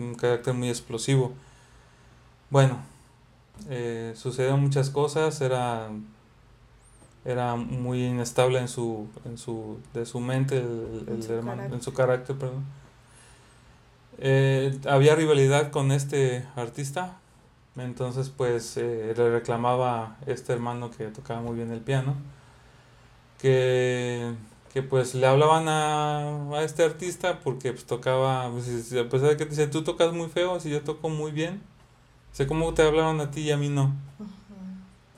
un 0.00 0.14
carácter 0.14 0.54
muy 0.54 0.68
explosivo. 0.68 1.32
Bueno, 2.50 2.78
eh, 3.68 4.12
sucedieron 4.16 4.60
muchas 4.60 4.90
cosas, 4.90 5.40
era, 5.40 5.90
era 7.24 7.56
muy 7.56 8.06
inestable 8.06 8.58
en 8.58 8.68
su, 8.68 9.08
en 9.24 9.38
su, 9.38 9.78
de 9.94 10.06
su 10.06 10.20
mente, 10.20 10.58
el, 10.58 11.26
en 11.72 11.82
su 11.82 11.92
carácter, 11.92 12.36
perdón. 12.36 12.64
Eh, 14.18 14.78
había 14.88 15.14
rivalidad 15.14 15.70
con 15.70 15.92
este 15.92 16.44
artista, 16.56 17.18
entonces 17.76 18.28
pues 18.28 18.76
le 18.76 19.14
reclamaba 19.14 20.16
este 20.26 20.52
hermano 20.52 20.90
que 20.90 21.06
tocaba 21.06 21.40
muy 21.40 21.56
bien 21.56 21.70
el 21.70 21.80
piano, 21.80 22.16
que 23.38 24.34
que 24.72 24.82
pues 24.82 25.14
le 25.14 25.26
hablaban 25.26 25.68
a, 25.68 26.56
a 26.56 26.62
este 26.62 26.84
artista 26.84 27.40
porque 27.40 27.72
pues 27.72 27.84
tocaba, 27.86 28.50
pues, 28.50 28.92
a 28.92 29.08
pesar 29.08 29.30
de 29.30 29.36
que 29.36 29.46
dice, 29.46 29.66
tú 29.66 29.82
tocas 29.82 30.12
muy 30.12 30.28
feo, 30.28 30.60
si 30.60 30.70
yo 30.70 30.82
toco 30.82 31.08
muy 31.08 31.32
bien, 31.32 31.60
sé 32.32 32.46
cómo 32.46 32.72
te 32.72 32.82
hablaron 32.82 33.20
a 33.20 33.30
ti 33.30 33.42
y 33.42 33.50
a 33.50 33.56
mí 33.56 33.68
no. 33.68 33.92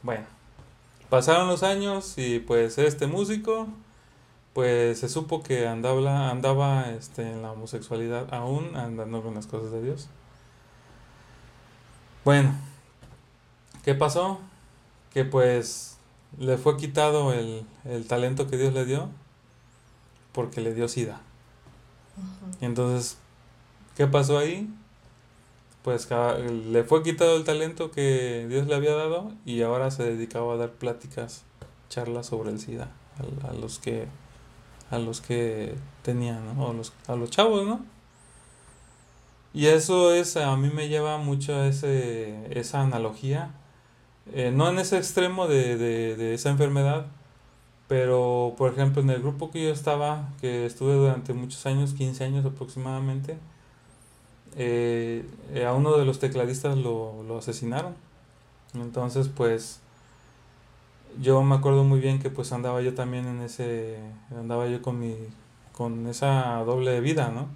Bueno, 0.03 0.25
pasaron 1.11 1.49
los 1.49 1.63
años 1.63 2.15
y 2.17 2.39
pues 2.41 2.79
este 2.79 3.07
músico, 3.07 3.69
pues 4.55 5.01
se 5.01 5.09
supo 5.11 5.43
que 5.43 5.69
andaba, 5.69 6.31
andaba 6.31 6.91
este, 6.91 7.31
en 7.31 7.43
la 7.43 7.53
homosexualidad 7.53 8.33
aún, 8.33 8.75
andando 8.75 9.23
con 9.23 9.35
las 9.35 9.47
cosas 9.47 9.71
de 9.71 9.83
Dios. 9.83 10.09
Bueno, 12.25 12.55
¿qué 13.85 13.95
pasó? 13.95 14.41
Que 15.13 15.27
pues 15.27 15.99
le 16.39 16.57
fue 16.57 16.79
quitado 16.79 17.35
el, 17.35 17.67
el 17.85 18.07
talento 18.07 18.49
que 18.49 18.57
Dios 18.57 18.73
le 18.73 18.87
dio 18.87 19.11
porque 20.33 20.61
le 20.61 20.75
dio 20.75 20.89
sida. 20.89 21.21
Y 22.61 22.65
entonces, 22.65 23.19
¿qué 23.97 24.07
pasó 24.07 24.39
ahí? 24.39 24.69
Pues 25.83 26.09
le 26.11 26.85
fue 26.85 27.03
quitado 27.03 27.37
el 27.37 27.45
talento 27.45 27.91
que 27.91 28.47
Dios 28.49 28.67
le 28.67 28.75
había 28.75 28.95
dado 28.95 29.33
y 29.45 29.63
ahora 29.63 29.91
se 29.91 30.05
dedicaba 30.05 30.55
a 30.55 30.57
dar 30.57 30.71
pláticas, 30.71 31.43
charlas 31.89 32.27
sobre 32.27 32.51
el 32.51 32.61
SIDA 32.61 32.89
a, 33.49 33.53
los 33.53 33.79
que 33.79 34.07
a 34.91 34.99
los 34.99 35.21
que 35.21 35.75
tenían, 36.03 36.57
¿no? 36.57 36.69
A 36.69 36.73
los, 36.73 36.93
a 37.09 37.17
los 37.17 37.31
chavos, 37.31 37.67
¿no? 37.67 37.85
Y 39.55 39.67
eso 39.67 40.15
es, 40.15 40.37
a 40.37 40.57
mí 40.57 40.71
me 40.71 40.89
lleva 40.89 41.19
mucho 41.19 41.55
a 41.55 41.67
ese, 41.67 42.59
esa 42.59 42.81
analogía, 42.83 43.51
eh, 44.33 44.51
no 44.55 44.69
en 44.69 44.79
ese 44.79 44.97
extremo 44.97 45.49
de, 45.49 45.77
de, 45.77 46.17
de 46.17 46.35
esa 46.35 46.51
enfermedad, 46.51 47.07
pero, 47.93 48.55
por 48.57 48.73
ejemplo, 48.73 49.03
en 49.03 49.11
el 49.11 49.21
grupo 49.21 49.51
que 49.51 49.65
yo 49.65 49.69
estaba, 49.69 50.31
que 50.41 50.65
estuve 50.65 50.95
durante 50.95 51.35
muchos 51.35 51.67
años, 51.67 51.93
15 51.93 52.25
años 52.25 52.47
aproximadamente, 52.47 53.37
eh, 54.57 55.27
eh, 55.53 55.67
a 55.67 55.75
uno 55.75 55.99
de 55.99 56.07
los 56.07 56.19
tecladistas 56.19 56.79
lo, 56.79 57.23
lo 57.25 57.37
asesinaron. 57.37 57.95
Entonces, 58.73 59.29
pues, 59.29 59.81
yo 61.21 61.43
me 61.43 61.55
acuerdo 61.55 61.85
muy 61.85 62.01
bien 62.01 62.19
que 62.19 62.31
pues 62.31 62.53
andaba 62.53 62.81
yo 62.81 62.95
también 62.95 63.27
en 63.27 63.43
ese, 63.43 63.99
andaba 64.31 64.69
yo 64.69 64.81
con 64.81 64.99
mi, 64.99 65.15
con 65.73 66.07
esa 66.07 66.65
doble 66.65 66.99
vida, 67.03 67.29
¿no? 67.29 67.49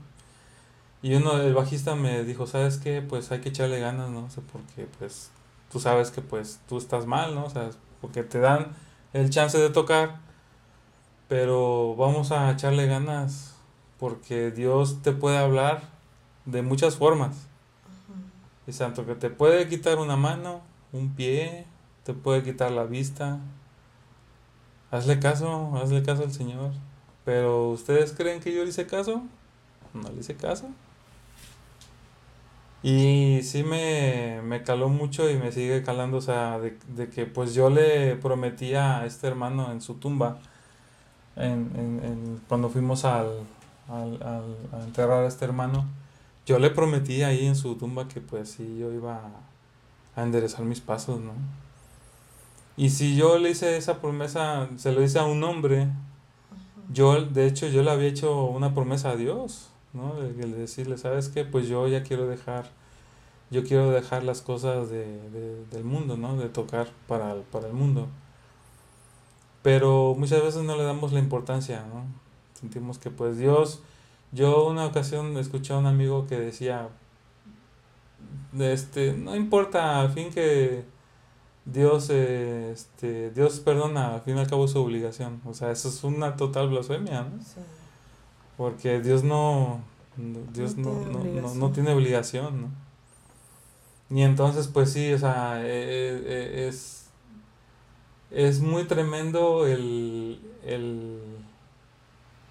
Y 1.00 1.14
uno, 1.14 1.40
el 1.40 1.54
bajista 1.54 1.94
me 1.94 2.24
dijo, 2.24 2.46
¿sabes 2.46 2.76
qué? 2.76 3.00
Pues 3.00 3.32
hay 3.32 3.40
que 3.40 3.48
echarle 3.48 3.80
ganas, 3.80 4.10
¿no? 4.10 4.24
O 4.24 4.28
sea, 4.28 4.42
porque 4.52 4.86
pues 4.98 5.30
tú 5.72 5.80
sabes 5.80 6.10
que 6.10 6.20
pues 6.20 6.60
tú 6.68 6.76
estás 6.76 7.06
mal, 7.06 7.34
¿no? 7.34 7.46
O 7.46 7.50
sea, 7.50 7.70
porque 8.02 8.22
te 8.22 8.38
dan 8.38 8.72
el 9.14 9.30
chance 9.30 9.56
de 9.56 9.70
tocar, 9.70 10.25
pero 11.28 11.96
vamos 11.96 12.30
a 12.32 12.50
echarle 12.50 12.86
ganas 12.86 13.56
porque 13.98 14.50
Dios 14.50 15.02
te 15.02 15.12
puede 15.12 15.38
hablar 15.38 15.82
de 16.44 16.62
muchas 16.62 16.96
formas. 16.96 17.48
Y 18.66 18.72
santo 18.72 19.06
que 19.06 19.14
te 19.14 19.30
puede 19.30 19.68
quitar 19.68 19.98
una 19.98 20.16
mano, 20.16 20.60
un 20.92 21.14
pie, 21.14 21.66
te 22.04 22.14
puede 22.14 22.42
quitar 22.42 22.72
la 22.72 22.84
vista. 22.84 23.38
Hazle 24.90 25.18
caso, 25.18 25.76
hazle 25.76 26.02
caso 26.02 26.22
al 26.24 26.32
Señor. 26.32 26.72
Pero 27.24 27.70
¿ustedes 27.70 28.12
creen 28.12 28.40
que 28.40 28.54
yo 28.54 28.62
le 28.62 28.70
hice 28.70 28.86
caso? 28.86 29.22
No 29.94 30.10
le 30.10 30.20
hice 30.20 30.36
caso. 30.36 30.68
Y 32.82 33.40
sí 33.42 33.64
me, 33.64 34.40
me 34.44 34.62
caló 34.62 34.88
mucho 34.88 35.28
y 35.28 35.36
me 35.36 35.50
sigue 35.50 35.82
calando, 35.82 36.18
o 36.18 36.20
sea, 36.20 36.60
de, 36.60 36.78
de 36.88 37.08
que 37.08 37.26
pues 37.26 37.54
yo 37.54 37.68
le 37.68 38.14
prometía 38.16 39.00
a 39.00 39.06
este 39.06 39.26
hermano 39.26 39.72
en 39.72 39.80
su 39.80 39.94
tumba 39.94 40.38
en, 41.36 42.00
en, 42.02 42.40
cuando 42.48 42.68
fuimos 42.68 43.04
al, 43.04 43.30
al, 43.88 44.18
a 44.72 44.82
enterrar 44.84 45.24
a 45.24 45.28
este 45.28 45.44
hermano, 45.44 45.84
yo 46.46 46.58
le 46.58 46.70
prometí 46.70 47.22
ahí 47.22 47.46
en 47.46 47.56
su 47.56 47.76
tumba 47.76 48.08
que 48.08 48.20
pues 48.20 48.50
sí, 48.50 48.78
yo 48.78 48.92
iba 48.92 49.20
a, 50.16 50.22
enderezar 50.22 50.64
mis 50.64 50.80
pasos, 50.80 51.20
¿no? 51.20 51.32
Y 52.78 52.90
si 52.90 53.16
yo 53.16 53.38
le 53.38 53.50
hice 53.50 53.76
esa 53.76 54.00
promesa, 54.00 54.68
se 54.76 54.92
lo 54.92 55.02
hice 55.02 55.18
a 55.18 55.24
un 55.24 55.44
hombre, 55.44 55.88
yo, 56.90 57.22
de 57.22 57.46
hecho, 57.46 57.68
yo 57.68 57.82
le 57.82 57.90
había 57.90 58.08
hecho 58.08 58.44
una 58.44 58.74
promesa 58.74 59.10
a 59.10 59.16
Dios, 59.16 59.68
¿no? 59.92 60.14
De, 60.14 60.32
decirle, 60.32 60.96
¿sabes 60.96 61.28
qué? 61.28 61.44
Pues 61.44 61.68
yo 61.68 61.86
ya 61.88 62.02
quiero 62.02 62.26
dejar, 62.26 62.70
yo 63.50 63.62
quiero 63.64 63.90
dejar 63.90 64.24
las 64.24 64.40
cosas 64.40 64.88
de, 64.88 65.04
de, 65.30 65.64
del 65.66 65.84
mundo, 65.84 66.16
¿no? 66.16 66.36
De 66.36 66.48
tocar 66.48 66.88
para, 67.06 67.34
para 67.50 67.66
el 67.66 67.74
mundo 67.74 68.08
pero 69.66 70.14
muchas 70.16 70.44
veces 70.44 70.62
no 70.62 70.76
le 70.76 70.84
damos 70.84 71.12
la 71.12 71.18
importancia, 71.18 71.84
¿no? 71.92 72.04
Sentimos 72.54 72.98
que 72.98 73.10
pues 73.10 73.36
Dios, 73.36 73.82
yo 74.30 74.68
una 74.68 74.86
ocasión 74.86 75.36
escuché 75.38 75.72
a 75.72 75.78
un 75.78 75.86
amigo 75.86 76.28
que 76.28 76.38
decía, 76.38 76.88
este, 78.56 79.14
no 79.14 79.34
importa, 79.34 80.00
al 80.00 80.12
fin 80.12 80.30
que 80.30 80.84
Dios, 81.64 82.10
este, 82.10 83.32
Dios 83.32 83.58
perdona, 83.58 84.14
al 84.14 84.20
fin 84.20 84.36
y 84.36 84.38
al 84.38 84.46
cabo 84.46 84.68
su 84.68 84.80
obligación, 84.80 85.40
o 85.44 85.52
sea, 85.52 85.72
eso 85.72 85.88
es 85.88 86.04
una 86.04 86.36
total 86.36 86.68
blasfemia, 86.68 87.22
¿no? 87.22 87.30
Porque 88.56 89.00
Dios 89.00 89.24
no, 89.24 89.80
Dios 90.52 90.76
no, 90.76 90.92
no, 91.06 91.24
no, 91.24 91.54
no, 91.56 91.72
tiene 91.72 91.92
obligación, 91.92 92.62
¿no? 92.62 94.16
Y 94.16 94.22
entonces, 94.22 94.68
pues 94.68 94.92
sí, 94.92 95.12
o 95.12 95.18
sea, 95.18 95.60
e, 95.66 95.66
e, 95.66 96.66
e, 96.66 96.68
es 96.68 96.95
es 98.30 98.60
muy 98.60 98.84
tremendo 98.84 99.66
el, 99.66 100.40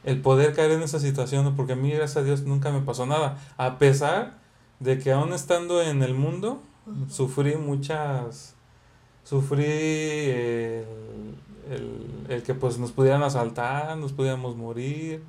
el 0.05 0.21
poder 0.21 0.53
caer 0.53 0.71
en 0.71 0.83
esa 0.83 0.99
situación, 0.99 1.55
porque 1.55 1.73
a 1.73 1.75
mí, 1.75 1.89
gracias 1.89 2.17
a 2.17 2.23
Dios, 2.23 2.43
nunca 2.43 2.71
me 2.71 2.81
pasó 2.81 3.05
nada. 3.07 3.37
A 3.57 3.79
pesar 3.79 4.37
de 4.79 4.99
que 4.99 5.11
aún 5.11 5.33
estando 5.33 5.81
en 5.81 6.03
el 6.03 6.13
mundo, 6.13 6.61
sufrí 7.09 7.55
muchas, 7.55 8.55
sufrí 9.23 9.65
el, 9.65 10.85
el, 12.29 12.43
que 12.43 12.53
pues 12.53 12.77
nos 12.77 12.91
pudieran 12.91 13.23
asaltar, 13.23 13.97
nos 13.97 14.13
pudiéramos 14.13 14.55
morir, 14.55 15.23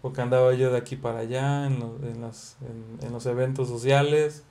porque 0.00 0.22
andaba 0.22 0.54
yo 0.54 0.70
de 0.70 0.78
aquí 0.78 0.94
para 0.94 1.20
allá 1.20 1.66
en, 1.66 1.82
en, 2.04 2.20
los, 2.20 2.56
en, 3.02 3.12
los 3.12 3.26
eventos 3.26 3.68
sociales. 3.68 4.44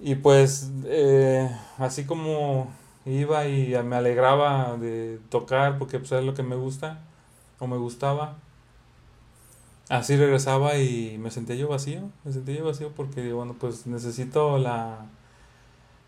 Y 0.00 0.14
pues 0.14 0.70
eh, 0.84 1.50
así 1.78 2.04
como 2.04 2.68
iba 3.06 3.46
y 3.46 3.74
me 3.84 3.96
alegraba 3.96 4.76
de 4.76 5.18
tocar 5.30 5.78
porque 5.78 5.98
pues 5.98 6.12
es 6.12 6.24
lo 6.24 6.34
que 6.34 6.42
me 6.42 6.56
gusta 6.56 7.00
o 7.58 7.66
me 7.66 7.76
gustaba. 7.76 8.36
Así 9.88 10.16
regresaba 10.16 10.76
y 10.76 11.16
me 11.18 11.30
sentía 11.30 11.56
yo 11.56 11.68
vacío, 11.68 12.10
me 12.24 12.32
sentía 12.32 12.56
yo 12.56 12.64
vacío 12.66 12.92
porque 12.94 13.32
bueno, 13.32 13.56
pues 13.58 13.86
necesito 13.86 14.58
la 14.58 15.06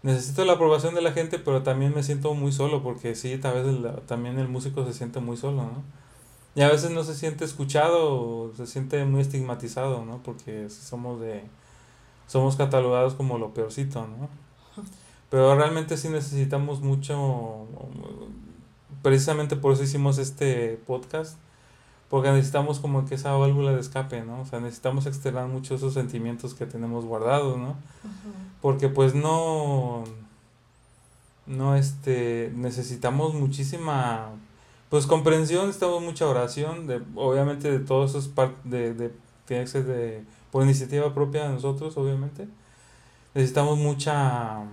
necesito 0.03 0.45
la 0.45 0.55
aprobación 0.55 0.95
de 0.95 1.03
la 1.03 1.13
gente, 1.13 1.39
pero 1.39 1.63
también 1.63 1.95
me 1.95 2.03
siento 2.03 2.35
muy 2.35 2.53
solo 2.53 2.83
porque 2.83 3.15
sí, 3.15 3.39
tal 3.39 3.55
vez 3.63 4.07
también 4.07 4.39
el 4.39 4.49
músico 4.49 4.85
se 4.87 4.93
siente 4.95 5.21
muy 5.21 5.37
solo, 5.37 5.63
¿no? 5.63 5.83
Y 6.55 6.63
a 6.63 6.69
veces 6.69 6.91
no 6.91 7.05
se 7.05 7.15
siente 7.15 7.45
escuchado 7.45 8.53
se 8.57 8.67
siente 8.67 9.05
muy 9.05 9.21
estigmatizado, 9.23 10.05
¿no? 10.05 10.23
Porque 10.23 10.69
somos 10.71 11.21
de 11.21 11.45
somos 12.27 12.57
catalogados 12.57 13.15
como 13.15 13.39
lo 13.39 13.55
peorcito, 13.55 14.07
¿no? 14.07 14.29
Pero 15.31 15.55
realmente 15.55 15.97
sí 15.97 16.09
necesitamos 16.09 16.81
mucho, 16.81 17.67
precisamente 19.01 19.55
por 19.55 19.73
eso 19.73 19.85
hicimos 19.85 20.19
este 20.19 20.81
podcast, 20.89 21.39
porque 22.09 22.33
necesitamos 22.33 22.81
como 22.81 23.07
que 23.07 23.15
esa 23.15 23.33
válvula 23.33 23.73
de 23.73 23.81
escape, 23.81 24.23
¿no? 24.23 24.41
O 24.41 24.45
sea, 24.45 24.59
necesitamos 24.59 25.07
externar 25.07 25.47
muchos 25.47 25.79
esos 25.79 25.95
sentimientos 25.95 26.55
que 26.55 26.67
tenemos 26.67 27.05
guardados, 27.05 27.57
¿no? 27.59 27.77
Porque 28.61 28.89
pues 28.89 29.15
no, 29.15 30.03
no, 31.47 31.77
este, 31.77 32.53
necesitamos 32.57 33.33
muchísima, 33.35 34.31
pues 34.89 35.07
comprensión, 35.07 35.67
necesitamos 35.67 36.03
mucha 36.03 36.27
oración, 36.27 36.89
de, 36.89 37.01
obviamente 37.15 37.71
de 37.71 37.79
todos 37.79 38.11
esos 38.11 38.27
partes, 38.27 38.69
de, 38.69 38.95
de, 38.95 39.13
tiene 39.47 39.63
que 39.63 39.71
ser 39.71 39.85
de, 39.85 40.25
por 40.51 40.65
iniciativa 40.65 41.15
propia 41.15 41.45
de 41.45 41.51
nosotros, 41.51 41.97
obviamente. 41.97 42.49
Necesitamos 43.33 43.79
mucha 43.79 44.65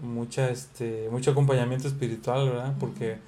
mucha 0.00 0.50
este 0.50 1.08
mucho 1.10 1.32
acompañamiento 1.32 1.88
espiritual 1.88 2.48
verdad 2.50 2.74
porque 2.80 3.18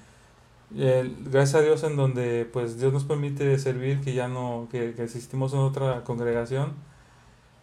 eh, 0.75 1.11
gracias 1.31 1.55
a 1.55 1.61
Dios 1.61 1.83
en 1.83 1.95
donde 1.95 2.45
pues 2.51 2.79
Dios 2.79 2.93
nos 2.93 3.05
permite 3.05 3.57
servir 3.59 4.01
que 4.01 4.13
ya 4.13 4.27
no 4.27 4.67
que, 4.71 4.93
que 4.93 5.03
existimos 5.03 5.53
en 5.53 5.59
otra 5.59 6.03
congregación 6.03 6.73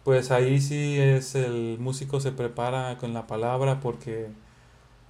pues 0.05 0.29
ahí 0.29 0.61
sí 0.61 0.99
es 0.99 1.33
el 1.33 1.77
músico 1.79 2.19
se 2.19 2.31
prepara 2.31 2.97
con 2.99 3.13
la 3.13 3.25
palabra 3.25 3.79
porque 3.79 4.29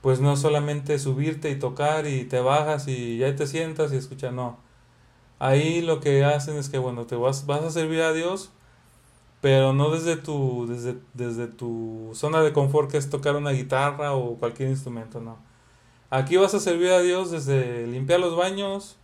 pues 0.02 0.22
no 0.22 0.38
solamente 0.38 1.00
subirte 1.00 1.50
y 1.52 1.60
tocar 1.60 2.08
y 2.08 2.26
te 2.26 2.40
bajas 2.40 2.88
y 2.88 3.18
ya 3.18 3.36
te 3.36 3.48
sientas 3.48 3.92
y 3.92 3.98
escuchas 3.98 4.32
no. 4.34 4.58
Ahí 5.40 5.82
lo 5.82 6.00
que 6.00 6.24
hacen 6.24 6.58
es 6.58 6.70
que 6.70 6.78
bueno 6.78 7.06
te 7.08 7.16
vas 7.16 7.46
vas 7.46 7.64
a 7.64 7.72
servir 7.72 8.02
a 8.02 8.14
Dios 8.14 8.52
pero 9.46 9.74
no 9.74 9.92
desde 9.92 10.16
tu, 10.16 10.66
desde, 10.68 10.98
desde 11.14 11.46
tu 11.46 12.10
zona 12.16 12.42
de 12.42 12.52
confort 12.52 12.90
que 12.90 12.98
es 12.98 13.12
tocar 13.12 13.36
una 13.36 13.52
guitarra 13.52 14.16
o 14.16 14.38
cualquier 14.38 14.70
instrumento, 14.70 15.22
no. 15.22 15.38
Aquí 16.10 16.36
vas 16.36 16.56
a 16.56 16.60
servir 16.60 16.90
a 16.90 17.02
Dios 17.02 17.30
desde 17.30 17.86
limpiar 17.86 18.20
los 18.20 18.36
baños, 18.36 18.98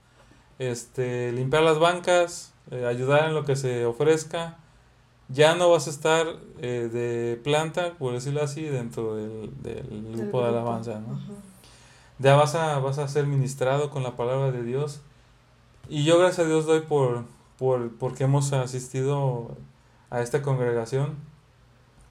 este, 0.57 1.31
limpiar 1.31 1.61
las 1.61 1.77
bancas, 1.77 2.55
eh, 2.71 2.87
ayudar 2.87 3.27
en 3.27 3.35
lo 3.35 3.45
que 3.45 3.55
se 3.55 3.85
ofrezca. 3.85 4.57
Ya 5.29 5.53
no 5.53 5.69
vas 5.69 5.85
a 5.85 5.91
estar 5.91 6.25
eh, 6.59 6.89
de 6.91 7.39
planta, 7.43 7.93
por 7.99 8.13
decirlo 8.13 8.41
así, 8.41 8.63
dentro 8.63 9.17
del, 9.17 9.51
grupo 10.11 10.41
de 10.41 10.47
alabanza, 10.47 11.01
¿no? 11.01 11.19
Ya 12.17 12.35
vas 12.35 12.55
a, 12.55 12.79
vas 12.79 12.97
a 12.97 13.07
ser 13.07 13.27
ministrado 13.27 13.91
con 13.91 14.01
la 14.01 14.15
palabra 14.15 14.51
de 14.51 14.63
Dios. 14.63 15.01
Y 15.87 16.03
yo 16.03 16.17
gracias 16.17 16.47
a 16.47 16.49
Dios 16.49 16.65
doy 16.65 16.79
por, 16.79 17.25
por 17.59 17.91
porque 17.99 18.23
hemos 18.23 18.51
asistido 18.53 19.55
a 20.11 20.21
esta 20.21 20.43
congregación 20.43 21.15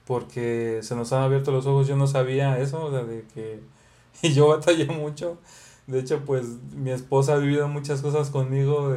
porque 0.05 0.79
se 0.83 0.93
nos 0.95 1.13
han 1.13 1.23
abierto 1.23 1.51
los 1.53 1.65
ojos, 1.65 1.87
yo 1.87 1.95
no 1.95 2.07
sabía 2.07 2.59
eso, 2.59 2.83
o 2.83 2.91
sea, 2.91 3.03
de 3.03 3.23
que 3.33 3.61
y 4.21 4.33
yo 4.33 4.47
batallé 4.47 4.85
mucho. 4.87 5.37
De 5.87 5.99
hecho, 5.99 6.23
pues 6.25 6.45
mi 6.73 6.91
esposa 6.91 7.33
ha 7.33 7.37
vivido 7.37 7.67
muchas 7.67 8.01
cosas 8.01 8.29
conmigo 8.29 8.95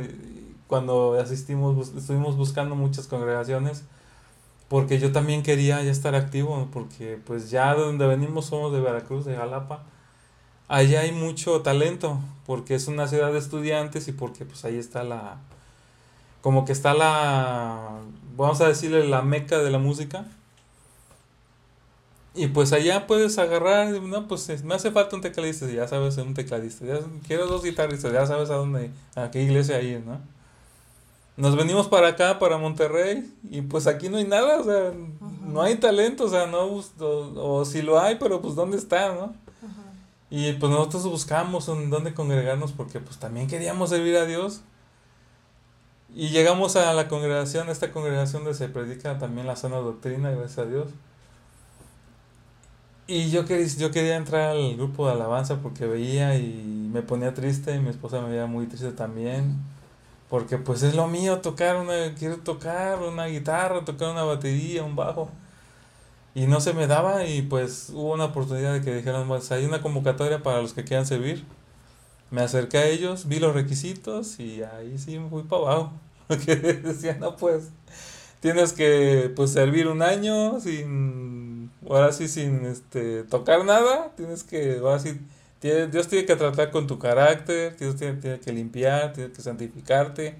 cuando 0.66 1.14
asistimos, 1.14 1.94
estuvimos 1.96 2.36
buscando 2.36 2.74
muchas 2.74 3.06
congregaciones, 3.06 3.84
porque 4.68 4.98
yo 4.98 5.12
también 5.12 5.42
quería 5.42 5.82
ya 5.82 5.90
estar 5.90 6.14
activo, 6.14 6.68
porque 6.72 7.18
pues 7.24 7.50
ya 7.50 7.74
de 7.74 7.82
donde 7.82 8.06
venimos 8.06 8.46
somos 8.46 8.72
de 8.72 8.80
Veracruz, 8.80 9.24
de 9.24 9.36
Jalapa. 9.36 9.84
Allá 10.68 11.00
hay 11.00 11.12
mucho 11.12 11.60
talento, 11.62 12.18
porque 12.46 12.74
es 12.74 12.88
una 12.88 13.06
ciudad 13.06 13.32
de 13.32 13.38
estudiantes 13.38 14.08
y 14.08 14.12
porque 14.12 14.44
pues 14.44 14.64
ahí 14.64 14.78
está 14.78 15.04
la, 15.04 15.38
como 16.40 16.64
que 16.64 16.72
está 16.72 16.94
la, 16.94 18.00
vamos 18.36 18.60
a 18.60 18.68
decirle 18.68 19.06
la 19.06 19.22
meca 19.22 19.58
de 19.58 19.70
la 19.70 19.78
música. 19.78 20.26
Y 22.36 22.48
pues 22.48 22.72
allá 22.72 23.06
puedes 23.06 23.38
agarrar, 23.38 23.92
no, 24.02 24.26
pues 24.26 24.64
me 24.64 24.74
hace 24.74 24.90
falta 24.90 25.14
un 25.14 25.22
tecladista, 25.22 25.70
ya 25.70 25.86
sabes, 25.86 26.16
un 26.16 26.34
tecladista. 26.34 26.84
Ya, 26.84 26.98
quiero 27.26 27.46
dos 27.46 27.62
guitarristas, 27.62 28.12
ya 28.12 28.26
sabes 28.26 28.50
a 28.50 28.54
dónde, 28.54 28.90
a 29.14 29.30
qué 29.30 29.42
iglesia 29.42 29.80
ir, 29.80 30.00
¿no? 30.04 30.20
Nos 31.36 31.56
venimos 31.56 31.88
para 31.88 32.08
acá, 32.08 32.38
para 32.38 32.58
Monterrey, 32.58 33.32
y 33.50 33.62
pues 33.62 33.86
aquí 33.86 34.08
no 34.08 34.18
hay 34.18 34.24
nada, 34.24 34.60
o 34.60 34.64
sea, 34.64 34.92
no 35.42 35.62
hay 35.62 35.76
talento, 35.76 36.24
o 36.24 36.28
sea, 36.28 36.46
no, 36.46 36.64
o, 36.64 36.82
o, 37.00 37.64
si 37.64 37.82
lo 37.82 38.00
hay, 38.00 38.16
pero 38.16 38.40
pues 38.40 38.54
dónde 38.54 38.76
está, 38.76 39.14
¿no? 39.14 39.34
Y 40.30 40.52
pues 40.54 40.70
nosotros 40.70 41.04
buscamos 41.04 41.68
en 41.68 41.90
dónde 41.90 42.14
congregarnos 42.14 42.72
porque 42.72 42.98
pues 42.98 43.18
también 43.18 43.46
queríamos 43.46 43.90
servir 43.90 44.16
a 44.16 44.24
Dios. 44.24 44.62
Y 46.14 46.28
llegamos 46.28 46.76
a 46.76 46.92
la 46.94 47.08
congregación, 47.08 47.68
esta 47.68 47.90
congregación 47.90 48.44
donde 48.44 48.56
se 48.56 48.68
predica 48.68 49.18
también 49.18 49.48
la 49.48 49.56
sana 49.56 49.78
doctrina, 49.78 50.30
gracias 50.30 50.58
a 50.58 50.66
Dios. 50.66 50.88
Y 53.06 53.30
yo 53.30 53.44
quería, 53.44 53.66
yo 53.66 53.90
quería 53.90 54.16
entrar 54.16 54.50
al 54.50 54.76
grupo 54.76 55.06
de 55.06 55.12
alabanza 55.12 55.60
porque 55.60 55.86
veía 55.86 56.36
y 56.38 56.88
me 56.92 57.02
ponía 57.02 57.34
triste 57.34 57.74
y 57.74 57.80
mi 57.80 57.90
esposa 57.90 58.20
me 58.22 58.30
veía 58.30 58.46
muy 58.46 58.66
triste 58.66 58.92
también. 58.92 59.58
Porque 60.30 60.58
pues 60.58 60.82
es 60.84 60.94
lo 60.94 61.08
mío 61.08 61.40
tocar 61.40 61.76
una, 61.76 62.14
quiero 62.14 62.38
tocar 62.38 63.00
una 63.02 63.26
guitarra, 63.26 63.84
tocar 63.84 64.10
una 64.10 64.24
batería, 64.24 64.84
un 64.84 64.96
bajo. 64.96 65.30
Y 66.34 66.46
no 66.46 66.60
se 66.60 66.74
me 66.74 66.86
daba 66.86 67.24
y 67.26 67.42
pues 67.42 67.90
hubo 67.90 68.14
una 68.14 68.26
oportunidad 68.26 68.74
de 68.74 68.82
que 68.82 68.94
dijeron, 68.96 69.28
pues 69.28 69.50
hay 69.52 69.64
una 69.64 69.82
convocatoria 69.82 70.42
para 70.42 70.62
los 70.62 70.74
que 70.74 70.84
quieran 70.84 71.06
servir. 71.06 71.44
Me 72.34 72.40
acerqué 72.40 72.78
a 72.78 72.86
ellos, 72.88 73.28
vi 73.28 73.38
los 73.38 73.54
requisitos 73.54 74.40
y 74.40 74.60
ahí 74.64 74.98
sí 74.98 75.20
me 75.20 75.30
fui 75.30 75.44
para 75.44 75.62
abajo. 75.62 75.92
Porque 76.26 76.56
decía, 76.56 77.16
no, 77.20 77.36
pues 77.36 77.68
tienes 78.40 78.72
que 78.72 79.32
pues 79.36 79.52
servir 79.52 79.86
un 79.86 80.02
año 80.02 80.58
sin, 80.58 81.70
ahora 81.88 82.10
sí, 82.10 82.26
sin 82.26 82.66
este, 82.66 83.22
tocar 83.22 83.64
nada. 83.64 84.10
Tienes 84.16 84.42
que, 84.42 84.78
ahora 84.78 84.98
sí, 84.98 85.20
Dios 85.62 86.08
tiene 86.08 86.26
que 86.26 86.34
tratar 86.34 86.72
con 86.72 86.88
tu 86.88 86.98
carácter, 86.98 87.76
Dios 87.76 87.94
tiene, 87.94 88.20
tiene 88.20 88.40
que 88.40 88.52
limpiar, 88.52 89.12
tiene 89.12 89.30
que 89.30 89.40
santificarte. 89.40 90.34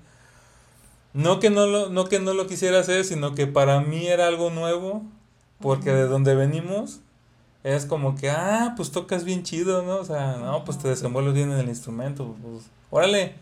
No 1.13 1.39
que 1.39 1.49
no, 1.49 1.69
lo, 1.69 1.91
no 1.91 2.07
que 2.07 2.19
no 2.19 2.35
lo 2.35 2.49
quisiera 2.49 2.81
hacer, 2.81 3.05
sino 3.05 3.37
que 3.37 3.47
para 3.47 3.81
mí 3.81 4.09
era 4.09 4.27
algo 4.27 4.51
nuevo, 4.51 5.05
porque 5.61 5.93
de 5.93 6.09
donde 6.09 6.35
venimos 6.35 6.99
es 7.65 7.87
como 7.87 8.15
que, 8.15 8.31
ah, 8.31 8.75
pues 8.77 8.93
tocas 8.93 9.25
bien 9.25 9.43
chido, 9.43 9.83
¿no? 9.83 9.97
O 9.97 10.05
sea, 10.05 10.37
no, 10.37 10.65
pues 10.65 10.79
te 10.79 10.89
desenvuelves 10.89 11.35
bien 11.35 11.51
en 11.51 11.59
el 11.59 11.69
instrumento, 11.69 12.37
pues, 12.43 12.67
órale. 12.91 13.35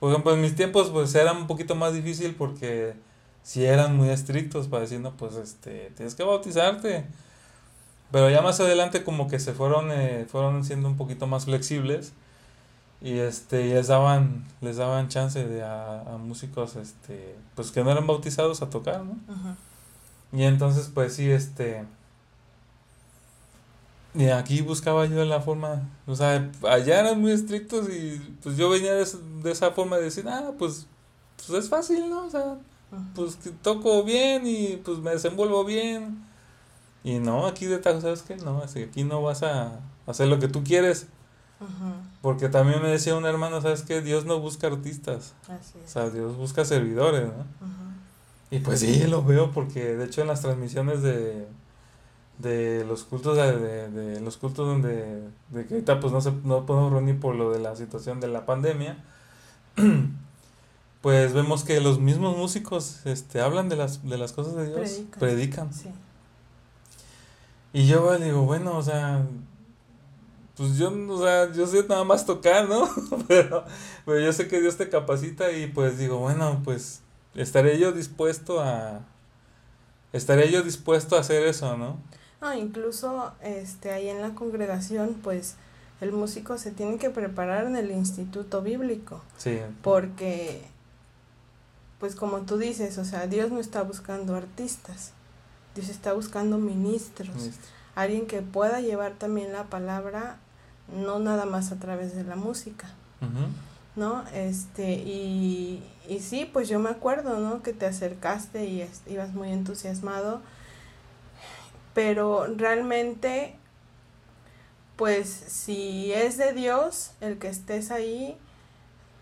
Por 0.00 0.10
ejemplo, 0.10 0.34
en 0.34 0.40
mis 0.40 0.54
tiempos, 0.56 0.90
pues 0.90 1.14
era 1.14 1.32
un 1.32 1.46
poquito 1.46 1.74
más 1.74 1.92
difícil 1.92 2.34
porque 2.36 2.94
si 3.42 3.64
eran 3.64 3.96
muy 3.96 4.08
estrictos 4.10 4.68
para 4.68 4.82
decir, 4.82 5.00
no, 5.00 5.12
pues 5.16 5.34
este, 5.36 5.92
tienes 5.96 6.14
que 6.14 6.22
bautizarte. 6.22 7.06
Pero 8.12 8.30
ya 8.30 8.40
más 8.42 8.60
adelante 8.60 9.04
como 9.04 9.28
que 9.28 9.40
se 9.40 9.52
fueron, 9.52 9.90
eh, 9.90 10.26
fueron 10.30 10.64
siendo 10.64 10.88
un 10.88 10.96
poquito 10.96 11.26
más 11.26 11.46
flexibles 11.46 12.12
y 13.00 13.18
este, 13.18 13.74
les 13.74 13.88
daban, 13.88 14.44
les 14.60 14.76
daban 14.76 15.08
chance 15.08 15.44
de 15.44 15.62
a, 15.62 16.02
a 16.02 16.16
músicos, 16.18 16.76
este, 16.76 17.36
pues 17.54 17.70
que 17.72 17.84
no 17.84 17.90
eran 17.90 18.06
bautizados 18.06 18.62
a 18.62 18.70
tocar, 18.70 19.04
¿no? 19.04 19.16
Y 20.32 20.44
entonces, 20.44 20.90
pues 20.92 21.14
sí, 21.14 21.30
este, 21.30 21.84
y 24.16 24.28
aquí 24.30 24.62
buscaba 24.62 25.04
yo 25.06 25.24
la 25.24 25.40
forma, 25.42 25.90
o 26.06 26.14
sea, 26.14 26.50
allá 26.68 27.00
eran 27.00 27.20
muy 27.20 27.32
estrictos 27.32 27.88
y 27.90 28.18
pues 28.42 28.56
yo 28.56 28.70
venía 28.70 28.94
de, 28.94 29.04
esa 29.50 29.72
forma 29.72 29.96
de 29.96 30.04
decir, 30.04 30.26
ah, 30.26 30.52
pues, 30.58 30.86
pues 31.36 31.64
es 31.64 31.68
fácil, 31.68 32.08
¿no? 32.08 32.24
O 32.24 32.30
sea, 32.30 32.56
pues 33.14 33.36
que 33.36 33.50
toco 33.50 34.04
bien 34.04 34.46
y 34.46 34.80
pues 34.84 34.98
me 34.98 35.10
desenvuelvo 35.10 35.64
bien. 35.64 36.24
Y 37.04 37.18
no, 37.18 37.46
aquí 37.46 37.66
de 37.66 37.78
tal, 37.78 38.00
¿sabes 38.00 38.22
qué? 38.22 38.36
No, 38.36 38.62
aquí 38.62 39.04
no 39.04 39.22
vas 39.22 39.42
a 39.42 39.80
hacer 40.06 40.28
lo 40.28 40.38
que 40.38 40.48
tú 40.48 40.64
quieres. 40.64 41.08
Porque 42.22 42.48
también 42.48 42.82
me 42.82 42.88
decía 42.88 43.16
un 43.16 43.26
hermano, 43.26 43.60
¿sabes 43.60 43.82
qué? 43.82 44.00
Dios 44.02 44.24
no 44.24 44.40
busca 44.40 44.66
artistas. 44.66 45.34
Así 45.44 45.78
es. 45.78 45.90
O 45.90 45.92
sea, 45.92 46.10
Dios 46.10 46.36
busca 46.36 46.64
servidores, 46.64 47.28
¿no? 47.28 47.44
Y 48.50 48.60
pues 48.60 48.80
sí, 48.80 49.06
lo 49.06 49.22
veo 49.22 49.50
porque 49.50 49.94
de 49.96 50.06
hecho 50.06 50.22
en 50.22 50.28
las 50.28 50.40
transmisiones 50.40 51.02
de, 51.02 51.46
de 52.38 52.84
los 52.84 53.04
cultos 53.04 53.36
de, 53.36 53.88
de, 53.90 54.20
los 54.20 54.36
cultos 54.36 54.66
donde 54.66 55.22
de 55.50 55.66
que 55.66 55.74
ahorita 55.74 56.00
pues 56.00 56.12
no 56.12 56.20
se 56.20 56.32
no 56.44 56.66
podemos 56.66 56.92
reunir 56.92 57.18
por 57.18 57.34
lo 57.34 57.50
de 57.50 57.58
la 57.58 57.76
situación 57.76 58.20
de 58.20 58.28
la 58.28 58.44
pandemia 58.44 59.02
pues 61.00 61.32
vemos 61.32 61.64
que 61.64 61.80
los 61.80 61.98
mismos 61.98 62.36
músicos 62.36 63.06
este 63.06 63.40
hablan 63.40 63.68
de 63.68 63.76
las 63.76 64.06
de 64.08 64.18
las 64.18 64.32
cosas 64.32 64.54
de 64.56 64.66
Dios 64.68 65.02
predican, 65.18 65.72
Sí. 65.72 65.88
y 67.72 67.86
yo 67.86 68.18
digo 68.18 68.42
bueno 68.42 68.76
o 68.76 68.82
sea 68.82 69.24
pues 70.56 70.76
yo 70.76 70.92
o 71.08 71.18
sea 71.22 71.52
yo 71.52 71.66
sé 71.66 71.86
nada 71.88 72.04
más 72.04 72.26
tocar 72.26 72.68
no 72.68 72.88
pero, 73.28 73.64
pero 74.04 74.20
yo 74.20 74.32
sé 74.32 74.46
que 74.46 74.60
Dios 74.60 74.76
te 74.76 74.88
capacita 74.90 75.52
y 75.52 75.68
pues 75.68 75.98
digo 75.98 76.18
bueno 76.18 76.60
pues 76.64 77.00
estaré 77.34 77.78
yo 77.78 77.92
dispuesto 77.92 78.60
a 78.60 79.00
estaré 80.12 80.50
yo 80.50 80.62
dispuesto 80.62 81.16
a 81.16 81.20
hacer 81.20 81.42
eso, 81.46 81.76
¿no? 81.76 81.98
No, 82.40 82.54
incluso 82.54 83.32
este 83.42 83.90
ahí 83.90 84.08
en 84.08 84.20
la 84.22 84.34
congregación, 84.34 85.14
pues 85.22 85.54
el 86.00 86.12
músico 86.12 86.58
se 86.58 86.70
tiene 86.70 86.98
que 86.98 87.10
preparar 87.10 87.66
en 87.66 87.76
el 87.76 87.90
instituto 87.90 88.62
bíblico. 88.62 89.22
Sí. 89.38 89.58
Porque 89.82 90.62
pues 91.98 92.14
como 92.14 92.40
tú 92.40 92.58
dices, 92.58 92.98
o 92.98 93.04
sea, 93.04 93.26
Dios 93.26 93.50
no 93.50 93.58
está 93.58 93.82
buscando 93.82 94.34
artistas. 94.34 95.12
Dios 95.74 95.88
está 95.88 96.12
buscando 96.12 96.58
ministros. 96.58 97.50
Alguien 97.94 98.26
que 98.26 98.42
pueda 98.42 98.80
llevar 98.80 99.12
también 99.14 99.52
la 99.52 99.64
palabra 99.64 100.36
no 100.94 101.18
nada 101.18 101.46
más 101.46 101.72
a 101.72 101.76
través 101.76 102.14
de 102.14 102.24
la 102.24 102.36
música. 102.36 102.88
¿no? 103.96 104.24
Este, 104.34 104.92
y, 104.92 105.82
y 106.06 106.20
sí, 106.20 106.48
pues 106.50 106.68
yo 106.68 106.78
me 106.78 106.90
acuerdo, 106.90 107.38
¿no? 107.40 107.62
Que 107.62 107.72
te 107.72 107.86
acercaste 107.86 108.66
y 108.66 108.86
ibas 109.06 109.32
muy 109.32 109.50
entusiasmado, 109.50 110.42
pero 111.96 112.46
realmente, 112.58 113.56
pues 114.96 115.28
si 115.30 116.12
es 116.12 116.36
de 116.36 116.52
Dios 116.52 117.12
el 117.22 117.38
que 117.38 117.48
estés 117.48 117.90
ahí, 117.90 118.36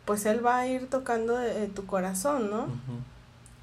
pues 0.04 0.26
Él 0.26 0.44
va 0.44 0.58
a 0.58 0.66
ir 0.66 0.90
tocando 0.90 1.38
tu 1.76 1.86
corazón, 1.86 2.50
¿no? 2.50 2.66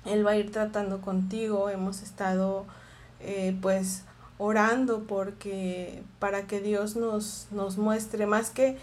Él 0.06 0.26
va 0.26 0.32
a 0.32 0.38
ir 0.38 0.54
tratando 0.54 1.02
contigo, 1.02 1.68
hemos 1.68 2.02
estado, 2.02 2.66
eh, 3.20 3.54
pues, 3.62 4.04
orando 4.38 5.02
porque 5.02 6.04
para 6.20 6.48
que 6.48 6.62
Dios 6.62 6.96
nos, 6.96 7.48
nos 7.52 7.78
muestre. 7.78 8.26
Más 8.28 8.50
que 8.50 8.78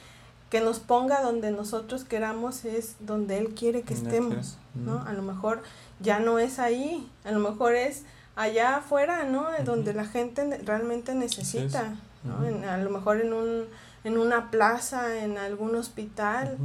que 0.50 0.60
nos 0.60 0.78
ponga 0.78 1.22
donde 1.22 1.52
nosotros 1.52 2.04
queramos 2.04 2.66
es 2.66 2.96
donde 3.00 3.38
Él 3.38 3.54
quiere 3.54 3.80
que 3.80 3.94
estemos, 3.94 4.58
¿no? 4.74 5.02
A 5.06 5.14
lo 5.14 5.22
mejor 5.22 5.62
ya 6.00 6.20
no 6.20 6.38
es 6.38 6.58
ahí, 6.58 7.08
a 7.24 7.32
lo 7.32 7.38
mejor 7.38 7.74
es 7.74 8.04
allá 8.38 8.76
afuera, 8.76 9.24
¿no? 9.24 9.48
Donde 9.64 9.92
la 9.92 10.04
gente 10.04 10.60
realmente 10.64 11.12
necesita, 11.14 11.96
¿no? 12.22 12.68
a 12.68 12.76
lo 12.78 12.90
mejor 12.90 13.20
en, 13.20 13.32
un, 13.32 13.64
en 14.04 14.16
una 14.16 14.52
plaza, 14.52 15.18
en 15.24 15.38
algún 15.38 15.74
hospital, 15.74 16.56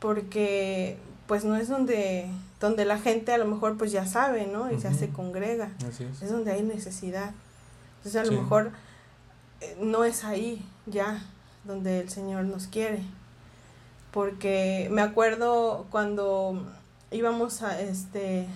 porque 0.00 0.96
pues 1.26 1.44
no 1.44 1.56
es 1.56 1.68
donde, 1.68 2.30
donde 2.58 2.86
la 2.86 2.98
gente 2.98 3.32
a 3.32 3.38
lo 3.38 3.44
mejor 3.44 3.76
pues 3.76 3.92
ya 3.92 4.06
sabe, 4.06 4.46
¿no? 4.46 4.72
Y 4.72 4.78
ya 4.78 4.94
se 4.94 5.10
congrega, 5.10 5.70
es. 5.86 6.30
donde 6.30 6.52
hay 6.52 6.62
necesidad. 6.62 7.32
Entonces 7.98 8.22
a 8.22 8.24
lo 8.24 8.40
mejor 8.40 8.72
eh, 9.60 9.76
no 9.80 10.04
es 10.04 10.24
ahí 10.24 10.64
ya, 10.86 11.22
donde 11.64 12.00
el 12.00 12.08
Señor 12.08 12.44
nos 12.44 12.66
quiere. 12.66 13.02
Porque 14.10 14.88
me 14.90 15.02
acuerdo 15.02 15.86
cuando 15.90 16.62
íbamos 17.10 17.62
a 17.62 17.78
este, 17.78 18.46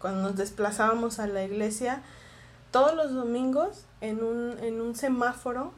cuando 0.00 0.22
nos 0.22 0.36
desplazábamos 0.36 1.18
a 1.18 1.26
la 1.26 1.44
iglesia, 1.44 2.02
todos 2.70 2.94
los 2.94 3.12
domingos 3.12 3.84
en 4.00 4.22
un, 4.22 4.58
en 4.60 4.80
un 4.80 4.94
semáforo 4.94 5.72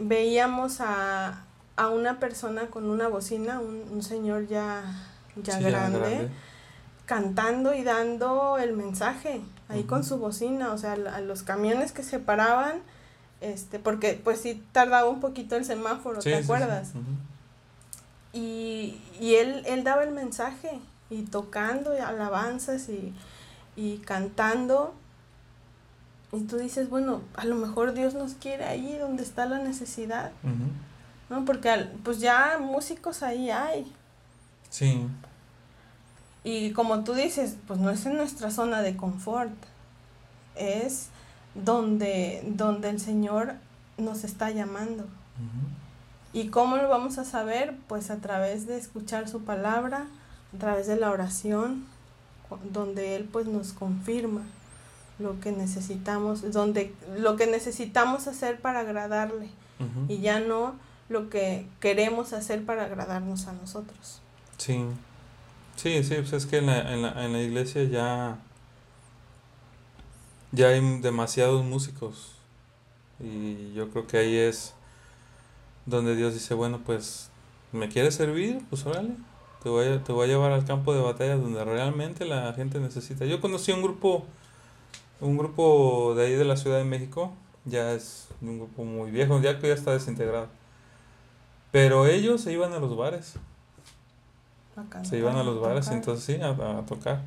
veíamos 0.00 0.80
a, 0.80 1.44
a 1.76 1.88
una 1.88 2.18
persona 2.18 2.66
con 2.66 2.88
una 2.88 3.08
bocina, 3.08 3.60
un, 3.60 3.84
un 3.90 4.02
señor 4.02 4.46
ya, 4.46 4.82
ya, 5.36 5.58
grande, 5.60 6.28
cantando 7.06 7.74
y 7.74 7.82
dando 7.82 8.58
el 8.58 8.74
mensaje 8.74 9.40
ahí 9.68 9.84
con 9.84 10.04
su 10.04 10.18
bocina, 10.18 10.72
o 10.72 10.78
sea, 10.78 10.92
a 10.92 11.20
los 11.20 11.42
camiones 11.42 11.92
que 11.92 12.02
se 12.02 12.18
paraban 12.18 12.80
este, 13.40 13.78
porque 13.78 14.20
pues 14.22 14.40
sí 14.40 14.62
tardaba 14.72 15.08
un 15.08 15.20
poquito 15.20 15.56
el 15.56 15.64
semáforo, 15.64 16.20
¿te 16.20 16.34
acuerdas? 16.34 16.92
Y, 18.32 19.00
y 19.18 19.36
él, 19.36 19.64
él 19.66 19.82
daba 19.82 20.04
el 20.04 20.12
mensaje 20.12 20.78
y 21.10 21.22
tocando 21.22 21.96
y 21.96 22.00
alabanzas 22.00 22.88
y, 22.88 23.12
y 23.76 23.98
cantando. 23.98 24.94
Y 26.32 26.42
tú 26.42 26.56
dices, 26.56 26.88
bueno, 26.88 27.22
a 27.34 27.44
lo 27.44 27.56
mejor 27.56 27.92
Dios 27.92 28.14
nos 28.14 28.34
quiere 28.34 28.64
ahí 28.64 28.96
donde 28.96 29.22
está 29.22 29.46
la 29.46 29.58
necesidad. 29.58 30.30
¿No? 31.28 31.44
Porque 31.44 31.88
pues 32.04 32.20
ya 32.20 32.58
músicos 32.60 33.22
ahí 33.22 33.50
hay. 33.50 33.92
Sí. 34.68 35.06
Y 36.44 36.72
como 36.72 37.04
tú 37.04 37.14
dices, 37.14 37.56
pues 37.66 37.80
no 37.80 37.90
es 37.90 38.06
en 38.06 38.16
nuestra 38.16 38.50
zona 38.50 38.80
de 38.82 38.96
confort. 38.96 39.52
Es 40.54 41.08
donde, 41.54 42.42
donde 42.46 42.90
el 42.90 43.00
Señor 43.00 43.54
nos 43.98 44.24
está 44.24 44.50
llamando. 44.50 45.06
¿Y 46.32 46.48
cómo 46.48 46.76
lo 46.76 46.88
vamos 46.88 47.18
a 47.18 47.24
saber? 47.24 47.76
Pues 47.88 48.10
a 48.10 48.16
través 48.16 48.66
de 48.66 48.76
escuchar 48.76 49.28
su 49.28 49.42
palabra, 49.42 50.06
a 50.54 50.58
través 50.58 50.86
de 50.86 50.96
la 50.96 51.10
oración, 51.10 51.84
donde 52.72 53.16
Él 53.16 53.28
pues 53.30 53.46
nos 53.46 53.72
confirma 53.72 54.42
lo 55.18 55.38
que 55.40 55.52
necesitamos, 55.52 56.50
donde 56.52 56.94
lo 57.16 57.36
que 57.36 57.46
necesitamos 57.46 58.26
hacer 58.26 58.60
para 58.60 58.80
agradarle 58.80 59.48
y 60.08 60.18
ya 60.18 60.40
no 60.40 60.74
lo 61.08 61.30
que 61.30 61.66
queremos 61.80 62.32
hacer 62.32 62.64
para 62.64 62.84
agradarnos 62.84 63.46
a 63.46 63.52
nosotros. 63.52 64.20
Sí, 64.58 64.84
sí, 65.76 66.04
sí, 66.04 66.14
pues 66.16 66.32
es 66.32 66.46
que 66.46 66.58
en 66.58 66.66
la, 66.66 66.92
en 66.92 67.02
la, 67.02 67.24
en 67.24 67.32
la 67.32 67.40
iglesia 67.40 67.84
ya 67.84 68.38
ya 70.52 70.68
hay 70.68 71.00
demasiados 71.00 71.64
músicos. 71.64 72.32
Y 73.18 73.72
yo 73.74 73.90
creo 73.90 74.06
que 74.06 74.18
ahí 74.18 74.36
es 74.36 74.74
donde 75.86 76.16
Dios 76.16 76.34
dice, 76.34 76.54
bueno, 76.54 76.80
pues, 76.84 77.30
¿me 77.72 77.88
quieres 77.88 78.14
servir? 78.14 78.64
Pues 78.70 78.84
órale, 78.86 79.14
te 79.62 79.68
voy, 79.68 79.86
a, 79.86 80.02
te 80.02 80.12
voy 80.12 80.24
a 80.24 80.28
llevar 80.28 80.52
al 80.52 80.64
campo 80.64 80.94
de 80.94 81.00
batalla 81.00 81.36
donde 81.36 81.64
realmente 81.64 82.24
la 82.24 82.52
gente 82.54 82.80
necesita. 82.80 83.24
Yo 83.24 83.40
conocí 83.40 83.72
un 83.72 83.82
grupo, 83.82 84.24
un 85.20 85.36
grupo 85.36 86.14
de 86.16 86.26
ahí 86.26 86.32
de 86.32 86.44
la 86.44 86.56
Ciudad 86.56 86.78
de 86.78 86.84
México, 86.84 87.32
ya 87.64 87.92
es 87.92 88.28
un 88.40 88.58
grupo 88.58 88.84
muy 88.84 89.10
viejo, 89.10 89.40
ya 89.40 89.58
que 89.58 89.68
ya 89.68 89.74
está 89.74 89.92
desintegrado. 89.92 90.48
Pero 91.70 92.06
ellos 92.06 92.40
se 92.40 92.52
iban 92.52 92.72
a 92.72 92.78
los 92.78 92.96
bares. 92.96 93.34
se 95.02 95.18
iban 95.18 95.36
a 95.36 95.44
los 95.44 95.60
bares, 95.60 95.88
entonces 95.88 96.24
sí, 96.24 96.42
a, 96.42 96.78
a 96.78 96.86
tocar. 96.86 97.22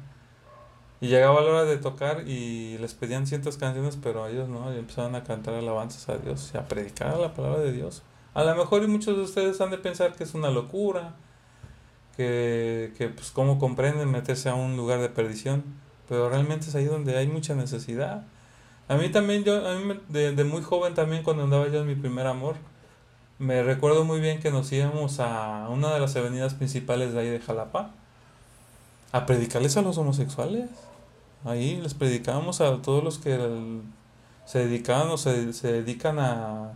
Y 0.99 1.07
llegaba 1.07 1.41
la 1.41 1.49
hora 1.49 1.63
de 1.65 1.77
tocar 1.77 2.27
y 2.27 2.77
les 2.77 2.93
pedían 2.93 3.27
ciertas 3.27 3.57
canciones, 3.57 3.97
pero 4.01 4.25
ellos 4.27 4.47
no, 4.47 4.73
y 4.73 4.79
empezaban 4.79 5.15
a 5.15 5.23
cantar 5.23 5.53
alabanzas 5.53 6.07
a 6.09 6.17
Dios 6.17 6.51
y 6.53 6.57
a 6.57 6.67
predicar 6.67 7.17
la 7.17 7.34
palabra 7.34 7.59
de 7.59 7.73
Dios. 7.73 8.03
A 8.34 8.43
lo 8.43 8.55
mejor 8.55 8.84
y 8.84 8.88
muchos 8.88 9.15
de 9.15 9.23
ustedes 9.23 9.61
han 9.61 9.69
de 9.69 9.77
pensar 9.77 10.15
que 10.15 10.23
es 10.23 10.34
una 10.34 10.49
locura, 10.49 11.13
que, 12.16 12.93
que 12.97 13.09
pues 13.09 13.32
cómo 13.32 13.59
comprenden 13.59 14.11
meterse 14.11 14.49
a 14.49 14.55
un 14.55 14.78
lugar 14.78 14.99
de 15.01 15.09
perdición, 15.09 15.64
pero 16.07 16.30
realmente 16.30 16.68
es 16.68 16.76
ahí 16.76 16.86
donde 16.86 17.18
hay 17.18 17.28
mucha 17.28 17.55
necesidad. 17.55 18.24
A 18.88 18.95
mí 18.95 19.09
también, 19.09 19.43
yo, 19.43 19.68
a 19.68 19.76
mí 19.76 19.99
de, 20.09 20.34
de 20.34 20.43
muy 20.43 20.61
joven 20.61 20.93
también 20.93 21.24
cuando 21.24 21.43
andaba 21.43 21.68
yo 21.70 21.82
en 21.82 21.88
mi 21.88 21.95
primer 21.95 22.28
amor, 22.28 22.55
me 23.39 23.64
recuerdo 23.64 24.03
muy 24.03 24.20
bien 24.20 24.39
que 24.39 24.51
nos 24.51 24.72
íbamos 24.72 25.20
a 25.20 25.68
una 25.70 25.93
de 25.93 25.99
las 25.99 26.16
avenidas 26.16 26.53
principales 26.53 27.14
de 27.14 27.20
ahí 27.20 27.30
de 27.30 27.39
Jalapa 27.39 27.91
a 29.11 29.26
predicarles 29.26 29.78
a 29.78 29.82
los 29.82 29.97
homosexuales. 29.97 30.70
Ahí 31.45 31.80
les 31.82 31.93
predicamos 31.93 32.61
a 32.61 32.82
todos 32.82 33.03
los 33.03 33.18
que 33.18 33.38
se 34.45 34.59
dedicaban 34.59 35.09
o 35.09 35.18
se, 35.18 35.53
se 35.53 35.72
dedican 35.72 36.20
a, 36.20 36.74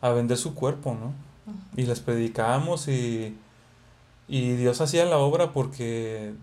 a, 0.00 0.08
vender 0.10 0.36
su 0.36 0.54
cuerpo, 0.54 0.94
¿no? 0.98 1.12
Y 1.76 1.86
les 1.86 2.00
predicamos 2.00 2.88
y, 2.88 3.36
y 4.28 4.52
Dios 4.54 4.80
hacía 4.80 5.04
la 5.04 5.18
obra 5.18 5.52
porque 5.52 6.34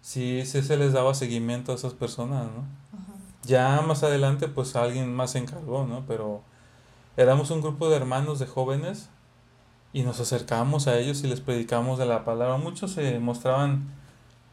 sí, 0.00 0.42
sí 0.46 0.62
se 0.62 0.76
les 0.76 0.92
daba 0.92 1.14
seguimiento 1.14 1.72
a 1.72 1.74
esas 1.74 1.94
personas, 1.94 2.44
¿no? 2.46 2.64
Ya 3.44 3.80
más 3.82 4.02
adelante 4.02 4.48
pues 4.48 4.76
alguien 4.76 5.14
más 5.14 5.32
se 5.32 5.38
encargó, 5.38 5.86
¿no? 5.86 6.04
Pero 6.06 6.42
éramos 7.16 7.50
un 7.50 7.60
grupo 7.62 7.88
de 7.88 7.96
hermanos, 7.96 8.38
de 8.38 8.46
jóvenes, 8.46 9.10
y 9.92 10.02
nos 10.02 10.20
acercamos 10.20 10.86
a 10.86 10.98
ellos 10.98 11.22
y 11.24 11.28
les 11.28 11.40
predicamos 11.40 11.98
de 11.98 12.06
la 12.06 12.24
palabra. 12.24 12.56
Muchos 12.56 12.92
se 12.92 13.18
mostraban 13.18 13.88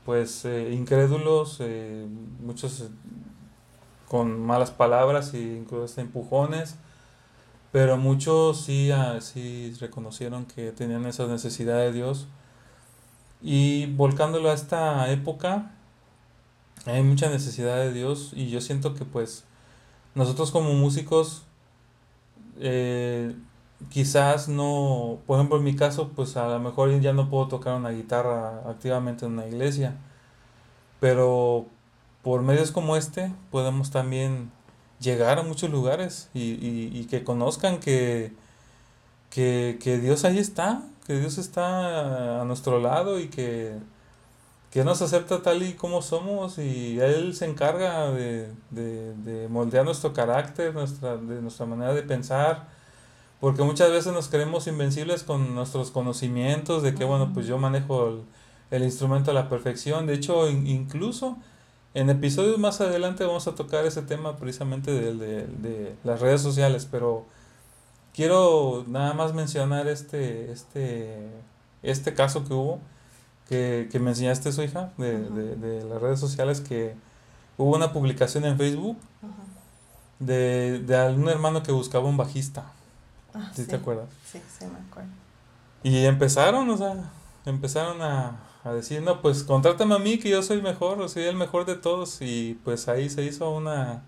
pues 0.06 0.46
eh, 0.46 0.74
incrédulos, 0.74 1.58
eh, 1.60 2.08
muchos 2.42 2.82
eh, 2.82 2.90
con 4.08 4.40
malas 4.40 4.72
palabras 4.72 5.34
e 5.34 5.40
incluso 5.42 6.00
empujones, 6.00 6.76
pero 7.72 7.98
muchos 7.98 8.62
sí, 8.62 8.92
ah, 8.92 9.20
sí 9.20 9.74
reconocieron 9.80 10.46
que 10.46 10.72
tenían 10.72 11.06
esa 11.06 11.28
necesidad 11.28 11.80
de 11.80 11.92
Dios. 11.92 12.28
Y 13.48 13.86
volcándolo 13.94 14.50
a 14.50 14.56
esta 14.56 15.08
época, 15.12 15.72
hay 16.88 17.04
mucha 17.04 17.30
necesidad 17.30 17.78
de 17.78 17.94
Dios 17.94 18.32
y 18.34 18.50
yo 18.50 18.60
siento 18.60 18.96
que 18.96 19.06
pues 19.06 19.44
nosotros 20.16 20.50
como 20.50 20.74
músicos 20.74 21.44
eh, 22.60 23.36
quizás 23.92 24.50
no, 24.50 25.20
por 25.28 25.38
ejemplo 25.38 25.58
en 25.60 25.64
mi 25.64 25.76
caso 25.76 26.10
pues 26.16 26.38
a 26.38 26.48
lo 26.48 26.60
mejor 26.60 27.00
ya 27.02 27.14
no 27.14 27.30
puedo 27.30 27.48
tocar 27.48 27.76
una 27.76 27.92
guitarra 27.92 28.68
activamente 28.68 29.28
en 29.28 29.34
una 29.34 29.46
iglesia, 29.46 29.96
pero 31.00 31.68
por 32.24 32.42
medios 32.42 32.72
como 32.72 32.96
este 32.98 33.32
podemos 33.52 33.92
también 33.92 34.50
llegar 35.00 35.38
a 35.38 35.44
muchos 35.44 35.70
lugares 35.70 36.32
y, 36.34 36.58
y, 36.92 37.06
que 37.06 37.24
conozcan 37.24 37.80
que, 37.80 38.34
que, 39.30 39.78
que 39.80 40.00
Dios 40.00 40.26
ahí 40.26 40.40
está, 40.40 40.82
que 41.06 41.20
Dios 41.20 41.38
está 41.38 42.42
a 42.42 42.46
nuestro 42.46 42.80
lado 42.80 43.20
y 43.20 43.28
que 43.28 43.78
que 44.76 44.84
nos 44.84 45.02
acepta 45.02 45.42
tal 45.42 45.64
y 45.64 45.72
como 45.76 46.02
somos 46.02 46.58
y 46.58 47.00
Él 47.00 47.34
se 47.34 47.46
encarga 47.46 48.12
de, 48.12 49.48
moldear 49.50 49.86
nuestro 49.86 50.12
carácter, 50.12 50.74
nuestra, 50.74 51.16
de 51.16 51.42
nuestra 51.42 51.66
manera 51.66 51.94
de 51.94 52.04
pensar, 52.04 52.68
porque 53.40 53.64
muchas 53.64 53.90
veces 53.90 54.12
nos 54.12 54.28
creemos 54.28 54.68
invencibles 54.68 55.24
con 55.24 55.56
nuestros 55.56 55.92
conocimientos 55.92 56.84
de 56.84 56.94
que, 56.94 57.06
bueno, 57.06 57.32
pues 57.34 57.48
yo 57.48 57.58
manejo 57.58 58.20
el, 58.70 58.84
instrumento 58.84 59.32
a 59.32 59.34
la 59.34 59.48
perfección. 59.48 60.08
De 60.08 60.14
hecho, 60.14 60.50
incluso 60.50 61.38
en 61.94 62.10
episodios 62.10 62.58
más 62.58 62.82
adelante 62.82 63.24
vamos 63.24 63.48
a 63.48 63.56
tocar 63.56 63.86
ese 63.86 64.02
tema 64.02 64.36
precisamente 64.36 64.92
de, 64.92 65.14
de, 65.48 65.96
las 66.04 66.20
redes 66.20 66.42
sociales, 66.42 66.86
pero 66.92 67.24
quiero 68.16 68.86
nada 68.88 69.14
más 69.14 69.34
mencionar 69.34 69.88
este, 69.88 70.52
este, 70.52 71.30
este 71.84 72.14
caso 72.14 72.46
que 72.46 72.54
hubo 72.54 72.80
que, 73.50 73.90
que 73.92 74.00
me 74.00 74.12
enseñaste 74.12 74.52
su 74.52 74.64
hija 74.64 74.92
de, 74.98 75.20
de, 75.20 75.56
de, 75.56 75.84
las 75.84 76.02
redes 76.02 76.20
sociales 76.20 76.62
que 76.62 76.96
hubo 77.58 77.76
una 77.76 77.92
publicación 77.94 78.46
en 78.46 78.58
Facebook 78.58 78.98
de, 80.20 80.80
de 80.80 80.96
algún 80.96 81.30
hermano 81.30 81.62
que 81.62 81.72
buscaba 81.72 82.08
un 82.08 82.18
bajista. 82.18 82.64
Ah, 83.34 83.52
¿Sí, 83.54 83.68
te 83.68 83.76
acuerdas? 83.76 84.08
Sí, 84.32 84.42
sí, 84.58 84.66
me 84.66 84.80
acuerdo. 84.90 85.10
Y 85.84 86.06
empezaron, 86.06 86.70
o 86.70 86.78
sea, 86.78 86.96
empezaron 87.46 88.02
a, 88.02 88.40
a 88.64 88.72
decir, 88.72 89.02
no, 89.02 89.22
pues 89.22 89.44
contrátame 89.44 89.94
a 89.94 90.00
mí 90.00 90.18
que 90.18 90.30
yo 90.30 90.42
soy 90.42 90.62
mejor, 90.62 91.08
soy 91.10 91.24
el 91.24 91.36
mejor 91.36 91.66
de 91.66 91.76
todos. 91.76 92.22
Y 92.22 92.60
pues 92.64 92.88
ahí 92.88 93.10
se 93.10 93.24
hizo 93.24 93.52
una, 93.52 94.04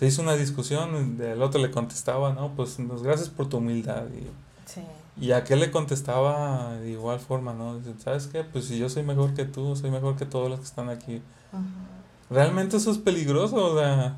se 0.00 0.06
hizo 0.06 0.22
una 0.22 0.34
discusión, 0.34 1.20
el 1.20 1.42
otro 1.42 1.60
le 1.60 1.70
contestaba, 1.70 2.32
no, 2.32 2.54
pues, 2.56 2.78
gracias 3.02 3.28
por 3.28 3.50
tu 3.50 3.58
humildad. 3.58 4.04
Y, 4.08 4.26
sí. 4.64 4.80
Y 5.20 5.32
a 5.32 5.44
qué 5.44 5.56
le 5.56 5.70
contestaba 5.70 6.72
de 6.78 6.92
igual 6.92 7.20
forma, 7.20 7.52
¿no? 7.52 7.78
¿Sabes 8.02 8.26
qué? 8.26 8.42
Pues 8.42 8.64
si 8.64 8.78
yo 8.78 8.88
soy 8.88 9.02
mejor 9.02 9.34
que 9.34 9.44
tú, 9.44 9.76
soy 9.76 9.90
mejor 9.90 10.16
que 10.16 10.24
todos 10.24 10.48
los 10.48 10.58
que 10.58 10.64
están 10.64 10.88
aquí. 10.88 11.20
Realmente 12.30 12.78
eso 12.78 12.90
es 12.90 12.96
peligroso, 12.96 13.56
o 13.56 13.78
sea. 13.78 14.16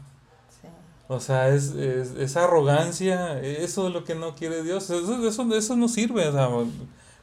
O 1.08 1.18
sea, 1.18 1.48
es, 1.48 1.72
es, 1.72 2.12
esa 2.12 2.44
arrogancia, 2.44 3.40
eso 3.40 3.88
es 3.88 3.92
lo 3.92 4.04
que 4.04 4.14
no 4.14 4.36
quiere 4.36 4.62
Dios. 4.62 4.88
Eso, 4.88 5.26
eso, 5.26 5.52
eso 5.52 5.76
no 5.76 5.88
sirve, 5.88 6.28
o 6.28 6.32
sea, 6.32 6.48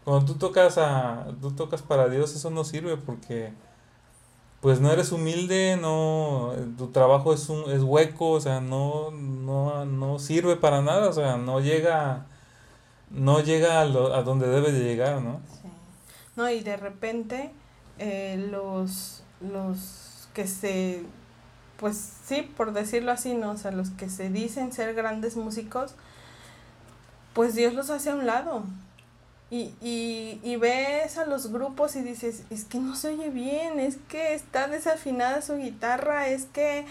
cuando 0.04 0.34
tú 0.34 0.38
tocas, 0.38 0.78
a, 0.78 1.28
tú 1.40 1.52
tocas 1.52 1.82
para 1.82 2.10
Dios, 2.10 2.36
eso 2.36 2.50
no 2.50 2.66
sirve 2.66 2.98
porque 2.98 3.54
pues 4.62 4.82
no 4.82 4.92
eres 4.92 5.12
humilde, 5.12 5.78
no, 5.80 6.54
tu 6.78 6.88
trabajo 6.88 7.34
es, 7.34 7.48
un, 7.50 7.72
es 7.72 7.82
hueco, 7.82 8.32
o 8.32 8.42
sea, 8.42 8.60
no, 8.60 9.12
no, 9.12 9.86
no 9.86 10.20
sirve 10.20 10.56
para 10.58 10.82
nada, 10.82 11.10
o 11.10 11.14
sea, 11.14 11.38
no 11.38 11.60
llega 11.60 12.26
no 13.10 13.42
llega 13.42 13.82
a, 13.82 13.86
lo, 13.86 14.14
a 14.14 14.24
donde 14.24 14.48
debe 14.48 14.72
de 14.72 14.84
llegar, 14.84 15.22
¿no? 15.22 15.42
Sí. 15.62 15.70
No, 16.36 16.50
y 16.50 16.62
de 16.62 16.78
repente 16.78 17.52
eh, 17.98 18.48
los, 18.52 19.24
los 19.42 20.30
que 20.34 20.48
se, 20.48 21.04
pues 21.78 21.98
sí, 22.26 22.44
por 22.56 22.72
decirlo 22.72 23.12
así, 23.12 23.34
¿no? 23.34 23.52
O 23.52 23.58
sea, 23.58 23.72
los 23.72 23.90
que 23.92 24.10
se 24.10 24.30
dicen 24.30 24.72
ser 24.72 24.94
grandes 24.94 25.36
músicos, 25.36 25.96
pues 27.34 27.56
Dios 27.56 27.74
los 27.74 27.90
hace 27.90 28.12
a 28.12 28.16
un 28.16 28.26
lado. 28.26 28.64
Y, 29.52 29.74
y, 29.82 30.40
y 30.44 30.56
ves 30.58 31.18
a 31.18 31.26
los 31.26 31.52
grupos 31.52 31.96
y 31.96 32.02
dices, 32.02 32.44
es 32.52 32.66
que 32.66 32.80
no 32.80 32.96
se 32.96 33.10
oye 33.10 33.30
bien, 33.30 33.80
es 33.80 33.98
que 34.08 34.36
está 34.36 34.68
desafinada 34.68 35.42
su 35.42 35.58
guitarra, 35.58 36.28
es 36.28 36.46
que 36.46 36.86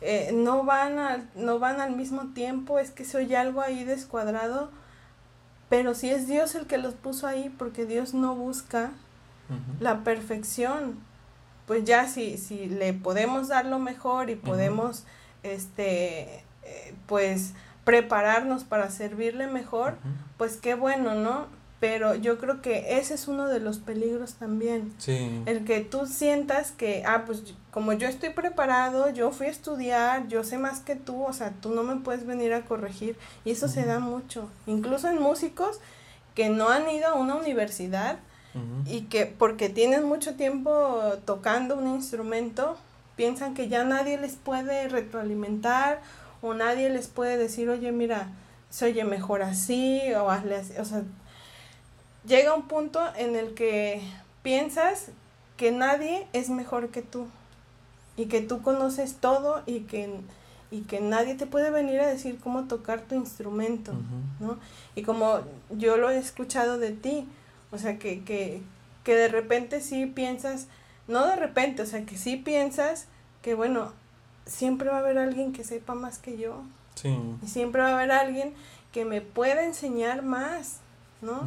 eh, 0.00 0.30
no, 0.32 0.64
van 0.64 1.30
no 1.36 1.58
van 1.60 1.80
al 1.80 1.94
mismo 1.94 2.32
tiempo, 2.34 2.80
es 2.80 2.90
que 2.90 3.04
se 3.04 3.18
oye 3.18 3.36
algo 3.36 3.60
ahí 3.60 3.84
descuadrado 3.84 4.70
pero 5.70 5.94
si 5.94 6.10
es 6.10 6.26
Dios 6.26 6.56
el 6.56 6.66
que 6.66 6.78
los 6.78 6.94
puso 6.94 7.28
ahí, 7.28 7.48
porque 7.56 7.86
Dios 7.86 8.12
no 8.12 8.34
busca 8.34 8.90
la 9.80 10.04
perfección, 10.04 10.98
pues 11.66 11.84
ya 11.84 12.06
si, 12.06 12.38
si 12.38 12.66
le 12.66 12.92
podemos 12.92 13.48
dar 13.48 13.66
lo 13.66 13.78
mejor 13.78 14.30
y 14.30 14.36
podemos, 14.36 15.04
este, 15.44 16.44
eh, 16.64 16.94
pues 17.06 17.54
prepararnos 17.84 18.64
para 18.64 18.90
servirle 18.90 19.46
mejor, 19.46 19.96
pues 20.36 20.56
qué 20.56 20.74
bueno, 20.74 21.14
¿no? 21.14 21.46
Pero 21.80 22.14
yo 22.14 22.38
creo 22.38 22.60
que 22.60 22.98
ese 22.98 23.14
es 23.14 23.26
uno 23.26 23.48
de 23.48 23.58
los 23.58 23.78
peligros 23.78 24.34
también. 24.34 24.92
Sí. 24.98 25.42
El 25.46 25.64
que 25.64 25.80
tú 25.80 26.06
sientas 26.06 26.72
que, 26.72 27.02
ah, 27.06 27.24
pues 27.24 27.42
como 27.70 27.94
yo 27.94 28.06
estoy 28.06 28.30
preparado, 28.30 29.08
yo 29.08 29.30
fui 29.30 29.46
a 29.46 29.50
estudiar, 29.50 30.28
yo 30.28 30.44
sé 30.44 30.58
más 30.58 30.80
que 30.80 30.94
tú, 30.94 31.24
o 31.24 31.32
sea, 31.32 31.52
tú 31.62 31.70
no 31.70 31.82
me 31.82 31.96
puedes 31.96 32.26
venir 32.26 32.52
a 32.52 32.66
corregir. 32.66 33.16
Y 33.46 33.52
eso 33.52 33.66
se 33.66 33.86
da 33.86 33.98
mucho. 33.98 34.50
Incluso 34.66 35.08
en 35.08 35.22
músicos 35.22 35.80
que 36.34 36.50
no 36.50 36.68
han 36.68 36.88
ido 36.90 37.08
a 37.08 37.14
una 37.14 37.34
universidad 37.34 38.18
y 38.84 39.02
que 39.02 39.26
porque 39.26 39.68
tienen 39.68 40.04
mucho 40.04 40.34
tiempo 40.34 41.00
tocando 41.24 41.76
un 41.76 41.86
instrumento, 41.86 42.76
piensan 43.14 43.54
que 43.54 43.68
ya 43.68 43.84
nadie 43.84 44.18
les 44.18 44.34
puede 44.34 44.88
retroalimentar 44.88 46.00
o 46.42 46.52
nadie 46.52 46.90
les 46.90 47.06
puede 47.06 47.36
decir, 47.36 47.70
oye, 47.70 47.92
mira, 47.92 48.28
se 48.68 48.86
oye 48.86 49.04
mejor 49.04 49.42
así 49.42 50.00
o 50.14 50.30
hazle 50.30 50.56
así. 50.56 50.72
O 50.78 50.84
sea, 50.84 51.04
llega 52.24 52.54
un 52.54 52.68
punto 52.68 53.00
en 53.16 53.36
el 53.36 53.54
que 53.54 54.02
piensas 54.42 55.08
que 55.56 55.72
nadie 55.72 56.26
es 56.32 56.48
mejor 56.48 56.88
que 56.88 57.02
tú 57.02 57.26
y 58.16 58.26
que 58.26 58.40
tú 58.40 58.62
conoces 58.62 59.16
todo 59.16 59.62
y 59.66 59.80
que, 59.80 60.10
y 60.70 60.82
que 60.82 61.00
nadie 61.00 61.34
te 61.34 61.46
puede 61.46 61.70
venir 61.70 62.00
a 62.00 62.06
decir 62.06 62.38
cómo 62.38 62.64
tocar 62.64 63.02
tu 63.02 63.14
instrumento, 63.14 63.92
¿no? 64.40 64.58
Y 64.94 65.02
como 65.02 65.40
yo 65.70 65.96
lo 65.96 66.10
he 66.10 66.18
escuchado 66.18 66.78
de 66.78 66.92
ti, 66.92 67.26
o 67.70 67.78
sea, 67.78 67.98
que, 67.98 68.22
que, 68.24 68.62
que 69.04 69.14
de 69.14 69.28
repente 69.28 69.80
sí 69.80 70.06
piensas, 70.06 70.66
no 71.08 71.26
de 71.26 71.36
repente, 71.36 71.82
o 71.82 71.86
sea, 71.86 72.04
que 72.04 72.18
sí 72.18 72.36
piensas 72.36 73.06
que, 73.42 73.54
bueno, 73.54 73.92
siempre 74.46 74.90
va 74.90 74.96
a 74.96 75.00
haber 75.00 75.18
alguien 75.18 75.52
que 75.52 75.64
sepa 75.64 75.94
más 75.94 76.18
que 76.18 76.36
yo. 76.36 76.62
Sí. 76.94 77.16
Y 77.42 77.48
siempre 77.48 77.80
va 77.80 77.88
a 77.88 77.94
haber 77.94 78.12
alguien 78.12 78.52
que 78.92 79.04
me 79.04 79.20
pueda 79.20 79.64
enseñar 79.64 80.22
más, 80.22 80.80
¿no? 81.22 81.42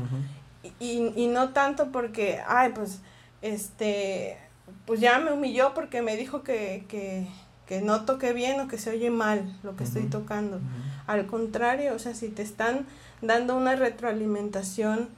Y, 0.80 1.14
y 1.16 1.28
no 1.28 1.50
tanto 1.50 1.92
porque, 1.92 2.42
ay, 2.48 2.72
pues, 2.74 3.02
este, 3.42 4.38
pues 4.86 5.00
ya 5.00 5.20
me 5.20 5.32
humilló 5.32 5.74
porque 5.74 6.02
me 6.02 6.16
dijo 6.16 6.44
que, 6.44 6.86
que, 6.88 7.28
que 7.68 7.82
no 7.82 8.06
toque 8.06 8.34
bien 8.34 8.60
o 8.60 8.68
que 8.68 8.78
se 8.78 8.92
oye 8.92 9.10
mal 9.10 9.58
lo 9.64 9.76
que 9.76 9.84
estoy 9.84 10.04
tocando. 10.04 10.60
Al 11.08 11.26
contrario, 11.28 11.94
o 11.94 12.00
sea, 12.00 12.14
si 12.14 12.30
te 12.30 12.42
están 12.42 12.86
dando 13.22 13.56
una 13.56 13.76
retroalimentación 13.76 15.10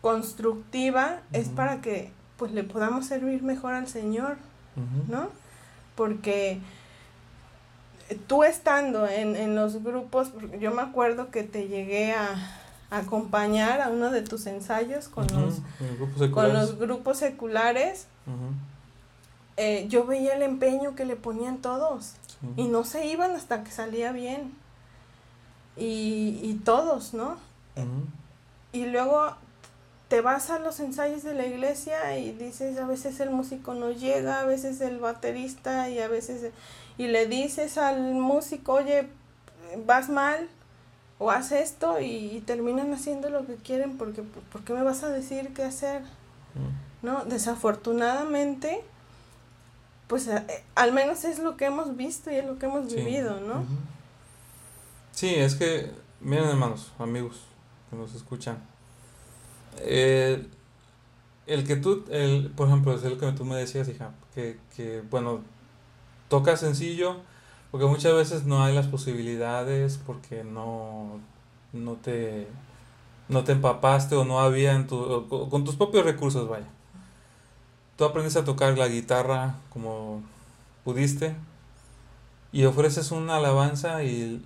constructiva, 0.00 1.20
es 1.32 1.48
para 1.48 1.80
que 1.80 2.10
pues 2.36 2.52
le 2.52 2.62
podamos 2.62 3.06
servir 3.06 3.42
mejor 3.42 3.74
al 3.74 3.88
Señor, 3.88 4.36
¿no? 5.08 5.28
Porque 5.96 6.60
tú 8.26 8.44
estando 8.44 9.08
en, 9.08 9.34
en 9.34 9.56
los 9.56 9.82
grupos, 9.82 10.32
yo 10.60 10.70
me 10.70 10.82
acuerdo 10.82 11.30
que 11.30 11.42
te 11.42 11.66
llegué 11.66 12.12
a, 12.12 12.36
acompañar 12.90 13.80
a 13.80 13.88
uno 13.90 14.10
de 14.10 14.22
tus 14.22 14.46
ensayos 14.46 15.08
con, 15.08 15.26
los, 15.26 15.60
grupos 15.98 16.30
con 16.30 16.52
los 16.52 16.78
grupos 16.78 17.18
seculares, 17.18 18.06
eh, 19.56 19.86
yo 19.88 20.06
veía 20.06 20.34
el 20.34 20.42
empeño 20.42 20.94
que 20.94 21.04
le 21.04 21.16
ponían 21.16 21.58
todos 21.58 22.12
y 22.56 22.68
no 22.68 22.84
se 22.84 23.06
iban 23.06 23.32
hasta 23.32 23.64
que 23.64 23.70
salía 23.70 24.12
bien. 24.12 24.54
Y, 25.76 26.40
y 26.42 26.60
todos, 26.64 27.14
¿no? 27.14 27.36
Y 28.72 28.86
luego 28.86 29.34
te 30.08 30.22
vas 30.22 30.50
a 30.50 30.58
los 30.58 30.80
ensayos 30.80 31.22
de 31.22 31.34
la 31.34 31.46
iglesia 31.46 32.18
y 32.18 32.32
dices, 32.32 32.78
a 32.78 32.86
veces 32.86 33.20
el 33.20 33.30
músico 33.30 33.74
no 33.74 33.90
llega, 33.90 34.40
a 34.40 34.44
veces 34.44 34.80
el 34.80 34.98
baterista 34.98 35.88
y 35.90 36.00
a 36.00 36.08
veces... 36.08 36.52
Y 36.96 37.06
le 37.06 37.26
dices 37.26 37.78
al 37.78 38.14
músico, 38.14 38.72
oye, 38.72 39.08
vas 39.86 40.08
mal, 40.08 40.48
o 41.18 41.30
haz 41.30 41.52
esto 41.52 42.00
y, 42.00 42.42
terminan 42.46 42.92
haciendo 42.92 43.28
lo 43.30 43.46
que 43.46 43.56
quieren 43.56 43.98
porque 43.98 44.22
¿por 44.22 44.62
qué 44.62 44.72
me 44.72 44.82
vas 44.82 45.02
a 45.02 45.08
decir 45.08 45.52
qué 45.54 45.64
hacer? 45.64 46.02
Mm. 46.02 47.06
¿No? 47.06 47.24
Desafortunadamente, 47.24 48.82
pues 50.06 50.26
eh, 50.28 50.44
al 50.74 50.92
menos 50.92 51.24
es 51.24 51.38
lo 51.38 51.56
que 51.56 51.66
hemos 51.66 51.96
visto 51.96 52.30
y 52.30 52.36
es 52.36 52.46
lo 52.46 52.58
que 52.58 52.66
hemos 52.66 52.92
vivido, 52.92 53.40
¿no? 53.40 53.64
Sí, 55.12 55.34
es 55.34 55.54
que 55.54 55.90
miren 56.20 56.48
hermanos, 56.48 56.92
amigos 56.98 57.42
que 57.90 57.96
nos 57.96 58.14
escuchan, 58.14 58.58
eh, 59.78 60.46
el 61.46 61.66
que 61.66 61.76
tú, 61.76 62.04
el, 62.10 62.50
por 62.50 62.68
ejemplo, 62.68 62.94
es 62.94 63.04
el 63.04 63.18
que 63.18 63.32
tú 63.32 63.44
me 63.44 63.56
decías, 63.56 63.88
hija, 63.88 64.10
que, 64.34 64.58
que 64.76 65.02
bueno, 65.10 65.40
toca 66.28 66.56
sencillo, 66.56 67.16
porque 67.70 67.86
muchas 67.86 68.14
veces 68.14 68.44
no 68.44 68.62
hay 68.62 68.74
las 68.74 68.86
posibilidades, 68.86 69.98
porque 70.06 70.44
no, 70.44 71.20
no 71.72 71.94
te, 71.94 72.48
no 73.28 73.44
te 73.44 73.52
empapaste 73.52 74.14
o 74.14 74.24
no 74.24 74.40
había 74.40 74.74
en 74.74 74.86
tu, 74.86 75.28
con 75.50 75.64
tus 75.64 75.76
propios 75.76 76.04
recursos, 76.04 76.48
vaya. 76.48 76.68
Tú 77.96 78.04
aprendes 78.04 78.36
a 78.36 78.44
tocar 78.44 78.78
la 78.78 78.88
guitarra 78.88 79.56
como 79.70 80.22
pudiste 80.84 81.34
y 82.52 82.64
ofreces 82.64 83.10
una 83.10 83.36
alabanza 83.36 84.02
y, 84.04 84.42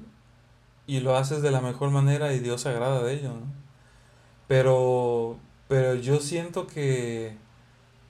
y 0.87 1.01
lo 1.01 1.16
haces 1.16 1.43
de 1.43 1.51
la 1.51 1.61
mejor 1.61 1.91
manera 1.91 2.33
y 2.33 2.41
Dios 2.41 2.62
se 2.62 2.70
agrada 2.70 3.03
de 3.03 3.14
ello, 3.14 3.31
¿no? 3.31 3.62
Pero, 4.49 5.39
pero 5.68 5.95
yo 5.95 6.20
siento 6.20 6.66
que 6.66 7.37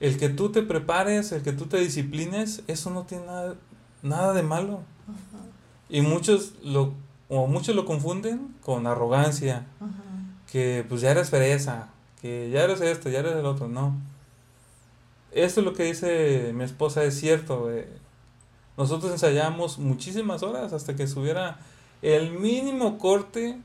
el 0.01 0.19
que 0.19 0.29
tú 0.29 0.51
te 0.51 0.63
prepares, 0.63 1.33
el 1.33 1.43
que 1.43 1.53
tú 1.53 1.67
te 1.67 1.79
disciplines, 1.79 2.63
eso 2.67 2.91
no 2.91 3.05
tiene 3.05 3.27
nada, 3.27 3.55
nada 4.03 4.33
de 4.33 4.43
malo. 4.43 4.81
Y 5.89 6.01
muchos 6.01 6.55
lo, 6.63 6.95
o 7.29 7.47
muchos 7.47 7.75
lo 7.75 7.85
confunden 7.85 8.55
con 8.63 8.87
arrogancia, 8.87 9.67
que 10.51 10.85
pues 10.89 11.01
ya 11.01 11.11
eres 11.11 11.31
fresa, 11.31 11.89
que 12.21 12.51
ya 12.51 12.63
eres 12.63 12.81
esto, 12.81 13.09
ya 13.09 13.21
eres 13.21 13.37
el 13.37 13.47
otro, 13.47 13.69
no. 13.69 13.97
Esto 15.33 15.61
es 15.61 15.67
lo 15.67 15.73
que 15.73 15.85
dice 15.85 16.53
mi 16.55 16.65
esposa, 16.65 17.05
es 17.05 17.19
cierto. 17.19 17.71
Eh. 17.71 17.89
Nosotros 18.77 19.13
ensayamos 19.13 19.79
muchísimas 19.79 20.43
horas 20.43 20.73
hasta 20.73 20.95
que 20.95 21.07
subiera 21.07 21.59
el 22.03 22.33
mínimo 22.33 22.99
corte 22.99 23.59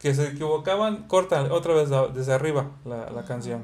que 0.00 0.14
se 0.14 0.28
equivocaban, 0.28 1.06
corta 1.06 1.42
otra 1.52 1.74
vez 1.74 1.90
desde 2.14 2.32
arriba 2.32 2.70
la, 2.84 3.10
la 3.10 3.24
canción. 3.24 3.62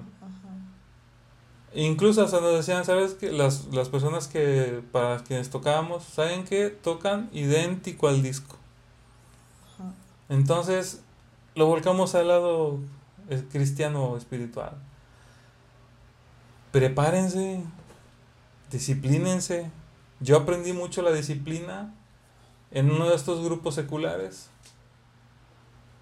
Incluso 1.74 2.24
hasta 2.24 2.40
nos 2.40 2.54
decían, 2.54 2.84
¿sabes? 2.84 3.14
que 3.14 3.30
las, 3.30 3.66
las 3.66 3.88
personas 3.88 4.26
que 4.26 4.82
para 4.90 5.22
quienes 5.22 5.50
tocábamos, 5.50 6.04
¿saben 6.04 6.44
que 6.44 6.70
Tocan 6.70 7.28
idéntico 7.32 8.08
al 8.08 8.22
disco. 8.22 8.56
Entonces, 10.28 11.00
lo 11.54 11.66
volcamos 11.66 12.14
al 12.14 12.28
lado 12.28 12.78
eh, 13.28 13.42
cristiano 13.50 14.16
espiritual. 14.16 14.72
Prepárense, 16.72 17.62
disciplínense. 18.70 19.70
Yo 20.20 20.36
aprendí 20.36 20.72
mucho 20.72 21.02
la 21.02 21.12
disciplina 21.12 21.94
en 22.70 22.90
uno 22.90 23.08
de 23.08 23.16
estos 23.16 23.42
grupos 23.44 23.74
seculares. 23.74 24.50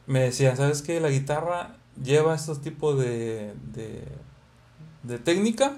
Me 0.06 0.20
decían, 0.20 0.56
¿sabes 0.56 0.82
qué? 0.82 1.00
La 1.00 1.10
guitarra 1.10 1.76
lleva 2.02 2.34
estos 2.34 2.60
tipos 2.62 2.98
de, 2.98 3.54
de 3.72 4.04
de 5.06 5.18
técnica, 5.18 5.76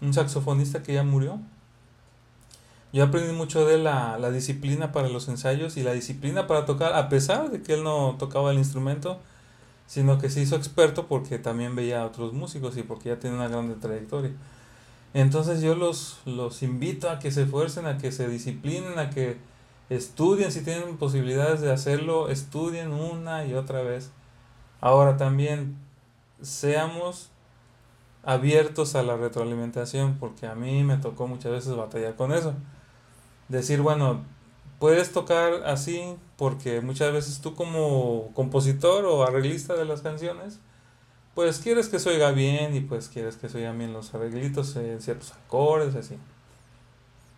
un 0.00 0.14
saxofonista 0.14 0.82
que 0.82 0.94
ya 0.94 1.02
murió. 1.02 1.40
Yo 2.92 3.04
aprendí 3.04 3.32
mucho 3.32 3.66
de 3.66 3.78
la, 3.78 4.18
la 4.18 4.30
disciplina 4.30 4.92
para 4.92 5.08
los 5.08 5.28
ensayos 5.28 5.76
y 5.76 5.82
la 5.82 5.92
disciplina 5.92 6.46
para 6.46 6.64
tocar, 6.64 6.94
a 6.94 7.08
pesar 7.08 7.50
de 7.50 7.62
que 7.62 7.74
él 7.74 7.82
no 7.82 8.16
tocaba 8.18 8.52
el 8.52 8.58
instrumento, 8.58 9.18
sino 9.86 10.18
que 10.18 10.30
se 10.30 10.40
hizo 10.40 10.56
experto 10.56 11.06
porque 11.06 11.38
también 11.38 11.74
veía 11.74 12.02
a 12.02 12.06
otros 12.06 12.32
músicos 12.32 12.76
y 12.76 12.82
porque 12.82 13.08
ya 13.10 13.18
tiene 13.18 13.36
una 13.36 13.48
grande 13.48 13.74
trayectoria. 13.74 14.30
Entonces 15.12 15.60
yo 15.60 15.74
los, 15.74 16.18
los 16.24 16.62
invito 16.62 17.10
a 17.10 17.18
que 17.18 17.30
se 17.30 17.42
esfuercen, 17.42 17.86
a 17.86 17.98
que 17.98 18.10
se 18.10 18.28
disciplinen, 18.28 18.98
a 18.98 19.10
que 19.10 19.38
estudien, 19.88 20.50
si 20.50 20.62
tienen 20.62 20.96
posibilidades 20.96 21.60
de 21.60 21.72
hacerlo, 21.72 22.28
estudien 22.28 22.92
una 22.92 23.44
y 23.44 23.54
otra 23.54 23.82
vez. 23.82 24.10
Ahora 24.80 25.16
también 25.16 25.76
seamos 26.42 27.30
abiertos 28.26 28.94
a 28.94 29.02
la 29.02 29.16
retroalimentación, 29.16 30.18
porque 30.18 30.46
a 30.46 30.54
mí 30.54 30.84
me 30.84 30.96
tocó 30.96 31.26
muchas 31.26 31.52
veces 31.52 31.76
batallar 31.76 32.16
con 32.16 32.32
eso. 32.32 32.54
Decir, 33.48 33.80
bueno, 33.80 34.22
puedes 34.78 35.12
tocar 35.12 35.64
así 35.66 36.16
porque 36.36 36.80
muchas 36.80 37.12
veces 37.12 37.40
tú 37.40 37.54
como 37.54 38.30
compositor 38.34 39.04
o 39.04 39.24
arreglista 39.24 39.74
de 39.74 39.84
las 39.84 40.02
canciones, 40.02 40.58
pues 41.34 41.58
quieres 41.58 41.88
que 41.88 41.98
se 41.98 42.10
oiga 42.10 42.30
bien 42.32 42.74
y 42.76 42.80
pues 42.80 43.08
quieres 43.08 43.36
que 43.36 43.48
se 43.48 43.58
oigan 43.58 43.78
bien 43.78 43.92
los 43.92 44.14
arreglitos 44.14 44.76
en 44.76 45.00
ciertos 45.00 45.32
acordes, 45.32 45.94
así. 45.94 46.16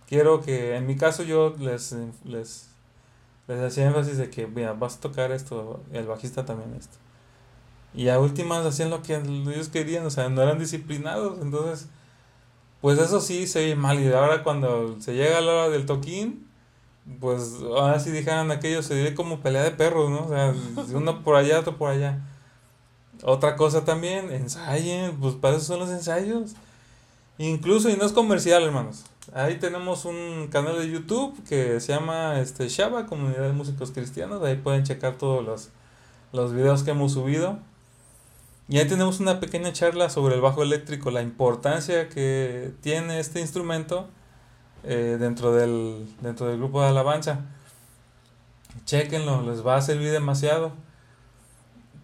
Quiero 0.09 0.41
que, 0.43 0.77
en 0.77 0.87
mi 0.87 0.97
caso 0.97 1.23
yo 1.25 1.55
les, 1.59 1.93
les, 2.25 2.69
les 3.49 3.61
hacía 3.61 3.87
énfasis 3.87 4.19
de 4.19 4.31
que, 4.31 4.47
mira, 4.47 4.73
vas 4.73 4.97
a 4.97 5.01
tocar 5.01 5.33
esto, 5.33 5.81
el 5.93 6.07
bajista 6.07 6.45
también 6.45 6.75
esto. 6.75 6.97
Y 7.97 8.09
a 8.11 8.21
últimas 8.21 8.65
hacían 8.67 8.91
lo 8.91 9.03
que 9.03 9.17
ellos 9.17 9.71
querían, 9.71 10.05
o 10.05 10.11
sea, 10.11 10.29
no 10.29 10.43
eran 10.43 10.59
disciplinados. 10.59 11.41
Entonces, 11.41 11.89
pues 12.83 12.99
eso 12.99 13.21
sí 13.21 13.47
se 13.47 13.65
ve 13.65 13.75
mal. 13.75 13.99
Y 13.99 14.13
ahora 14.13 14.43
cuando 14.43 15.01
se 15.01 15.15
llega 15.15 15.39
a 15.39 15.41
la 15.41 15.53
hora 15.53 15.69
del 15.71 15.87
toquín, 15.87 16.47
pues 17.21 17.55
ahora 17.63 17.99
sí 17.99 18.11
dijeron 18.11 18.51
aquello, 18.51 18.83
se 18.83 19.03
ve 19.03 19.15
como 19.15 19.41
pelea 19.41 19.63
de 19.63 19.71
perros, 19.71 20.11
¿no? 20.11 20.27
O 20.27 20.29
sea, 20.29 20.55
uno 20.95 21.23
por 21.23 21.37
allá, 21.37 21.61
otro 21.61 21.79
por 21.79 21.91
allá. 21.91 22.21
Otra 23.23 23.57
cosa 23.57 23.85
también, 23.85 24.31
ensayen, 24.31 25.17
pues 25.17 25.35
para 25.35 25.57
eso 25.57 25.65
son 25.65 25.79
los 25.81 25.91
ensayos. 25.91 26.55
Incluso, 27.39 27.89
y 27.89 27.97
no 27.97 28.05
es 28.05 28.13
comercial, 28.13 28.63
hermanos. 28.63 29.05
Ahí 29.35 29.59
tenemos 29.59 30.05
un 30.05 30.49
canal 30.51 30.79
de 30.79 30.91
YouTube 30.91 31.35
que 31.49 31.81
se 31.81 31.93
llama 31.93 32.41
este 32.41 32.69
Shaba, 32.69 33.07
Comunidad 33.07 33.43
de 33.43 33.53
Músicos 33.53 33.91
Cristianos. 33.91 34.43
Ahí 34.43 34.57
pueden 34.57 34.85
checar 34.85 35.17
todos 35.17 35.45
los, 35.45 35.71
los 36.33 36.53
videos 36.53 36.83
que 36.83 36.91
hemos 36.91 37.13
subido. 37.13 37.59
Y 38.69 38.79
ahí 38.79 38.89
tenemos 38.89 39.21
una 39.21 39.39
pequeña 39.39 39.73
charla 39.73 40.11
sobre 40.11 40.35
el 40.35 40.41
bajo 40.41 40.63
eléctrico, 40.63 41.11
la 41.11 41.23
importancia 41.23 42.09
que 42.09 42.73
tiene 42.81 43.21
este 43.21 43.41
instrumento 43.41 44.09
eh, 44.83 45.17
dentro, 45.21 45.53
del, 45.53 46.09
dentro 46.21 46.47
del 46.47 46.59
grupo 46.59 46.83
de 46.83 46.89
alabanza. 46.89 47.41
Chequenlo, 48.85 49.43
les 49.43 49.65
va 49.65 49.77
a 49.77 49.83
servir 49.83 50.11
demasiado. 50.11 50.73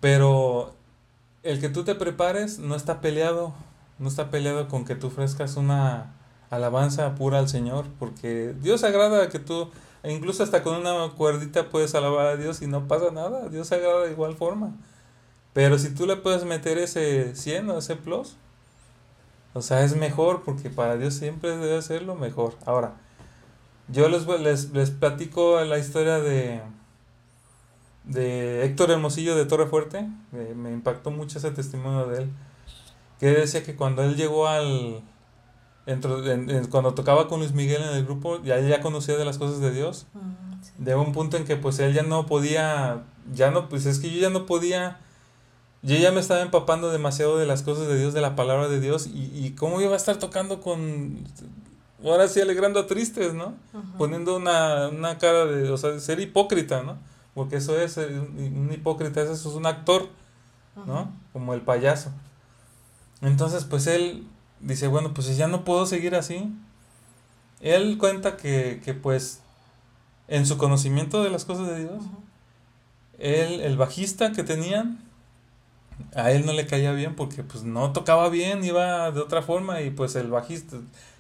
Pero 0.00 0.74
el 1.42 1.60
que 1.60 1.68
tú 1.68 1.84
te 1.84 1.96
prepares 1.96 2.60
no 2.60 2.76
está 2.76 3.00
peleado, 3.00 3.52
no 3.98 4.08
está 4.08 4.30
peleado 4.30 4.68
con 4.68 4.84
que 4.84 4.94
tú 4.94 5.08
ofrezcas 5.08 5.56
una 5.56 6.14
alabanza 6.50 7.14
pura 7.16 7.38
al 7.38 7.48
Señor, 7.48 7.86
porque 7.98 8.54
Dios 8.60 8.84
agrada 8.84 9.28
que 9.28 9.38
tú, 9.38 9.70
incluso 10.04 10.42
hasta 10.42 10.62
con 10.62 10.76
una 10.76 11.10
cuerdita 11.16 11.70
puedes 11.70 11.94
alabar 11.94 12.26
a 12.26 12.36
Dios 12.36 12.62
y 12.62 12.66
no 12.66 12.86
pasa 12.86 13.10
nada, 13.10 13.48
Dios 13.48 13.72
agrada 13.72 14.04
de 14.04 14.12
igual 14.12 14.36
forma. 14.36 14.72
Pero 15.52 15.78
si 15.78 15.94
tú 15.94 16.06
le 16.06 16.16
puedes 16.16 16.44
meter 16.44 16.78
ese 16.78 17.34
100 17.34 17.70
o 17.70 17.78
ese 17.78 17.96
plus, 17.96 18.36
o 19.54 19.60
sea, 19.60 19.84
es 19.84 19.96
mejor 19.96 20.42
porque 20.44 20.70
para 20.70 20.96
Dios 20.96 21.14
siempre 21.14 21.56
debe 21.56 21.82
ser 21.82 22.02
lo 22.02 22.14
mejor. 22.14 22.54
Ahora, 22.64 22.94
yo 23.88 24.08
les, 24.08 24.26
les, 24.26 24.70
les 24.70 24.90
platico 24.90 25.62
la 25.64 25.78
historia 25.78 26.20
de, 26.20 26.62
de 28.04 28.64
Héctor 28.64 28.90
Hermosillo 28.90 29.36
de 29.36 29.44
Torre 29.44 29.66
Fuerte. 29.66 30.08
Me, 30.30 30.72
impactó 30.72 31.10
mucho 31.10 31.38
ese 31.38 31.50
testimonio 31.50 32.06
de 32.06 32.22
él. 32.22 32.30
Que 33.20 33.26
decía 33.26 33.62
que 33.62 33.76
cuando 33.76 34.02
él 34.02 34.16
llegó 34.16 34.48
al. 34.48 35.02
cuando 36.70 36.94
tocaba 36.94 37.28
con 37.28 37.40
Luis 37.40 37.52
Miguel 37.52 37.82
en 37.82 37.96
el 37.96 38.04
grupo, 38.04 38.42
ya, 38.42 38.58
ya 38.60 38.80
conocía 38.80 39.16
de 39.16 39.24
las 39.24 39.38
cosas 39.38 39.60
de 39.60 39.72
Dios. 39.72 40.06
Mm, 40.14 40.84
de 40.84 40.94
un 40.94 41.12
punto 41.12 41.36
en 41.36 41.44
que 41.44 41.56
pues 41.56 41.78
él 41.78 41.92
ya 41.92 42.02
no 42.02 42.26
podía. 42.26 43.04
Ya 43.32 43.50
no, 43.50 43.68
pues 43.68 43.86
es 43.86 44.00
que 44.00 44.10
yo 44.10 44.20
ya 44.20 44.30
no 44.30 44.46
podía 44.46 44.98
yo 45.82 45.96
ya 45.96 46.12
me 46.12 46.20
estaba 46.20 46.42
empapando 46.42 46.90
demasiado 46.90 47.38
de 47.38 47.46
las 47.46 47.62
cosas 47.62 47.88
de 47.88 47.98
Dios, 47.98 48.14
de 48.14 48.20
la 48.20 48.36
palabra 48.36 48.68
de 48.68 48.80
Dios, 48.80 49.06
y, 49.06 49.30
y 49.34 49.50
cómo 49.52 49.80
iba 49.80 49.92
a 49.94 49.96
estar 49.96 50.16
tocando 50.16 50.60
con, 50.60 51.24
ahora 52.04 52.28
sí, 52.28 52.40
alegrando 52.40 52.80
a 52.80 52.86
tristes, 52.86 53.34
¿no? 53.34 53.54
Poniendo 53.98 54.36
una, 54.36 54.88
una, 54.88 55.18
cara 55.18 55.46
de, 55.46 55.70
o 55.70 55.76
sea, 55.76 55.98
ser 56.00 56.20
hipócrita, 56.20 56.82
¿no? 56.82 56.98
Porque 57.34 57.56
eso 57.56 57.78
es, 57.80 57.96
eh, 57.98 58.06
un 58.08 58.70
hipócrita, 58.72 59.22
eso 59.22 59.32
es 59.32 59.44
un 59.46 59.66
actor, 59.66 60.08
¿no? 60.86 61.12
Como 61.32 61.54
el 61.54 61.62
payaso. 61.62 62.10
Entonces, 63.20 63.64
pues 63.64 63.86
él 63.86 64.26
dice, 64.60 64.88
bueno, 64.88 65.14
pues 65.14 65.36
ya 65.36 65.46
no 65.46 65.64
puedo 65.64 65.86
seguir 65.86 66.14
así. 66.14 66.52
Él 67.60 67.96
cuenta 67.98 68.36
que, 68.36 68.80
que 68.84 68.94
pues, 68.94 69.40
en 70.28 70.46
su 70.46 70.58
conocimiento 70.58 71.22
de 71.22 71.30
las 71.30 71.44
cosas 71.44 71.68
de 71.68 71.80
Dios, 71.80 72.04
él, 73.18 73.60
el 73.60 73.76
bajista 73.76 74.32
que 74.32 74.42
tenían, 74.42 74.98
a 76.14 76.30
él 76.32 76.46
no 76.46 76.52
le 76.52 76.66
caía 76.66 76.92
bien 76.92 77.14
porque 77.14 77.42
pues 77.42 77.64
no 77.64 77.92
tocaba 77.92 78.28
bien, 78.28 78.64
iba 78.64 79.10
de 79.10 79.20
otra 79.20 79.42
forma 79.42 79.80
y 79.82 79.90
pues 79.90 80.14
el 80.16 80.30
bajista, 80.30 80.76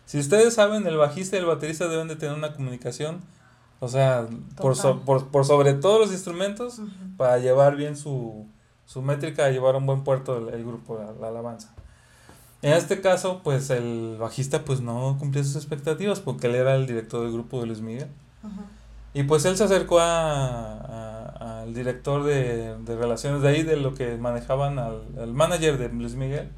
si 0.06 0.18
ustedes 0.18 0.54
saben, 0.54 0.86
el 0.86 0.96
bajista 0.96 1.36
y 1.36 1.38
el 1.40 1.46
baterista 1.46 1.88
deben 1.88 2.08
de 2.08 2.16
tener 2.16 2.34
una 2.34 2.52
comunicación, 2.52 3.20
o 3.80 3.88
sea, 3.88 4.26
por, 4.56 4.76
por, 5.30 5.44
sobre 5.44 5.74
todos 5.74 6.00
los 6.00 6.12
instrumentos 6.12 6.80
para 7.16 7.38
llevar 7.38 7.76
bien 7.76 7.96
su, 7.96 8.46
su 8.84 9.02
métrica, 9.02 9.50
llevar 9.50 9.74
a 9.74 9.78
un 9.78 9.86
buen 9.86 10.04
puerto 10.04 10.50
el, 10.50 10.64
grupo, 10.64 11.00
la, 11.20 11.28
alabanza. 11.28 11.74
En 12.60 12.74
este 12.74 13.00
caso, 13.00 13.40
pues 13.42 13.70
el 13.70 14.16
bajista 14.20 14.64
pues 14.64 14.80
no 14.80 15.16
cumplió 15.18 15.42
sus 15.42 15.56
expectativas 15.56 16.20
porque 16.20 16.46
él 16.46 16.54
era 16.54 16.76
el 16.76 16.86
director 16.86 17.22
del 17.22 17.32
grupo 17.32 17.60
de 17.60 17.66
Luis 17.66 17.80
Miguel. 17.80 18.08
Y 19.14 19.24
pues 19.24 19.44
él 19.46 19.56
se 19.56 19.64
acercó 19.64 19.98
a, 19.98 21.11
a 21.11 21.11
al 21.42 21.74
director 21.74 22.24
de, 22.24 22.76
de, 22.78 22.96
relaciones 22.96 23.42
de 23.42 23.48
ahí, 23.48 23.62
de 23.62 23.76
lo 23.76 23.94
que 23.94 24.16
manejaban 24.16 24.78
al, 24.78 25.02
al, 25.18 25.32
manager 25.32 25.78
de 25.78 25.88
Luis 25.88 26.14
Miguel, 26.14 26.48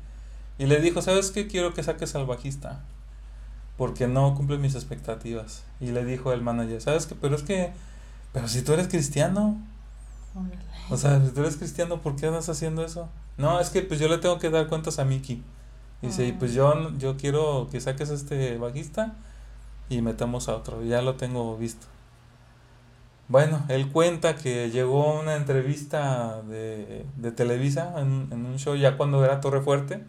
y 0.59 0.67
le 0.67 0.81
dijo, 0.81 1.03
¿sabes 1.03 1.31
qué? 1.31 1.47
Quiero 1.47 1.75
que 1.75 1.83
saques 1.83 2.15
al 2.15 2.27
bajista, 2.27 2.81
porque 3.77 4.07
no 4.07 4.35
cumple 4.35 4.59
mis 4.59 4.75
expectativas. 4.75 5.65
Y 5.81 5.87
le 5.87 6.05
dijo 6.05 6.33
el 6.33 6.43
manager, 6.43 6.81
¿sabes 6.81 7.07
qué? 7.07 7.15
Pero 7.15 7.37
es 7.37 7.43
que, 7.43 7.73
pero 8.33 8.49
si 8.49 8.63
tú 8.63 8.73
eres 8.73 8.89
cristiano, 8.89 9.57
o 10.91 10.97
sea, 10.97 11.25
si 11.25 11.33
tú 11.33 11.41
eres 11.41 11.57
cristiano, 11.57 12.01
¿por 12.01 12.17
qué 12.17 12.27
andas 12.27 12.49
haciendo 12.49 12.85
eso? 12.85 13.09
No, 13.37 13.61
es 13.61 13.71
que 13.71 13.83
pues 13.83 13.99
yo 14.01 14.09
le 14.09 14.19
tengo 14.19 14.39
que 14.39 14.51
dar 14.51 14.69
cuentas 14.69 14.99
a 14.99 15.05
Mickey. 15.05 15.43
Dice, 16.03 16.27
y 16.27 16.33
pues 16.33 16.53
yo, 16.53 16.93
yo 16.99 17.17
quiero 17.17 17.69
que 17.71 17.81
saques 17.81 18.11
a 18.11 18.15
este 18.15 18.59
bajista 18.59 19.15
y 19.89 20.03
metamos 20.03 20.49
a 20.49 20.57
otro, 20.57 20.85
ya 20.85 21.01
lo 21.01 21.15
tengo 21.15 21.57
visto. 21.57 21.87
Bueno, 23.29 23.65
él 23.69 23.91
cuenta 23.91 24.37
que 24.37 24.71
llegó 24.71 25.11
a 25.11 25.21
una 25.21 25.37
entrevista 25.37 26.43
de, 26.43 27.07
de 27.17 27.33
Televisa 27.33 27.95
en, 27.97 28.29
en, 28.31 28.45
un 28.45 28.59
show 28.59 28.77
ya 28.77 28.99
cuando 28.99 29.25
era 29.25 29.41
Torre 29.41 29.63
Fuerte, 29.63 30.05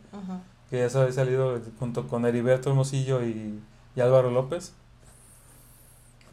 que 0.69 0.79
ya 0.79 0.89
se 0.89 0.99
había 0.99 1.13
salido 1.13 1.61
junto 1.79 2.07
con 2.07 2.25
Heriberto 2.25 2.69
Hermosillo 2.69 3.23
y, 3.23 3.61
y 3.95 4.01
Álvaro 4.01 4.31
López. 4.31 4.73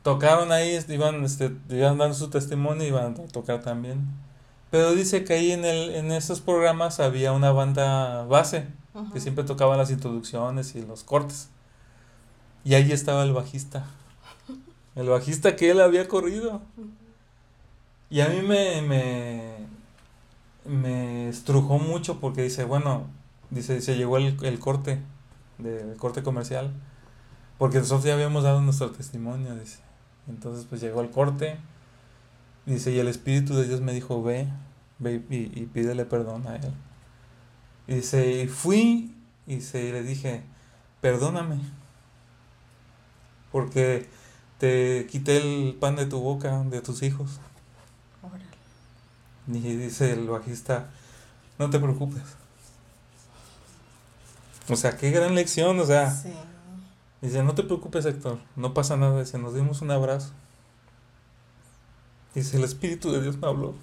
Tocaron 0.02 0.50
ahí, 0.50 0.76
iban, 0.88 1.24
este, 1.24 1.52
iban 1.68 1.98
dando 1.98 2.14
su 2.14 2.28
testimonio 2.30 2.84
y 2.84 2.88
iban 2.88 3.12
a 3.12 3.14
tocar 3.28 3.62
también. 3.62 4.04
Pero 4.72 4.92
dice 4.92 5.22
que 5.22 5.34
ahí 5.34 5.52
en, 5.52 5.64
el, 5.64 5.94
en 5.94 6.10
esos 6.10 6.40
programas 6.40 6.98
había 6.98 7.32
una 7.32 7.52
banda 7.52 8.24
base, 8.24 8.66
que 9.12 9.20
siempre 9.20 9.44
tocaba 9.44 9.76
las 9.76 9.90
introducciones 9.90 10.74
y 10.74 10.82
los 10.82 11.04
cortes. 11.04 11.48
Y 12.64 12.74
ahí 12.74 12.90
estaba 12.90 13.22
el 13.22 13.32
bajista. 13.32 13.84
El 14.94 15.08
bajista 15.08 15.56
que 15.56 15.70
él 15.70 15.80
había 15.80 16.08
corrido. 16.08 16.62
Y 18.10 18.20
a 18.20 18.28
mí 18.28 18.42
me, 18.42 18.82
me, 18.82 19.54
me 20.66 21.28
estrujó 21.28 21.78
mucho 21.78 22.20
porque 22.20 22.42
dice, 22.42 22.64
bueno, 22.64 23.06
dice, 23.50 23.80
se 23.80 23.96
llegó 23.96 24.18
el, 24.18 24.36
el 24.44 24.58
corte, 24.58 25.00
del 25.58 25.96
corte 25.96 26.22
comercial. 26.22 26.72
Porque 27.58 27.78
nosotros 27.78 28.04
ya 28.04 28.14
habíamos 28.14 28.44
dado 28.44 28.60
nuestro 28.60 28.90
testimonio, 28.90 29.54
dice. 29.54 29.78
Entonces 30.28 30.66
pues 30.68 30.80
llegó 30.80 31.00
el 31.00 31.10
corte. 31.10 31.56
Dice, 32.66 32.92
y 32.92 32.98
el 32.98 33.08
Espíritu 33.08 33.54
de 33.54 33.66
Dios 33.66 33.80
me 33.80 33.92
dijo, 33.92 34.22
ve, 34.22 34.48
ve 34.98 35.22
y, 35.30 35.60
y 35.60 35.66
pídele 35.66 36.04
perdón 36.04 36.46
a 36.46 36.56
él. 36.56 36.72
Y 37.86 37.94
dice, 37.96 38.42
y 38.42 38.46
fui 38.46 39.14
y 39.46 39.60
se, 39.60 39.90
le 39.92 40.02
dije, 40.02 40.42
perdóname. 41.00 41.58
Porque 43.50 44.08
te 44.62 45.08
quité 45.10 45.38
el 45.38 45.74
pan 45.74 45.96
de 45.96 46.06
tu 46.06 46.20
boca, 46.20 46.62
de 46.62 46.80
tus 46.80 47.02
hijos. 47.02 47.40
Y 49.48 49.58
dice 49.58 50.12
el 50.12 50.28
bajista, 50.28 50.88
no 51.58 51.68
te 51.68 51.80
preocupes. 51.80 52.22
O 54.68 54.76
sea, 54.76 54.96
qué 54.96 55.10
gran 55.10 55.34
lección, 55.34 55.80
o 55.80 55.84
sea. 55.84 56.16
Dice, 57.20 57.42
no 57.42 57.56
te 57.56 57.64
preocupes, 57.64 58.04
Héctor, 58.04 58.38
no 58.54 58.72
pasa 58.72 58.96
nada. 58.96 59.18
Dice, 59.18 59.36
nos 59.36 59.52
dimos 59.52 59.82
un 59.82 59.90
abrazo. 59.90 60.30
Dice, 62.32 62.56
el 62.56 62.62
Espíritu 62.62 63.10
de 63.10 63.20
Dios 63.20 63.38
me 63.38 63.48
habló. 63.48 63.74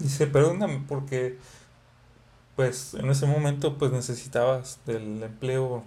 Dice, 0.00 0.26
perdóname 0.26 0.82
porque, 0.88 1.38
pues, 2.56 2.94
en 2.94 3.08
ese 3.10 3.26
momento, 3.26 3.78
pues, 3.78 3.92
necesitabas 3.92 4.80
del 4.86 5.22
empleo 5.22 5.84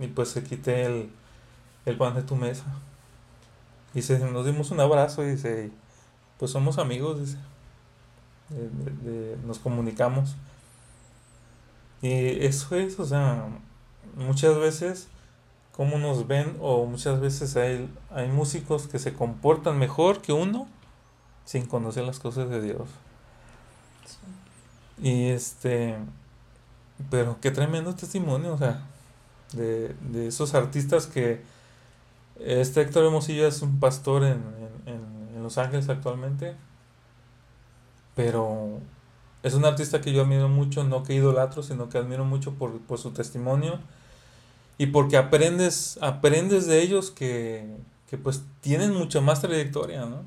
y 0.00 0.08
pues 0.08 0.30
se 0.30 0.42
quité 0.42 0.86
el, 0.86 1.10
el 1.86 1.96
pan 1.96 2.14
de 2.14 2.22
tu 2.22 2.36
mesa. 2.36 2.64
Dice, 3.94 4.18
nos 4.18 4.44
dimos 4.44 4.70
un 4.70 4.80
abrazo 4.80 5.24
y 5.24 5.30
dice, 5.30 5.70
pues 6.38 6.50
somos 6.50 6.76
amigos, 6.76 7.18
dice. 7.20 7.38
nos 9.46 9.58
comunicamos. 9.58 10.36
Y 12.02 12.44
eso 12.44 12.76
es, 12.76 13.00
o 13.00 13.06
sea, 13.06 13.46
muchas 14.16 14.58
veces 14.58 15.08
como 15.76 15.98
nos 15.98 16.26
ven 16.26 16.56
o 16.60 16.86
muchas 16.86 17.20
veces 17.20 17.54
hay, 17.56 17.90
hay 18.10 18.28
músicos 18.28 18.88
que 18.88 18.98
se 18.98 19.12
comportan 19.12 19.78
mejor 19.78 20.22
que 20.22 20.32
uno 20.32 20.66
sin 21.44 21.66
conocer 21.66 22.04
las 22.04 22.18
cosas 22.18 22.48
de 22.48 22.62
Dios. 22.62 22.88
Y 25.02 25.28
este, 25.28 25.96
pero 27.10 27.36
qué 27.42 27.50
tremendo 27.50 27.94
testimonio, 27.94 28.54
o 28.54 28.58
sea, 28.58 28.86
de, 29.52 29.94
de 30.00 30.28
esos 30.28 30.54
artistas 30.54 31.06
que 31.06 31.42
este 32.40 32.80
Héctor 32.80 33.04
Hermosillo 33.04 33.46
es 33.46 33.62
un 33.62 33.80
pastor 33.80 34.24
en, 34.24 34.42
en, 34.86 35.36
en, 35.36 35.42
Los 35.42 35.58
Ángeles 35.58 35.88
actualmente, 35.88 36.54
pero 38.14 38.80
es 39.42 39.54
un 39.54 39.64
artista 39.64 40.00
que 40.00 40.12
yo 40.12 40.22
admiro 40.22 40.48
mucho, 40.48 40.84
no 40.84 41.02
que 41.02 41.14
idolatro, 41.14 41.62
sino 41.62 41.88
que 41.88 41.98
admiro 41.98 42.24
mucho 42.24 42.54
por, 42.54 42.80
por 42.80 42.98
su 42.98 43.12
testimonio 43.12 43.78
y 44.78 44.86
porque 44.86 45.16
aprendes, 45.16 45.98
aprendes 46.02 46.66
de 46.66 46.82
ellos 46.82 47.10
que, 47.10 47.76
que 48.10 48.18
pues 48.18 48.42
tienen 48.60 48.92
mucho 48.92 49.22
más 49.22 49.40
trayectoria, 49.40 50.04
¿no? 50.06 50.22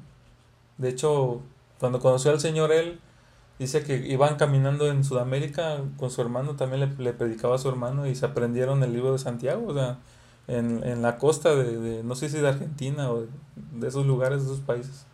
De 0.77 0.89
hecho, 0.89 1.41
cuando 1.79 1.99
conoció 1.99 2.31
al 2.31 2.39
Señor 2.39 2.71
él, 2.71 2.99
dice 3.59 3.83
que 3.83 3.97
iban 4.07 4.37
caminando 4.37 4.89
en 4.89 5.03
Sudamérica 5.03 5.81
con 5.97 6.09
su 6.09 6.21
hermano, 6.21 6.55
también 6.55 6.79
le, 6.97 7.03
le 7.03 7.13
predicaba 7.13 7.55
a 7.55 7.57
su 7.57 7.69
hermano 7.69 8.07
y 8.07 8.15
se 8.15 8.25
aprendieron 8.25 8.81
el 8.83 8.93
libro 8.93 9.11
de 9.11 9.19
Santiago, 9.19 9.67
o 9.67 9.73
sea, 9.73 9.99
en, 10.47 10.83
en 10.83 11.01
la 11.01 11.17
costa 11.17 11.55
de, 11.55 11.77
de, 11.77 12.03
no 12.03 12.15
sé 12.15 12.29
si 12.29 12.37
de 12.37 12.47
Argentina 12.47 13.11
o 13.11 13.25
de, 13.55 13.87
esos 13.87 14.05
lugares, 14.05 14.39
de 14.39 14.45
esos 14.45 14.59
países. 14.59 15.05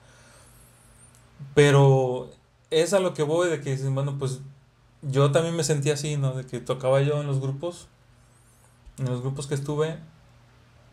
Pero 1.53 2.29
es 2.71 2.93
a 2.93 2.99
lo 2.99 3.13
que 3.13 3.23
voy 3.23 3.49
de 3.49 3.61
que 3.61 3.71
dicen, 3.71 3.93
bueno, 3.95 4.17
pues 4.17 4.39
yo 5.01 5.31
también 5.31 5.55
me 5.55 5.63
sentía 5.63 5.93
así, 5.93 6.17
¿no? 6.17 6.33
De 6.33 6.45
que 6.45 6.59
tocaba 6.59 7.01
yo 7.01 7.21
en 7.21 7.27
los 7.27 7.39
grupos, 7.39 7.87
en 8.97 9.05
los 9.05 9.21
grupos 9.21 9.47
que 9.47 9.55
estuve, 9.55 9.97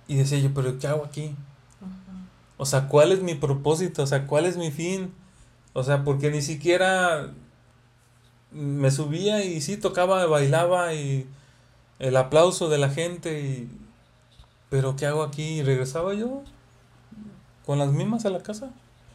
y 0.08 0.16
decía 0.16 0.38
yo, 0.38 0.52
pero 0.54 0.78
¿qué 0.78 0.86
hago 0.88 1.04
aquí? 1.04 1.34
Uh 1.80 1.86
-huh. 1.86 2.26
O 2.58 2.66
sea, 2.66 2.88
¿cuál 2.88 3.12
es 3.12 3.22
mi 3.22 3.34
propósito? 3.34 4.02
O 4.02 4.06
sea, 4.06 4.26
¿cuál 4.26 4.46
es 4.46 4.56
mi 4.56 4.70
fin? 4.70 5.12
O 5.72 5.82
sea, 5.82 6.04
porque 6.04 6.30
ni 6.30 6.42
siquiera 6.42 7.32
me 8.50 8.90
subía 8.90 9.44
y 9.44 9.60
sí 9.60 9.76
tocaba, 9.76 10.26
bailaba 10.26 10.94
y 10.94 11.26
el 11.98 12.16
aplauso 12.16 12.68
de 12.68 12.78
la 12.78 12.90
gente 12.90 13.40
y 13.40 13.68
pero 14.72 14.96
¿qué 14.96 15.04
hago 15.04 15.22
aquí? 15.22 15.42
Y 15.42 15.62
regresaba 15.62 16.14
yo 16.14 16.40
con 17.66 17.78
las 17.78 17.92
mismas 17.92 18.24
a 18.24 18.30
la 18.30 18.42
casa. 18.42 18.70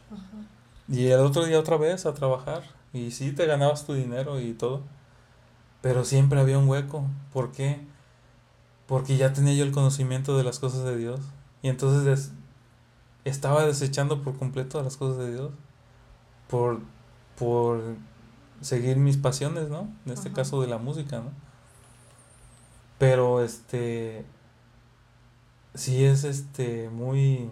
-huh. 0.08 0.94
Y 0.94 1.08
el 1.08 1.18
otro 1.18 1.46
día 1.46 1.58
otra 1.58 1.76
vez 1.76 2.06
a 2.06 2.14
trabajar. 2.14 2.62
Y 2.92 3.10
sí, 3.10 3.32
te 3.32 3.44
ganabas 3.44 3.84
tu 3.84 3.92
dinero 3.94 4.40
y 4.40 4.52
todo. 4.52 4.82
Pero 5.82 6.04
siempre 6.04 6.38
había 6.38 6.60
un 6.60 6.68
hueco. 6.68 7.06
¿Por 7.32 7.50
qué? 7.50 7.80
Porque 8.86 9.16
ya 9.16 9.32
tenía 9.32 9.52
yo 9.52 9.64
el 9.64 9.72
conocimiento 9.72 10.38
de 10.38 10.44
las 10.44 10.60
cosas 10.60 10.84
de 10.84 10.96
Dios. 10.96 11.18
Y 11.62 11.68
entonces 11.70 12.04
des 12.04 12.30
estaba 13.24 13.66
desechando 13.66 14.22
por 14.22 14.38
completo 14.38 14.80
las 14.80 14.96
cosas 14.96 15.18
de 15.18 15.32
Dios. 15.32 15.50
Por, 16.48 16.78
por 17.36 17.82
seguir 18.60 18.96
mis 18.98 19.16
pasiones, 19.16 19.70
¿no? 19.70 19.88
En 20.06 20.12
este 20.12 20.32
caso 20.32 20.60
de 20.60 20.68
la 20.68 20.78
música, 20.78 21.16
¿no? 21.16 21.32
Pero 22.98 23.42
este 23.42 24.24
sí 25.78 26.04
es 26.04 26.24
este 26.24 26.88
muy 26.90 27.48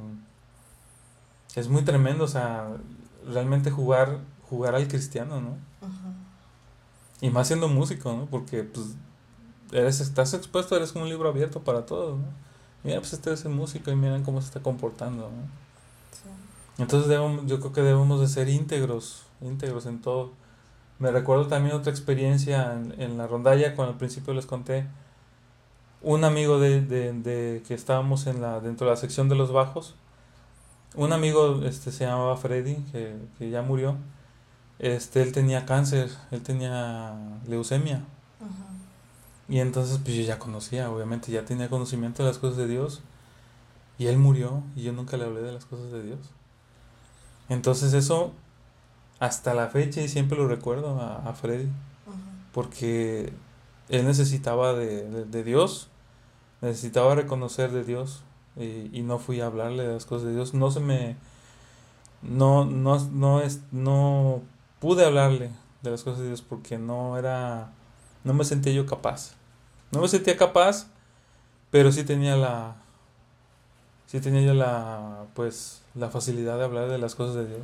es 1.55 1.69
muy 1.69 1.83
tremendo, 1.83 2.25
o 2.25 2.29
sea, 2.29 2.69
realmente 3.27 3.71
jugar 3.71 4.19
jugar 4.51 4.75
al 4.75 4.89
cristiano, 4.89 5.41
¿no? 5.41 5.51
Uh 5.81 5.87
-huh. 5.87 6.15
Y 7.23 7.31
más 7.31 7.47
siendo 7.47 7.69
músico, 7.69 8.13
¿no? 8.13 8.27
Porque 8.27 8.63
pues 8.63 8.95
eres 9.73 10.01
estás 10.01 10.35
expuesto, 10.35 10.77
eres 10.77 10.93
como 10.93 11.05
un 11.05 11.11
libro 11.11 11.29
abierto 11.29 11.61
para 11.61 11.87
todos, 11.87 12.19
¿no? 12.19 12.27
Mira, 12.85 13.01
pues 13.01 13.13
este 13.15 13.33
es 13.33 13.45
el 13.45 13.53
músico 13.53 13.91
y 13.91 13.97
miren 13.97 14.23
cómo 14.23 14.41
se 14.41 14.49
está 14.49 14.61
comportando, 14.61 15.23
¿no? 15.23 15.43
Sí. 16.13 16.29
Entonces 16.79 17.09
debemos, 17.09 17.47
yo 17.47 17.59
creo 17.61 17.73
que 17.73 17.83
debemos 17.83 18.21
de 18.21 18.29
ser 18.29 18.49
íntegros, 18.49 19.23
íntegros 19.41 19.87
en 19.87 20.01
todo. 20.01 20.33
Me 20.99 21.11
recuerdo 21.11 21.47
también 21.47 21.75
otra 21.75 21.91
experiencia 21.91 22.75
en, 22.75 23.01
en 23.01 23.19
la 23.19 23.27
rondalla, 23.27 23.75
cuando 23.75 23.93
al 23.93 23.99
principio 23.99 24.35
les 24.35 24.47
conté, 24.47 24.87
un 26.03 26.25
amigo 26.25 26.59
de, 26.59 26.81
de, 26.83 27.13
de, 27.13 27.63
que 27.67 27.75
estábamos 27.75 28.27
en 28.27 28.41
la 28.41 28.61
dentro 28.61 28.87
de 28.87 28.93
la 28.93 28.97
sección 28.97 29.29
de 29.29 29.35
los 29.35 29.53
bajos 29.53 29.95
un 30.95 31.13
amigo 31.13 31.63
este 31.65 31.93
se 31.93 32.05
llamaba 32.07 32.37
Freddy 32.37 32.77
que, 32.93 33.17
que 33.39 33.51
ya 33.51 33.63
murió 33.63 33.97
este 34.79 35.23
él 35.23 35.33
tenía 35.33 35.67
cáncer 35.67 36.11
él 36.31 36.43
tenía 36.43 37.15
leucemia 37.47 38.03
uh 38.41 38.45
-huh. 38.45 39.55
y 39.55 39.61
entonces 39.61 39.99
pues 39.99 40.17
yo 40.17 40.23
ya 40.23 40.39
conocía 40.39 40.91
obviamente 40.91 41.33
ya 41.33 41.45
tenía 41.45 41.69
conocimiento 41.69 42.23
de 42.23 42.29
las 42.31 42.39
cosas 42.39 42.57
de 42.59 42.69
Dios 42.69 43.01
y 43.99 44.07
él 44.07 44.19
murió 44.19 44.63
y 44.75 44.83
yo 44.83 44.93
nunca 44.93 45.17
le 45.17 45.25
hablé 45.25 45.43
de 45.43 45.53
las 45.53 45.65
cosas 45.65 45.91
de 45.93 46.03
Dios 46.03 46.19
entonces 47.49 47.93
eso 47.95 48.33
hasta 49.19 49.55
la 49.55 49.69
fecha 49.69 50.03
y 50.03 50.09
siempre 50.09 50.37
lo 50.37 50.47
recuerdo 50.47 51.01
a, 51.01 51.17
a 51.29 51.33
Freddy 51.33 51.65
uh 51.65 51.69
-huh. 51.69 52.15
porque 52.53 53.33
él 53.89 54.07
necesitaba 54.07 54.73
de, 54.75 55.25
de, 55.25 55.45
Dios, 55.45 55.89
necesitaba 56.61 57.15
reconocer 57.15 57.71
de 57.71 57.85
Dios 57.85 58.23
y, 58.57 58.91
y, 58.93 59.03
no 59.03 59.19
fui 59.19 59.41
a 59.41 59.47
hablarle 59.47 59.87
de 59.87 59.95
las 59.95 60.07
cosas 60.07 60.29
de 60.29 60.35
Dios. 60.35 60.55
No 60.55 60.71
se 60.71 60.81
me, 60.81 61.17
no, 62.23 62.65
no, 62.65 62.99
no, 63.11 63.41
es, 63.41 63.61
no 63.73 64.43
pude 64.81 65.05
hablarle 65.05 65.51
de 65.83 65.91
las 65.91 66.03
cosas 66.03 66.21
de 66.21 66.29
Dios 66.29 66.43
porque 66.43 66.79
no 66.79 67.19
era, 67.19 67.71
no 68.25 68.35
me 68.35 68.45
sentía 68.45 68.73
yo 68.73 68.87
capaz. 68.87 69.33
No 69.93 70.01
me 70.01 70.09
sentía 70.09 70.37
capaz, 70.37 70.89
pero 71.71 71.93
sí 71.93 72.05
tenía 72.05 72.37
la, 72.37 72.77
sí 74.07 74.21
tenía 74.21 74.43
yo 74.43 74.55
la, 74.55 75.25
pues, 75.35 75.83
la 75.95 76.11
facilidad 76.11 76.59
de 76.59 76.65
hablar 76.65 76.89
de 76.89 76.99
las 76.99 77.15
cosas 77.15 77.37
de 77.37 77.47
Dios. 77.47 77.61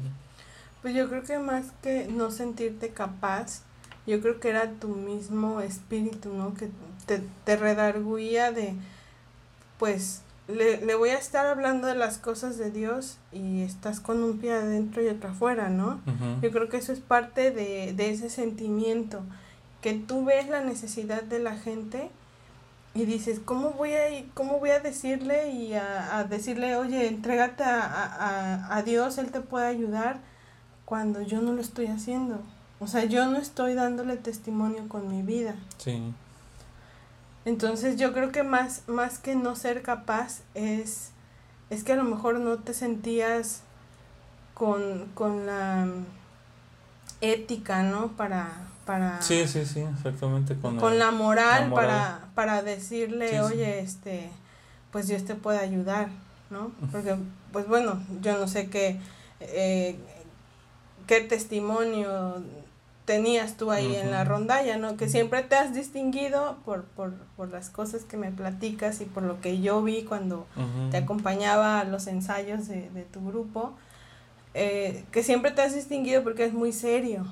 Pues 0.83 0.95
yo 0.95 1.09
creo 1.09 1.23
que 1.23 1.39
más 1.39 1.67
que 1.83 2.07
no 2.07 2.31
sentirte 2.31 2.91
capaz, 2.91 3.63
yo 4.07 4.21
creo 4.21 4.41
que 4.41 4.49
era 4.51 4.71
tu 4.73 4.89
mismo 4.89 5.61
espíritu, 5.61 6.33
¿no? 6.33 6.55
Que 6.55 6.71
te, 7.07 7.23
te 7.45 7.57
redarguía 7.57 8.53
de, 8.53 8.75
pues, 9.79 10.23
le, 10.49 10.85
le 10.85 10.95
voy 10.95 11.11
a 11.11 11.19
estar 11.19 11.47
hablando 11.47 11.87
de 11.87 11.95
las 11.95 12.19
cosas 12.19 12.59
de 12.59 12.71
Dios 12.71 13.19
y 13.33 13.63
estás 13.63 14.01
con 14.01 14.23
un 14.23 14.39
pie 14.39 14.53
adentro 14.53 15.03
y 15.03 15.09
otro 15.09 15.31
afuera, 15.31 15.69
¿no? 15.69 16.01
Yo 16.43 16.51
creo 16.51 16.69
que 16.69 16.79
eso 16.79 16.93
es 16.93 17.01
parte 17.01 17.51
de, 17.53 17.93
de 17.93 18.11
ese 18.11 18.29
sentimiento, 18.29 19.21
que 19.81 19.95
tú 19.95 20.25
ves 20.25 20.49
la 20.49 20.63
necesidad 20.63 21.23
de 21.23 21.39
la 21.39 21.57
gente 21.57 22.11
y 22.95 23.05
dices, 23.05 23.41
¿cómo 23.45 23.71
voy 23.71 23.93
a, 23.93 24.11
ir, 24.11 24.31
cómo 24.35 24.59
voy 24.59 24.71
a 24.71 24.81
decirle 24.81 25.51
y 25.53 25.75
a, 25.75 26.19
a 26.19 26.25
decirle, 26.25 26.77
oye, 26.77 27.07
entrégate 27.07 27.63
a, 27.63 27.81
a, 27.85 28.77
a 28.77 28.83
Dios, 28.83 29.19
Él 29.19 29.31
te 29.31 29.41
puede 29.41 29.67
ayudar 29.67 30.19
cuando 30.85 31.23
yo 31.23 31.41
no 31.41 31.53
lo 31.53 31.61
estoy 31.61 31.87
haciendo? 31.87 32.41
O 32.83 32.89
sea, 32.89 33.05
yo 33.05 33.27
no 33.27 33.39
estoy 33.39 33.75
dándole 33.75 34.17
testimonio 34.17 34.89
con 34.89 35.09
mi 35.09 35.23
vida. 35.23 35.55
Sí. 35.79 36.13
Entonces 37.45 37.97
yo 37.97 38.13
creo 38.13 38.33
que 38.33 38.43
más, 38.43 38.83
más 38.89 39.19
que 39.19 39.37
no 39.37 39.55
ser 39.55 39.83
capaz 39.83 40.41
es, 40.55 41.11
es 41.71 41.85
que 41.85 41.93
a 41.93 41.97
lo 41.97 42.03
mejor 42.03 42.41
no 42.41 42.59
te 42.59 42.75
sentías 42.75 43.63
con, 44.55 45.07
con 45.15 45.47
la 45.47 45.87
ética, 47.21 47.85
¿no? 47.85 48.09
Para, 48.17 48.51
para... 48.85 49.23
Sí, 49.23 49.47
sí, 49.47 49.65
sí, 49.65 49.81
exactamente. 49.81 50.57
Con, 50.57 50.77
con 50.79 50.99
la, 50.99 51.13
moral 51.13 51.73
Para, 51.73 52.27
para 52.35 52.63
decirle, 52.63 53.43
oye, 53.43 53.79
este, 53.79 54.29
pues 54.91 55.07
Dios 55.07 55.25
te 55.25 55.37
puede 55.37 55.61
ayudar, 55.61 56.09
¿no? 56.51 56.73
Porque, 56.91 57.17
pues 57.53 57.69
bueno, 57.69 58.03
yo 58.21 58.37
no 58.39 58.49
sé 58.49 58.71
qué, 58.71 58.99
eh, 59.39 59.97
qué 61.07 61.21
testimonio 61.21 62.43
tenías 63.05 63.57
tú 63.57 63.71
ahí 63.71 63.97
en 63.97 64.11
la 64.11 64.25
rondalla, 64.25 64.77
¿no? 64.77 64.97
Que 64.97 65.09
siempre 65.09 65.43
te 65.43 65.57
has 65.57 65.75
distinguido 65.75 66.59
por, 66.65 66.85
por, 66.85 67.15
por 67.37 67.51
las 67.51 67.69
cosas 67.69 68.05
que 68.05 68.17
me 68.17 68.31
platicas 68.31 69.01
y 69.01 69.05
por 69.07 69.25
lo 69.25 69.41
que 69.41 69.61
yo 69.61 69.83
vi 69.83 70.03
cuando 70.05 70.47
te 70.91 70.99
acompañaba 70.99 71.81
a 71.81 71.85
los 71.85 72.07
ensayos 72.07 72.69
de, 72.69 72.91
de 72.91 73.03
tu 73.03 73.27
grupo, 73.27 73.73
eh, 74.55 75.05
que 75.11 75.23
siempre 75.23 75.51
te 75.51 75.63
has 75.63 75.75
distinguido 75.75 76.23
porque 76.23 76.45
es 76.45 76.53
muy 76.53 76.73
serio, 76.73 77.27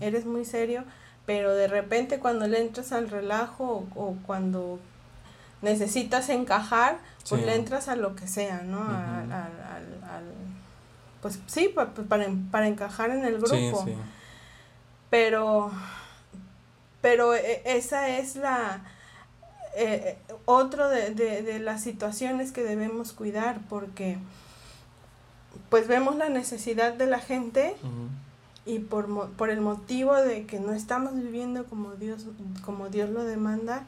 eres 0.00 0.24
muy 0.24 0.44
serio, 0.44 0.84
pero 1.26 1.54
de 1.54 1.68
repente 1.68 2.18
cuando 2.18 2.46
le 2.46 2.60
entras 2.60 2.92
al 2.92 3.10
relajo 3.10 3.86
o, 3.94 4.16
cuando 4.26 4.78
necesitas 5.60 6.30
encajar, 6.30 6.98
pues 7.28 7.44
le 7.44 7.54
entras 7.54 7.88
a 7.88 7.96
lo 7.96 8.16
que 8.16 8.26
sea, 8.26 8.62
¿no? 8.62 8.80
al, 8.80 9.30
al, 9.30 10.04
al, 10.10 10.24
pues 11.20 11.38
sí, 11.46 11.70
para, 11.74 11.90
para, 11.92 12.26
para 12.50 12.68
encajar 12.68 13.10
en 13.10 13.26
el 13.26 13.36
grupo. 13.36 13.84
Sí, 13.84 13.92
sí 13.92 13.96
pero, 15.10 15.70
pero 17.00 17.34
e, 17.34 17.62
esa 17.64 18.08
es 18.08 18.36
la, 18.36 18.82
eh, 19.76 20.18
otro 20.46 20.88
de, 20.88 21.14
de, 21.14 21.42
de, 21.42 21.58
las 21.58 21.82
situaciones 21.82 22.52
que 22.52 22.62
debemos 22.62 23.12
cuidar 23.12 23.60
porque 23.68 24.18
pues 25.68 25.86
vemos 25.86 26.16
la 26.16 26.28
necesidad 26.28 26.94
de 26.94 27.06
la 27.06 27.18
gente 27.18 27.76
y 28.66 28.80
por, 28.80 29.30
por 29.32 29.50
el 29.50 29.60
motivo 29.60 30.14
de 30.14 30.46
que 30.46 30.60
no 30.60 30.72
estamos 30.72 31.14
viviendo 31.14 31.64
como 31.64 31.92
Dios, 31.92 32.26
como 32.64 32.88
Dios 32.88 33.10
lo 33.10 33.24
demanda, 33.24 33.86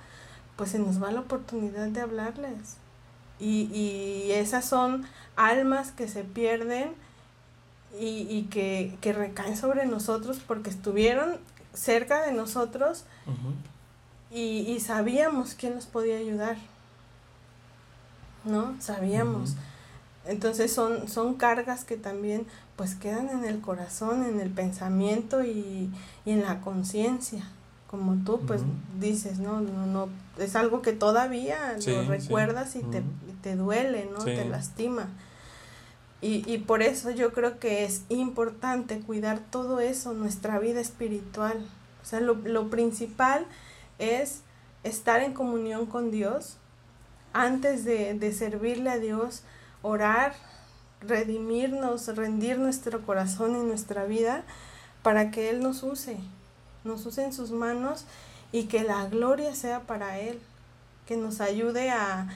pues 0.56 0.70
se 0.70 0.78
nos 0.78 1.02
va 1.02 1.10
la 1.10 1.20
oportunidad 1.20 1.88
de 1.88 2.00
hablarles. 2.00 2.76
Y, 3.40 3.68
y 3.72 4.32
esas 4.32 4.64
son 4.64 5.04
almas 5.36 5.90
que 5.90 6.06
se 6.06 6.22
pierden 6.22 6.94
y, 7.98 8.26
y 8.28 8.48
que, 8.50 8.96
que, 9.00 9.12
recaen 9.12 9.56
sobre 9.56 9.86
nosotros 9.86 10.40
porque 10.46 10.70
estuvieron 10.70 11.36
cerca 11.74 12.22
de 12.22 12.32
nosotros 12.32 13.04
y, 14.30 14.60
y, 14.60 14.80
sabíamos 14.80 15.54
quién 15.54 15.74
nos 15.74 15.86
podía 15.86 16.16
ayudar. 16.16 16.56
¿No? 18.44 18.74
Sabíamos. 18.80 19.54
Entonces 20.24 20.72
son, 20.72 21.08
son 21.08 21.34
cargas 21.34 21.84
que 21.84 21.96
también 21.96 22.46
pues 22.76 22.94
quedan 22.94 23.28
en 23.28 23.44
el 23.44 23.60
corazón, 23.60 24.24
en 24.24 24.40
el 24.40 24.50
pensamiento 24.50 25.44
y, 25.44 25.90
y 26.24 26.30
en 26.30 26.42
la 26.42 26.60
conciencia. 26.60 27.44
Como 27.88 28.24
tú 28.24 28.40
pues 28.46 28.62
dices, 28.98 29.38
¿no? 29.38 29.60
No, 29.60 29.86
no, 29.86 30.08
es 30.38 30.56
algo 30.56 30.80
que 30.80 30.92
todavía 30.92 31.76
lo 31.86 32.02
recuerdas 32.04 32.74
y 32.74 32.80
te, 32.80 33.02
te 33.42 33.54
duele, 33.54 34.08
¿no? 34.10 34.24
Te 34.24 34.46
lastima. 34.46 35.08
Y, 36.22 36.50
y 36.50 36.58
por 36.58 36.82
eso 36.82 37.10
yo 37.10 37.32
creo 37.32 37.58
que 37.58 37.84
es 37.84 38.04
importante 38.08 39.00
cuidar 39.00 39.40
todo 39.50 39.80
eso, 39.80 40.14
nuestra 40.14 40.58
vida 40.60 40.80
espiritual. 40.80 41.66
O 42.02 42.06
sea, 42.06 42.20
lo, 42.20 42.34
lo 42.34 42.70
principal 42.70 43.44
es 43.98 44.42
estar 44.84 45.20
en 45.20 45.34
comunión 45.34 45.86
con 45.86 46.10
Dios 46.10 46.56
antes 47.32 47.84
de, 47.84 48.14
de 48.14 48.32
servirle 48.32 48.90
a 48.90 48.98
Dios, 48.98 49.42
orar, 49.82 50.34
redimirnos, 51.00 52.06
rendir 52.14 52.58
nuestro 52.58 53.04
corazón 53.04 53.56
y 53.56 53.60
nuestra 53.60 54.04
vida 54.04 54.44
para 55.02 55.30
que 55.30 55.50
Él 55.50 55.60
nos 55.60 55.82
use, 55.82 56.18
nos 56.84 57.04
use 57.06 57.24
en 57.24 57.32
sus 57.32 57.50
manos 57.50 58.04
y 58.52 58.64
que 58.64 58.84
la 58.84 59.06
gloria 59.06 59.54
sea 59.54 59.80
para 59.80 60.20
Él, 60.20 60.38
que 61.06 61.16
nos 61.16 61.40
ayude 61.40 61.90
a, 61.90 62.28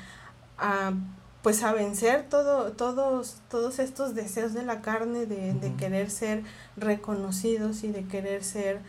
a 0.59 0.93
pues 1.47 1.63
a 1.63 1.73
vencer 1.73 2.27
todo, 2.29 2.73
todos, 2.73 3.37
todos 3.49 3.79
estos 3.79 4.17
deseos 4.17 4.53
de 4.53 4.65
la 4.65 4.81
carne 4.83 5.27
de, 5.27 5.55
de 5.55 5.75
querer 5.75 6.11
ser 6.11 6.43
reconocidos 6.77 7.85
y 7.85 7.93
de 7.93 8.03
querer 8.03 8.43
ser 8.43 8.81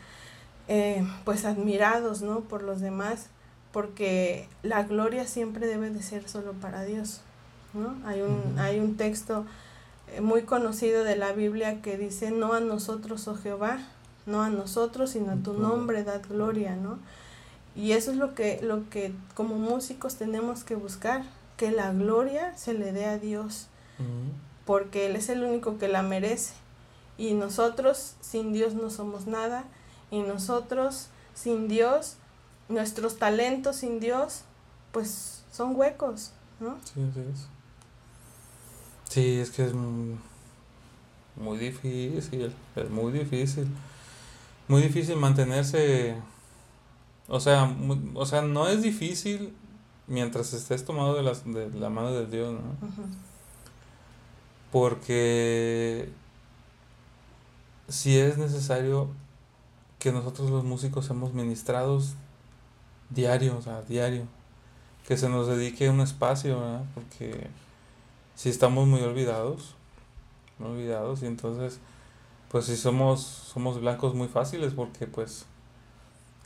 eh, 0.67 1.07
pues 1.23 1.45
admirados 1.45 2.23
¿no? 2.23 2.39
por 2.39 2.63
los 2.63 2.81
demás 2.81 3.27
porque 3.71 4.49
la 4.63 4.81
gloria 4.81 5.27
siempre 5.27 5.67
debe 5.67 5.91
de 5.91 6.01
ser 6.01 6.27
solo 6.27 6.53
para 6.53 6.83
Dios 6.83 7.21
¿no? 7.75 7.95
hay, 8.07 8.21
un, 8.21 8.57
hay 8.57 8.79
un 8.79 8.97
texto 8.97 9.45
eh, 10.15 10.21
muy 10.21 10.41
conocido 10.41 11.03
de 11.03 11.15
la 11.15 11.33
Biblia 11.33 11.83
que 11.83 11.95
dice 11.95 12.31
no 12.31 12.53
a 12.53 12.59
nosotros 12.59 13.27
oh 13.27 13.35
Jehová 13.35 13.77
no 14.25 14.41
a 14.41 14.49
nosotros 14.49 15.11
sino 15.11 15.33
a 15.33 15.35
tu 15.35 15.53
nombre 15.53 16.03
da 16.03 16.17
gloria 16.17 16.75
¿no? 16.75 16.97
y 17.75 17.91
eso 17.91 18.09
es 18.09 18.17
lo 18.17 18.33
que, 18.33 18.59
lo 18.63 18.89
que 18.89 19.13
como 19.35 19.57
músicos 19.57 20.15
tenemos 20.15 20.63
que 20.63 20.73
buscar 20.73 21.21
que 21.57 21.71
la 21.71 21.91
gloria 21.91 22.55
se 22.55 22.73
le 22.73 22.91
dé 22.91 23.05
a 23.05 23.17
Dios, 23.17 23.67
porque 24.65 25.07
Él 25.07 25.15
es 25.15 25.29
el 25.29 25.43
único 25.43 25.77
que 25.77 25.87
la 25.87 26.03
merece. 26.03 26.53
Y 27.17 27.33
nosotros 27.33 28.15
sin 28.21 28.53
Dios 28.53 28.75
no 28.75 28.89
somos 28.89 29.27
nada, 29.27 29.65
y 30.11 30.21
nosotros 30.21 31.07
sin 31.33 31.67
Dios, 31.67 32.15
nuestros 32.69 33.17
talentos 33.17 33.77
sin 33.77 33.99
Dios, 33.99 34.43
pues 34.91 35.43
son 35.51 35.75
huecos, 35.75 36.31
¿no? 36.59 36.77
Sí, 36.83 37.01
es. 37.33 37.47
Sí, 39.09 39.39
es 39.39 39.49
que 39.49 39.65
es 39.65 39.73
muy 39.73 41.57
difícil, 41.57 42.53
es 42.75 42.89
muy 42.89 43.11
difícil. 43.11 43.67
Muy 44.69 44.81
difícil 44.81 45.15
mantenerse, 45.15 46.17
o 47.29 47.39
sea, 47.39 47.73
o 48.15 48.25
sea, 48.25 48.41
no 48.41 48.67
es 48.67 48.81
difícil 48.81 49.53
mientras 50.07 50.53
estés 50.53 50.85
tomado 50.85 51.15
de, 51.15 51.23
las, 51.23 51.45
de 51.45 51.69
la 51.71 51.89
mano 51.89 52.11
de 52.11 52.25
Dios, 52.25 52.53
¿no? 52.53 52.87
Porque 54.71 56.09
si 57.87 58.17
es 58.17 58.37
necesario 58.37 59.09
que 59.99 60.11
nosotros 60.11 60.49
los 60.49 60.63
músicos 60.63 61.05
seamos 61.05 61.33
ministrados 61.33 62.15
diario, 63.09 63.57
o 63.57 63.61
sea, 63.61 63.81
diario. 63.83 64.25
Que 65.07 65.17
se 65.17 65.29
nos 65.29 65.47
dedique 65.47 65.89
un 65.89 66.01
espacio, 66.01 66.59
¿verdad? 66.59 66.83
Porque 66.93 67.47
si 68.35 68.49
estamos 68.49 68.87
muy 68.87 69.01
olvidados, 69.01 69.75
muy 70.59 70.71
olvidados, 70.71 71.23
y 71.23 71.27
entonces, 71.27 71.79
pues 72.49 72.65
si 72.65 72.75
somos, 72.75 73.21
somos 73.21 73.79
blancos 73.79 74.13
muy 74.13 74.27
fáciles, 74.27 74.73
porque 74.73 75.07
pues 75.07 75.45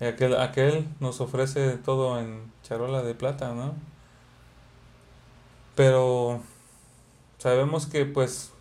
Aquel, 0.01 0.35
aquel 0.35 0.87
nos 0.99 1.21
ofrece 1.21 1.77
todo 1.77 2.19
en 2.19 2.51
charola 2.63 3.03
de 3.03 3.13
plata, 3.13 3.53
¿no? 3.53 3.75
Pero 5.75 6.41
sabemos 7.37 7.85
que 7.85 8.05
pues 8.05 8.51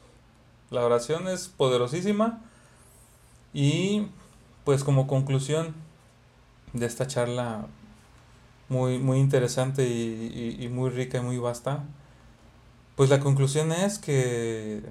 la 0.71 0.85
oración 0.85 1.29
es 1.29 1.49
poderosísima 1.49 2.41
y 3.53 4.09
pues 4.65 4.85
como 4.85 5.07
conclusión 5.07 5.75
de 6.73 6.87
esta 6.87 7.07
charla 7.07 7.67
muy, 8.69 8.99
muy 8.99 9.19
interesante 9.19 9.89
y, 9.89 10.57
y, 10.61 10.65
y 10.65 10.69
muy 10.69 10.91
rica 10.91 11.19
y 11.19 11.23
muy 11.23 11.39
vasta, 11.39 11.85
pues 12.97 13.11
la 13.11 13.21
conclusión 13.21 13.73
es 13.73 13.99
que 13.99 14.83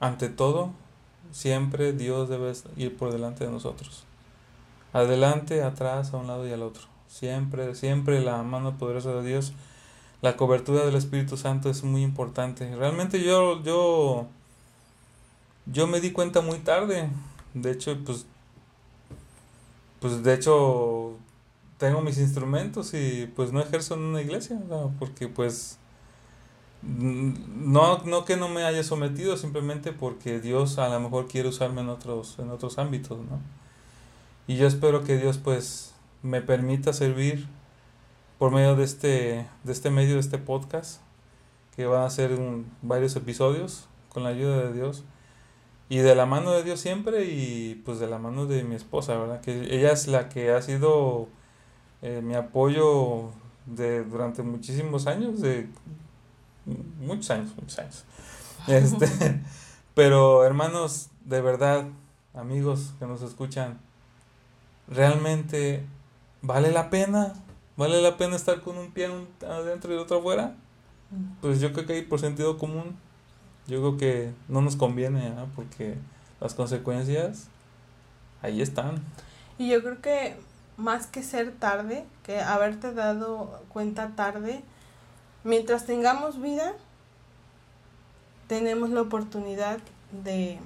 ante 0.00 0.28
todo, 0.28 0.72
siempre 1.32 1.92
Dios 1.92 2.28
debe 2.28 2.52
ir 2.76 2.96
por 2.96 3.12
delante 3.12 3.44
de 3.44 3.50
nosotros. 3.50 4.07
Adelante, 4.98 5.62
atrás, 5.62 6.12
a 6.12 6.16
un 6.16 6.26
lado 6.26 6.46
y 6.48 6.52
al 6.52 6.62
otro. 6.62 6.82
Siempre, 7.06 7.74
siempre 7.76 8.20
la 8.20 8.42
mano 8.42 8.76
poderosa 8.78 9.12
de 9.12 9.28
Dios, 9.28 9.52
la 10.22 10.36
cobertura 10.36 10.84
del 10.84 10.96
Espíritu 10.96 11.36
Santo 11.36 11.70
es 11.70 11.84
muy 11.84 12.02
importante. 12.02 12.74
Realmente 12.74 13.22
yo, 13.22 13.62
yo, 13.62 14.26
yo 15.66 15.86
me 15.86 16.00
di 16.00 16.10
cuenta 16.10 16.40
muy 16.40 16.58
tarde. 16.58 17.08
De 17.54 17.70
hecho, 17.70 17.96
pues, 18.04 18.26
pues 20.00 20.24
de 20.24 20.34
hecho 20.34 21.16
tengo 21.78 22.00
mis 22.00 22.18
instrumentos 22.18 22.92
y 22.92 23.30
pues 23.36 23.52
no 23.52 23.60
ejerzo 23.60 23.94
en 23.94 24.00
una 24.00 24.20
iglesia, 24.20 24.58
porque 24.98 25.28
pues 25.28 25.78
no, 26.82 27.98
no 27.98 28.24
que 28.24 28.36
no 28.36 28.48
me 28.48 28.64
haya 28.64 28.82
sometido, 28.82 29.36
simplemente 29.36 29.92
porque 29.92 30.40
Dios 30.40 30.78
a 30.78 30.88
lo 30.88 30.98
mejor 30.98 31.28
quiere 31.28 31.48
usarme 31.48 31.82
en 31.82 31.88
otros, 31.88 32.36
en 32.40 32.50
otros 32.50 32.78
ámbitos, 32.78 33.18
¿no? 33.18 33.40
Y 34.48 34.56
yo 34.56 34.66
espero 34.66 35.04
que 35.04 35.18
Dios 35.18 35.36
pues 35.36 35.92
me 36.22 36.40
permita 36.40 36.94
servir 36.94 37.46
por 38.38 38.50
medio 38.50 38.76
de 38.76 38.84
este, 38.84 39.46
de 39.62 39.72
este 39.72 39.90
medio, 39.90 40.14
de 40.14 40.20
este 40.20 40.38
podcast, 40.38 41.02
que 41.76 41.84
va 41.84 42.06
a 42.06 42.10
ser 42.10 42.30
varios 42.80 43.14
episodios 43.14 43.88
con 44.08 44.24
la 44.24 44.30
ayuda 44.30 44.64
de 44.64 44.72
Dios. 44.72 45.04
Y 45.90 45.98
de 45.98 46.14
la 46.14 46.24
mano 46.24 46.52
de 46.52 46.64
Dios 46.64 46.80
siempre 46.80 47.26
y 47.26 47.82
pues 47.84 47.98
de 47.98 48.06
la 48.06 48.18
mano 48.18 48.46
de 48.46 48.64
mi 48.64 48.74
esposa, 48.74 49.18
¿verdad? 49.18 49.42
Que 49.42 49.74
ella 49.74 49.92
es 49.92 50.08
la 50.08 50.30
que 50.30 50.50
ha 50.50 50.62
sido 50.62 51.28
eh, 52.00 52.22
mi 52.24 52.34
apoyo 52.34 53.30
de, 53.66 54.02
durante 54.02 54.42
muchísimos 54.42 55.06
años, 55.06 55.42
de 55.42 55.68
muchos 57.00 57.30
años, 57.30 57.52
muchos 57.54 57.78
años. 57.78 58.04
Este, 58.66 59.06
pero 59.94 60.44
hermanos, 60.44 61.10
de 61.24 61.40
verdad, 61.42 61.86
amigos 62.34 62.94
que 62.98 63.06
nos 63.06 63.22
escuchan, 63.22 63.78
realmente 64.90 65.84
vale 66.42 66.70
la 66.70 66.90
pena, 66.90 67.34
vale 67.76 68.00
la 68.02 68.16
pena 68.16 68.36
estar 68.36 68.60
con 68.60 68.78
un 68.78 68.92
pie 68.92 69.08
adentro 69.46 69.94
y 69.94 69.96
otro 69.96 70.18
afuera. 70.18 70.54
Pues 71.40 71.60
yo 71.60 71.72
creo 71.72 71.86
que 71.86 71.94
hay 71.94 72.02
por 72.02 72.20
sentido 72.20 72.58
común, 72.58 72.96
yo 73.66 73.80
creo 73.80 73.96
que 73.96 74.32
no 74.48 74.60
nos 74.60 74.76
conviene, 74.76 75.32
porque 75.56 75.96
las 76.40 76.54
consecuencias 76.54 77.48
ahí 78.42 78.60
están. 78.60 79.02
Y 79.56 79.70
yo 79.70 79.82
creo 79.82 80.00
que 80.00 80.36
más 80.76 81.06
que 81.06 81.22
ser 81.22 81.52
tarde, 81.52 82.04
que 82.22 82.40
haberte 82.40 82.92
dado 82.92 83.62
cuenta 83.70 84.10
tarde, 84.16 84.62
mientras 85.44 85.86
tengamos 85.86 86.40
vida, 86.40 86.74
tenemos 88.46 88.90
la 88.90 89.02
oportunidad 89.02 89.78
de 90.12 90.58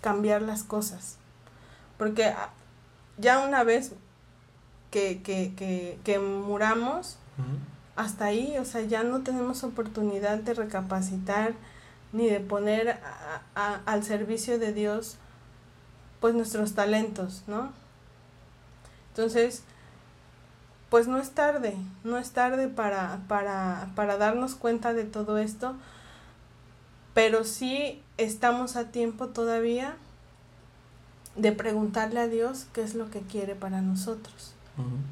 cambiar 0.00 0.42
las 0.42 0.62
cosas. 0.62 1.18
Porque 1.98 2.26
ah, 2.26 2.50
ya 3.18 3.40
una 3.40 3.64
vez 3.64 3.92
que, 4.90 5.22
que, 5.22 5.54
que, 5.56 5.98
que 6.04 6.18
muramos, 6.18 7.18
hasta 7.96 8.26
ahí, 8.26 8.56
o 8.58 8.64
sea, 8.64 8.82
ya 8.82 9.02
no 9.02 9.22
tenemos 9.22 9.64
oportunidad 9.64 10.38
de 10.38 10.54
recapacitar 10.54 11.54
ni 12.12 12.28
de 12.28 12.40
poner 12.40 13.00
al 13.54 14.04
servicio 14.04 14.58
de 14.58 14.72
Dios 14.72 15.16
pues 16.20 16.34
nuestros 16.34 16.74
talentos, 16.74 17.42
¿no? 17.46 17.72
Entonces, 19.10 19.62
pues 20.90 21.08
no 21.08 21.18
es 21.18 21.32
tarde, 21.32 21.76
no 22.04 22.18
es 22.18 22.30
tarde 22.30 22.68
para, 22.68 23.20
para, 23.28 23.88
para 23.94 24.16
darnos 24.16 24.54
cuenta 24.54 24.94
de 24.94 25.04
todo 25.04 25.38
esto, 25.38 25.74
pero 27.14 27.44
sí 27.44 28.02
estamos 28.16 28.76
a 28.76 28.90
tiempo 28.90 29.28
todavía 29.28 29.96
de 31.36 31.52
preguntarle 31.52 32.20
a 32.20 32.28
Dios 32.28 32.66
qué 32.72 32.82
es 32.82 32.94
lo 32.94 33.10
que 33.10 33.20
quiere 33.20 33.54
para 33.54 33.80
nosotros, 33.80 34.52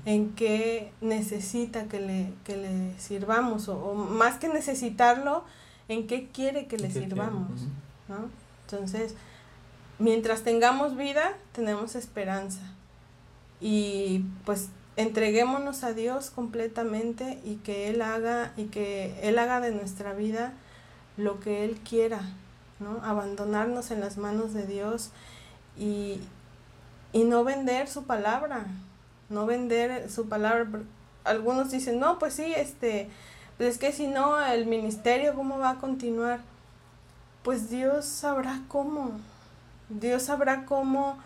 en 0.04 0.30
qué 0.30 0.92
necesita 1.00 1.84
que 1.84 2.00
le, 2.00 2.32
que 2.44 2.56
le 2.56 2.98
sirvamos, 2.98 3.68
o, 3.68 3.94
más 3.94 4.38
que 4.38 4.48
necesitarlo, 4.48 5.44
en 5.88 6.06
qué 6.06 6.28
quiere 6.32 6.66
que 6.66 6.78
le 6.78 6.90
sirvamos. 6.90 7.62
¿no? 8.08 8.28
Entonces, 8.66 9.14
mientras 9.98 10.42
tengamos 10.42 10.96
vida, 10.96 11.34
tenemos 11.52 11.94
esperanza. 11.94 12.60
Y 13.60 14.24
pues 14.44 14.68
entreguémonos 14.96 15.84
a 15.84 15.92
Dios 15.92 16.30
completamente 16.30 17.40
y 17.44 17.56
que 17.56 17.88
Él 17.88 18.02
haga 18.02 18.52
y 18.56 18.64
que 18.64 19.18
Él 19.22 19.38
haga 19.38 19.60
de 19.60 19.72
nuestra 19.72 20.12
vida 20.12 20.52
lo 21.16 21.40
que 21.40 21.64
Él 21.64 21.78
quiera, 21.88 22.20
¿no? 22.80 23.00
Abandonarnos 23.04 23.90
en 23.90 24.00
las 24.00 24.16
manos 24.16 24.52
de 24.54 24.66
Dios 24.66 25.10
y, 25.78 26.20
y 27.12 27.24
no 27.24 27.44
vender 27.44 27.88
su 27.88 28.04
palabra, 28.04 28.66
no 29.28 29.46
vender 29.46 30.10
su 30.10 30.28
palabra. 30.28 30.80
Algunos 31.24 31.70
dicen, 31.70 31.98
no, 32.00 32.18
pues 32.18 32.34
sí, 32.34 32.52
este, 32.56 33.08
pues 33.56 33.70
es 33.70 33.78
que 33.78 33.92
si 33.92 34.06
no, 34.06 34.40
el 34.44 34.66
ministerio, 34.66 35.34
¿cómo 35.34 35.58
va 35.58 35.70
a 35.70 35.78
continuar? 35.78 36.40
Pues 37.42 37.70
Dios 37.70 38.04
sabrá 38.04 38.60
cómo, 38.68 39.12
Dios 39.88 40.24
sabrá 40.24 40.64
cómo 40.64 41.18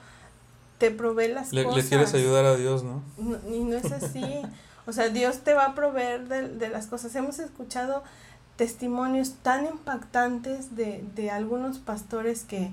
te 0.79 0.91
provee 0.91 1.29
las 1.29 1.51
cosas. 1.51 1.75
Le 1.75 1.85
quieres 1.85 2.15
ayudar 2.15 2.45
a 2.45 2.57
Dios, 2.57 2.85
¿no? 2.85 3.03
Y 3.51 3.61
no 3.61 3.77
es 3.77 3.91
así. 3.93 4.43
o 4.87 4.93
sea, 4.93 5.09
Dios 5.09 5.39
te 5.39 5.55
va 5.55 5.67
a 5.67 5.75
proveer 5.75 6.29
de, 6.29 6.49
de 6.49 6.69
las 6.69 6.87
cosas. 6.87 7.15
Hemos 7.15 7.39
escuchado 7.39 8.03
testimonios 8.57 9.35
tan 9.43 9.67
impactantes 9.67 10.77
de, 10.77 11.05
de 11.15 11.31
algunos 11.31 11.79
pastores 11.79 12.45
que, 12.45 12.71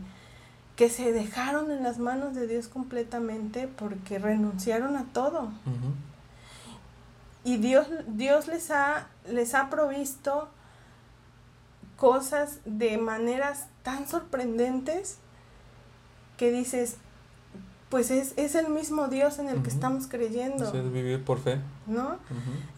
que 0.76 0.90
se 0.90 1.12
dejaron 1.12 1.72
en 1.72 1.84
las 1.84 2.00
manos 2.00 2.34
de 2.34 2.48
Dios 2.48 2.68
completamente 2.68 3.68
porque 3.68 4.18
renunciaron 4.18 4.95
a 4.98 5.06
todo. 5.14 5.50
Y 7.44 7.58
Dios, 7.58 7.88
Dios 8.08 8.48
les, 8.48 8.72
ha, 8.72 9.08
les 9.28 9.54
ha 9.54 9.70
provisto 9.70 10.48
cosas 11.98 12.60
de 12.66 12.98
maneras 12.98 13.68
tan 13.84 14.08
sorprendentes 14.08 15.18
que 16.38 16.52
dices, 16.52 16.95
pues 17.90 18.10
es, 18.10 18.34
es 18.38 18.56
el 18.56 18.70
mismo 18.70 19.08
Dios 19.08 19.38
en 19.38 19.50
el 19.50 19.62
que 19.62 19.70
estamos 19.70 20.08
creyendo. 20.08 20.66
Es 20.66 20.91
vivir 20.91 21.24
por 21.24 21.40
fe. 21.40 21.60
¿No? 21.86 22.18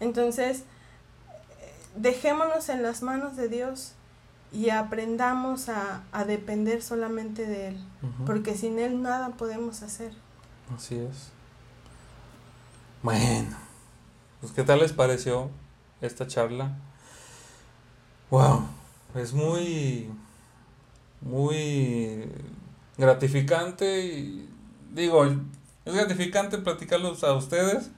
Entonces, 0.00 0.64
dejémonos 1.96 2.68
en 2.68 2.82
las 2.82 3.02
manos 3.02 3.36
de 3.36 3.48
Dios 3.48 3.94
y 4.52 4.70
aprendamos 4.70 5.68
a, 5.68 6.02
depender 6.26 6.82
solamente 6.82 7.46
de 7.46 7.68
Él, 7.68 7.84
porque 8.24 8.54
sin 8.54 8.78
Él 8.78 9.02
nada 9.02 9.30
podemos 9.30 9.82
hacer. 9.82 10.12
Así 10.74 10.96
es. 10.96 11.30
Bueno, 13.02 13.56
pues 14.40 14.52
¿qué 14.52 14.62
tal 14.62 14.80
les 14.80 14.92
pareció 14.92 15.50
esta 16.00 16.26
charla? 16.26 16.76
Wow, 18.30 18.66
es 19.14 19.32
muy, 19.32 20.10
muy 21.20 22.28
gratificante 22.98 24.06
y 24.06 24.48
digo, 24.92 25.24
es 25.24 25.94
gratificante 25.94 26.58
platicarlos 26.58 27.22
a 27.22 27.34
ustedes. 27.34 27.90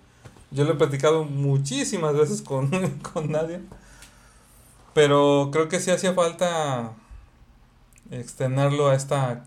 Yo 0.51 0.65
lo 0.65 0.73
he 0.73 0.77
platicado 0.77 1.25
muchísimas 1.25 2.15
veces 2.15 2.43
con, 2.43 2.71
con 3.13 3.31
nadie. 3.31 3.61
Pero 4.95 5.51
creo 5.53 5.69
que 5.69 5.81
sí 5.81 5.91
hacía 5.91 6.15
falta 6.15 6.93
extenderlo 8.11 8.89
a 8.89 8.95
esta 8.95 9.45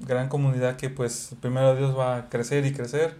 gran 0.00 0.28
comunidad 0.28 0.76
que 0.76 0.90
pues 0.90 1.34
primero 1.40 1.74
Dios 1.76 1.96
va 1.96 2.16
a 2.16 2.28
crecer 2.28 2.66
y 2.66 2.72
crecer. 2.72 3.16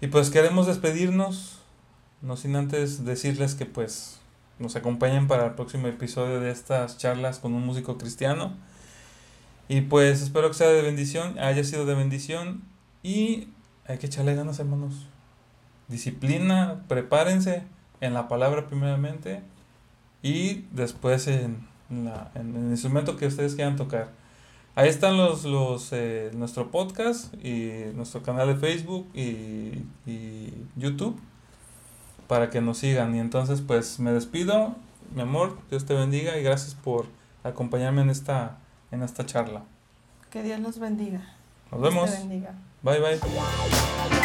Y 0.00 0.08
pues 0.08 0.30
queremos 0.30 0.66
despedirnos, 0.66 1.58
no 2.22 2.36
sin 2.36 2.56
antes 2.56 3.04
decirles 3.04 3.54
que 3.54 3.66
pues 3.66 4.20
nos 4.58 4.76
acompañen 4.76 5.26
para 5.26 5.46
el 5.46 5.52
próximo 5.52 5.88
episodio 5.88 6.40
de 6.40 6.50
estas 6.50 6.98
charlas 6.98 7.38
con 7.38 7.54
un 7.54 7.64
músico 7.66 7.98
cristiano. 7.98 8.52
Y 9.68 9.82
pues 9.82 10.22
espero 10.22 10.48
que 10.48 10.54
sea 10.54 10.68
de 10.68 10.82
bendición, 10.82 11.38
haya 11.38 11.64
sido 11.64 11.86
de 11.86 11.94
bendición 11.94 12.62
y 13.02 13.48
hay 13.86 13.98
que 13.98 14.06
echarle 14.06 14.34
ganas 14.34 14.58
hermanos. 14.58 15.06
Disciplina, 15.88 16.84
prepárense 16.88 17.62
en 18.00 18.14
la 18.14 18.28
palabra 18.28 18.66
primeramente 18.66 19.42
y 20.24 20.64
después 20.72 21.28
en, 21.28 21.68
la, 21.90 22.30
en 22.34 22.56
el 22.56 22.70
instrumento 22.70 23.16
que 23.16 23.26
ustedes 23.26 23.54
quieran 23.54 23.76
tocar. 23.76 24.08
Ahí 24.74 24.88
están 24.88 25.18
los, 25.18 25.44
los 25.44 25.90
eh, 25.92 26.30
nuestro 26.34 26.70
podcast 26.70 27.32
y 27.44 27.92
nuestro 27.94 28.22
canal 28.22 28.48
de 28.48 28.56
Facebook 28.56 29.06
y, 29.14 29.84
y 30.06 30.52
YouTube 30.76 31.20
para 32.26 32.48
que 32.48 32.62
nos 32.62 32.78
sigan. 32.78 33.14
Y 33.14 33.20
entonces 33.20 33.60
pues 33.60 34.00
me 34.00 34.12
despido, 34.12 34.74
mi 35.14 35.20
amor, 35.20 35.58
Dios 35.70 35.84
te 35.84 35.92
bendiga 35.92 36.38
y 36.38 36.42
gracias 36.42 36.74
por 36.74 37.06
acompañarme 37.44 38.00
en 38.00 38.10
esta 38.10 38.58
en 38.90 39.02
esta 39.02 39.26
charla. 39.26 39.62
Que 40.30 40.42
Dios 40.42 40.58
nos 40.58 40.78
bendiga. 40.78 41.20
Nos 41.70 41.82
vemos. 41.82 42.10
Bye 42.82 43.00
bye. 43.00 44.23